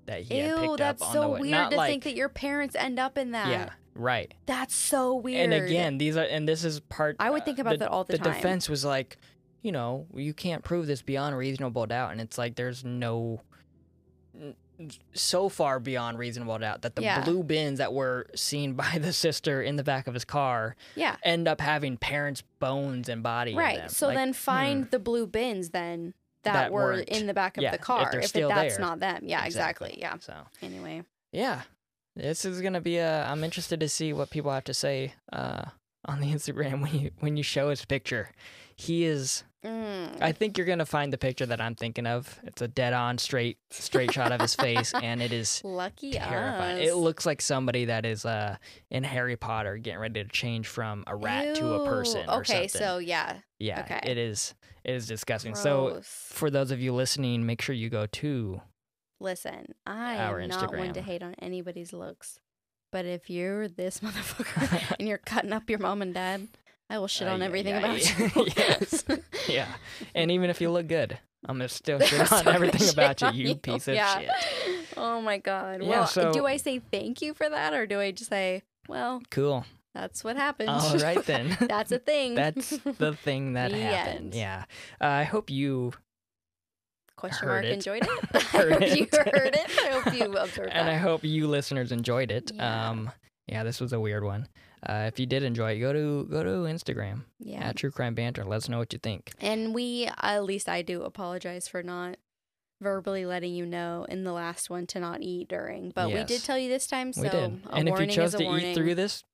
that 0.06 0.22
he 0.22 0.38
had 0.38 0.50
Ew, 0.50 0.60
picked 0.60 0.78
that's 0.78 1.02
up 1.02 1.08
on 1.08 1.14
so 1.14 1.20
the 1.22 1.28
way. 1.28 1.40
weird 1.40 1.50
Not 1.52 1.70
to 1.72 1.76
like, 1.76 1.90
think 1.90 2.04
that 2.04 2.16
your 2.16 2.28
parents 2.28 2.74
end 2.74 2.98
up 2.98 3.18
in 3.18 3.32
that. 3.32 3.48
yeah, 3.48 3.70
right. 3.94 4.32
That's 4.46 4.74
so 4.74 5.14
weird. 5.14 5.52
And 5.52 5.64
again, 5.64 5.98
these 5.98 6.16
are 6.16 6.24
and 6.24 6.48
this 6.48 6.64
is 6.64 6.80
part. 6.80 7.16
I 7.18 7.30
would 7.30 7.44
think 7.44 7.58
about 7.58 7.74
the, 7.74 7.78
that 7.78 7.88
all 7.90 8.04
the 8.04 8.12
the 8.12 8.18
time. 8.18 8.32
The 8.32 8.36
defense 8.36 8.68
was 8.68 8.84
like, 8.84 9.18
you 9.62 9.72
know, 9.72 10.06
you 10.14 10.34
can't 10.34 10.64
prove 10.64 10.86
this 10.86 11.02
beyond 11.02 11.36
reasonable 11.36 11.86
doubt, 11.86 12.12
and 12.12 12.20
it's 12.20 12.38
like 12.38 12.56
there's 12.56 12.84
no 12.84 13.40
so 15.14 15.48
far 15.48 15.80
beyond 15.80 16.18
reasonable 16.18 16.58
doubt 16.58 16.82
that 16.82 16.96
the 16.96 17.02
Yeah. 17.02 17.24
blue 17.24 17.42
bins 17.42 17.78
that 17.78 17.92
were 17.92 18.26
seen 18.34 18.74
by 18.74 18.98
the 18.98 19.12
sister 19.12 19.62
in 19.62 19.76
the 19.76 19.84
back 19.84 20.06
of 20.06 20.14
his 20.14 20.24
car 20.24 20.76
yeah. 20.94 21.16
end 21.22 21.48
up 21.48 21.60
having 21.60 21.96
parents' 21.96 22.42
bones 22.58 23.08
and 23.08 23.22
body. 23.22 23.52
in 23.52 23.56
Right. 23.56 23.90
So 23.90 24.08
Like, 24.08 24.16
then 24.16 24.32
find 24.32 24.84
hmm. 24.84 24.90
the 24.90 24.98
blue 24.98 25.26
bins 25.26 25.70
then 25.70 26.14
that, 26.46 26.52
That 26.54 26.72
were 26.72 26.80
weren't. 26.94 27.08
in 27.10 27.26
the 27.26 27.34
back 27.34 27.56
of 27.56 27.62
Yeah, 27.62 27.70
the 27.70 27.76
if 27.76 27.80
car. 27.82 28.10
If, 28.18 28.26
still 28.26 28.48
that's 28.48 28.76
there. 28.76 28.84
not 28.84 29.00
them. 29.00 29.22
Yeah, 29.24 29.44
exactly. 29.44 29.96
Yeah. 29.98 30.16
So 30.18 30.34
Anyway. 30.62 31.02
yeah, 31.32 31.62
this 32.16 32.44
is 32.44 32.60
gonna 32.62 32.80
be 32.80 32.96
a. 32.96 33.24
I'm 33.26 33.44
interested 33.44 33.80
to 33.80 33.88
see 33.88 34.12
what 34.12 34.30
people 34.30 34.50
have 34.50 34.64
to 34.64 34.74
say 34.74 35.14
uh, 35.32 35.64
on 36.06 36.20
the 36.20 36.32
Instagram 36.32 36.82
when 36.82 36.94
you 36.98 37.10
when 37.20 37.36
you 37.36 37.42
show 37.42 37.70
his 37.70 37.84
picture. 37.84 38.30
He 38.76 39.04
is. 39.04 39.44
Mm. 39.66 40.22
I 40.22 40.32
think 40.32 40.56
you're 40.56 40.66
gonna 40.66 40.86
find 40.86 41.12
the 41.12 41.18
picture 41.18 41.46
that 41.46 41.60
I'm 41.60 41.74
thinking 41.74 42.06
of. 42.06 42.38
It's 42.44 42.62
a 42.62 42.68
dead 42.68 42.92
on 42.92 43.18
straight 43.18 43.58
straight 43.70 44.12
shot 44.12 44.32
of 44.32 44.40
his 44.40 44.54
face, 44.66 44.92
and 44.94 45.20
it 45.20 45.32
is 45.32 45.60
Lucky 45.64 46.12
terrifying. 46.12 46.78
us. 46.82 46.88
It 46.88 46.94
looks 46.94 47.26
like 47.26 47.40
somebody 47.42 47.86
that 47.86 48.06
is 48.06 48.24
uh, 48.24 48.56
in 48.90 49.04
Harry 49.04 49.36
Potter 49.36 49.76
getting 49.76 50.00
ready 50.00 50.22
to 50.22 50.28
change 50.28 50.66
from 50.68 51.04
a 51.06 51.16
rat 51.16 51.56
to 51.56 51.74
a 51.74 51.84
person. 51.86 52.28
or 52.28 52.40
Okay, 52.40 52.68
so 52.68 52.98
yeah. 52.98 53.38
yeah, 53.58 53.80
okay. 53.80 54.00
it 54.10 54.18
is. 54.18 54.54
It 54.84 54.94
is 54.94 55.06
disgusting. 55.08 55.54
So 55.56 56.00
for 56.04 56.48
those 56.50 56.70
of 56.70 56.80
you 56.80 56.94
listening, 56.94 57.44
make 57.44 57.60
sure 57.60 57.74
you 57.74 57.88
go 57.90 58.06
to 58.06 58.60
Listen, 59.18 59.74
I 59.86 60.14
am 60.16 60.48
not 60.48 60.76
one 60.76 60.92
to 60.92 61.00
hate 61.00 61.22
on 61.22 61.34
anybody's 61.40 61.92
looks. 61.92 62.38
But 62.92 63.04
if 63.06 63.28
you're 63.28 63.66
this 63.66 63.98
motherfucker 64.00 64.94
and 64.98 65.08
you're 65.08 65.18
cutting 65.18 65.52
up 65.52 65.68
your 65.68 65.78
mom 65.80 66.02
and 66.02 66.14
dad, 66.14 66.46
I 66.88 66.98
will 66.98 67.08
shit 67.08 67.26
on 67.26 67.42
Ay, 67.42 67.46
everything 67.46 67.74
ay, 67.74 67.78
about 67.78 67.96
ay. 67.96 68.32
you. 68.36 68.46
yes. 68.56 69.04
yeah. 69.54 69.68
And 70.14 70.30
even 70.30 70.50
if 70.50 70.60
you 70.60 70.70
look 70.70 70.86
good, 70.86 71.18
I'm 71.46 71.56
gonna 71.56 71.68
still 71.68 72.00
shit 72.00 72.30
on 72.32 72.48
everything 72.48 72.88
about 72.88 73.20
you, 73.34 73.48
you 73.50 73.54
piece 73.56 73.88
of 73.88 73.94
Yeah. 73.94 74.18
shit. 74.20 74.30
Oh 74.96 75.20
my 75.20 75.38
god. 75.38 75.82
Yeah, 75.82 75.88
well, 75.88 76.06
so- 76.06 76.32
do 76.32 76.46
I 76.46 76.56
say 76.56 76.78
thank 76.78 77.22
you 77.22 77.34
for 77.34 77.48
that 77.48 77.72
or 77.74 77.86
do 77.86 78.00
I 78.00 78.10
just 78.12 78.30
say, 78.30 78.62
well, 78.88 79.22
Cool. 79.30 79.64
that's 79.94 80.22
what 80.24 80.36
happened? 80.36 80.70
All 80.70 80.96
right 80.98 81.22
then. 81.24 81.56
that's 81.60 81.92
a 81.92 81.98
thing. 81.98 82.34
That's 82.34 82.70
the 82.98 83.14
thing 83.14 83.52
that 83.54 83.72
happened. 83.72 84.26
end. 84.26 84.34
Yeah. 84.34 84.64
Uh, 85.00 85.06
I 85.06 85.22
hope 85.24 85.50
you 85.50 85.92
question 87.16 87.48
mark 87.48 87.64
it. 87.64 87.72
enjoyed 87.72 88.02
it. 88.02 88.08
I 88.34 88.38
hope 88.40 88.80
you 88.96 89.08
heard 89.12 89.54
it. 89.54 89.70
I 89.84 89.88
hope 90.00 90.14
you 90.14 90.36
observed 90.36 90.70
and 90.72 90.88
I 90.88 90.96
hope 90.96 91.24
you 91.24 91.48
listeners 91.48 91.90
enjoyed 91.92 92.30
it. 92.30 92.52
Yeah. 92.54 92.90
Um 92.90 93.10
yeah, 93.46 93.62
this 93.64 93.80
was 93.80 93.92
a 93.92 94.00
weird 94.00 94.24
one. 94.24 94.48
Uh, 94.88 95.04
if 95.08 95.18
you 95.18 95.26
did 95.26 95.42
enjoy 95.42 95.72
it, 95.72 95.78
go 95.80 95.92
to 95.92 96.24
go 96.30 96.44
to 96.44 96.50
Instagram 96.72 97.24
yeah. 97.40 97.68
at 97.68 97.76
True 97.76 97.90
Crime 97.90 98.14
Banter. 98.14 98.44
Let 98.44 98.58
us 98.58 98.68
know 98.68 98.78
what 98.78 98.92
you 98.92 99.00
think. 99.00 99.32
And 99.40 99.74
we, 99.74 100.08
at 100.22 100.44
least 100.44 100.68
I 100.68 100.82
do 100.82 101.02
apologize 101.02 101.66
for 101.66 101.82
not 101.82 102.16
verbally 102.80 103.24
letting 103.24 103.54
you 103.54 103.66
know 103.66 104.06
in 104.08 104.24
the 104.24 104.32
last 104.32 104.70
one 104.70 104.86
to 104.88 105.00
not 105.00 105.22
eat 105.22 105.48
during. 105.48 105.90
But 105.90 106.08
we 106.08 106.22
did 106.24 106.44
tell 106.44 106.58
you 106.58 106.68
this 106.68 106.86
time, 106.86 107.12
so 107.12 107.22
we 107.22 107.28
did. 107.28 107.60
a 107.66 107.74
And 107.74 107.88
if 107.88 107.98
you 107.98 108.06
chose 108.06 108.34
to 108.34 108.44
warning. 108.44 108.66
eat 108.66 108.74
through 108.74 108.94
this, 108.94 109.24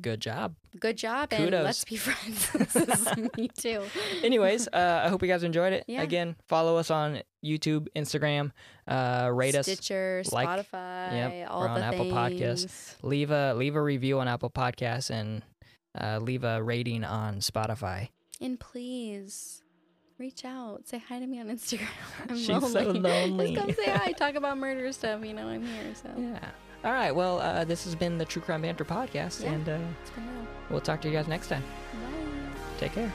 good 0.00 0.20
job. 0.20 0.54
Good 0.80 0.96
job, 0.96 1.28
and 1.32 1.50
let's 1.50 1.84
be 1.84 1.96
friends. 1.96 2.50
this 2.52 2.76
is 2.76 3.16
me 3.36 3.48
too. 3.48 3.82
Anyways, 4.22 4.68
uh, 4.68 5.02
I 5.04 5.08
hope 5.08 5.22
you 5.22 5.28
guys 5.28 5.42
enjoyed 5.44 5.72
it. 5.72 5.84
Yeah. 5.86 6.02
Again, 6.02 6.36
follow 6.48 6.76
us 6.76 6.90
on 6.90 7.22
YouTube, 7.44 7.88
Instagram, 7.96 8.52
uh, 8.88 9.30
rate 9.32 9.54
us, 9.54 9.66
Stitcher, 9.66 10.22
like- 10.32 10.48
Spotify, 10.48 11.12
yep, 11.12 11.50
all 11.50 11.60
we're 11.60 11.68
on 11.68 11.80
the 11.80 11.86
Apple 11.86 12.06
Podcasts. 12.06 12.96
leave 13.02 13.30
a 13.30 13.54
leave 13.54 13.76
a 13.76 13.82
review 13.82 14.18
on 14.20 14.28
Apple 14.28 14.50
Podcasts, 14.50 15.10
and 15.10 15.42
uh, 16.00 16.18
leave 16.18 16.44
a 16.44 16.62
rating 16.62 17.04
on 17.04 17.36
Spotify. 17.40 18.08
And 18.40 18.58
please 18.58 19.62
reach 20.18 20.44
out. 20.44 20.88
Say 20.88 20.98
hi 20.98 21.18
to 21.18 21.26
me 21.26 21.40
on 21.40 21.48
Instagram. 21.48 21.86
I'm 22.28 22.36
She's 22.36 22.48
lonely. 22.48 22.70
so 22.72 22.82
lonely. 22.92 23.54
Just 23.54 23.66
come 23.66 23.74
say 23.74 23.90
hi. 23.90 24.12
Talk 24.12 24.34
about 24.36 24.56
murder 24.56 24.90
stuff. 24.92 25.24
You 25.24 25.34
know, 25.34 25.48
I'm 25.48 25.64
here. 25.66 25.94
So 25.94 26.08
Yeah. 26.16 26.38
All 26.84 26.92
right. 26.92 27.12
Well, 27.12 27.38
uh, 27.40 27.64
this 27.64 27.84
has 27.84 27.94
been 27.94 28.18
the 28.18 28.24
True 28.24 28.42
Crime 28.42 28.62
Banter 28.62 28.84
podcast, 28.84 29.42
Yeah. 29.42 29.52
and 29.52 29.68
uh, 29.68 29.78
it's 30.02 30.10
been 30.10 30.24
real. 30.26 30.46
we'll 30.70 30.80
talk 30.80 31.00
to 31.02 31.08
you 31.08 31.14
guys 31.14 31.28
next 31.28 31.48
time. 31.48 31.62
Bye. 31.92 31.98
Take 32.78 32.92
care. 32.92 33.12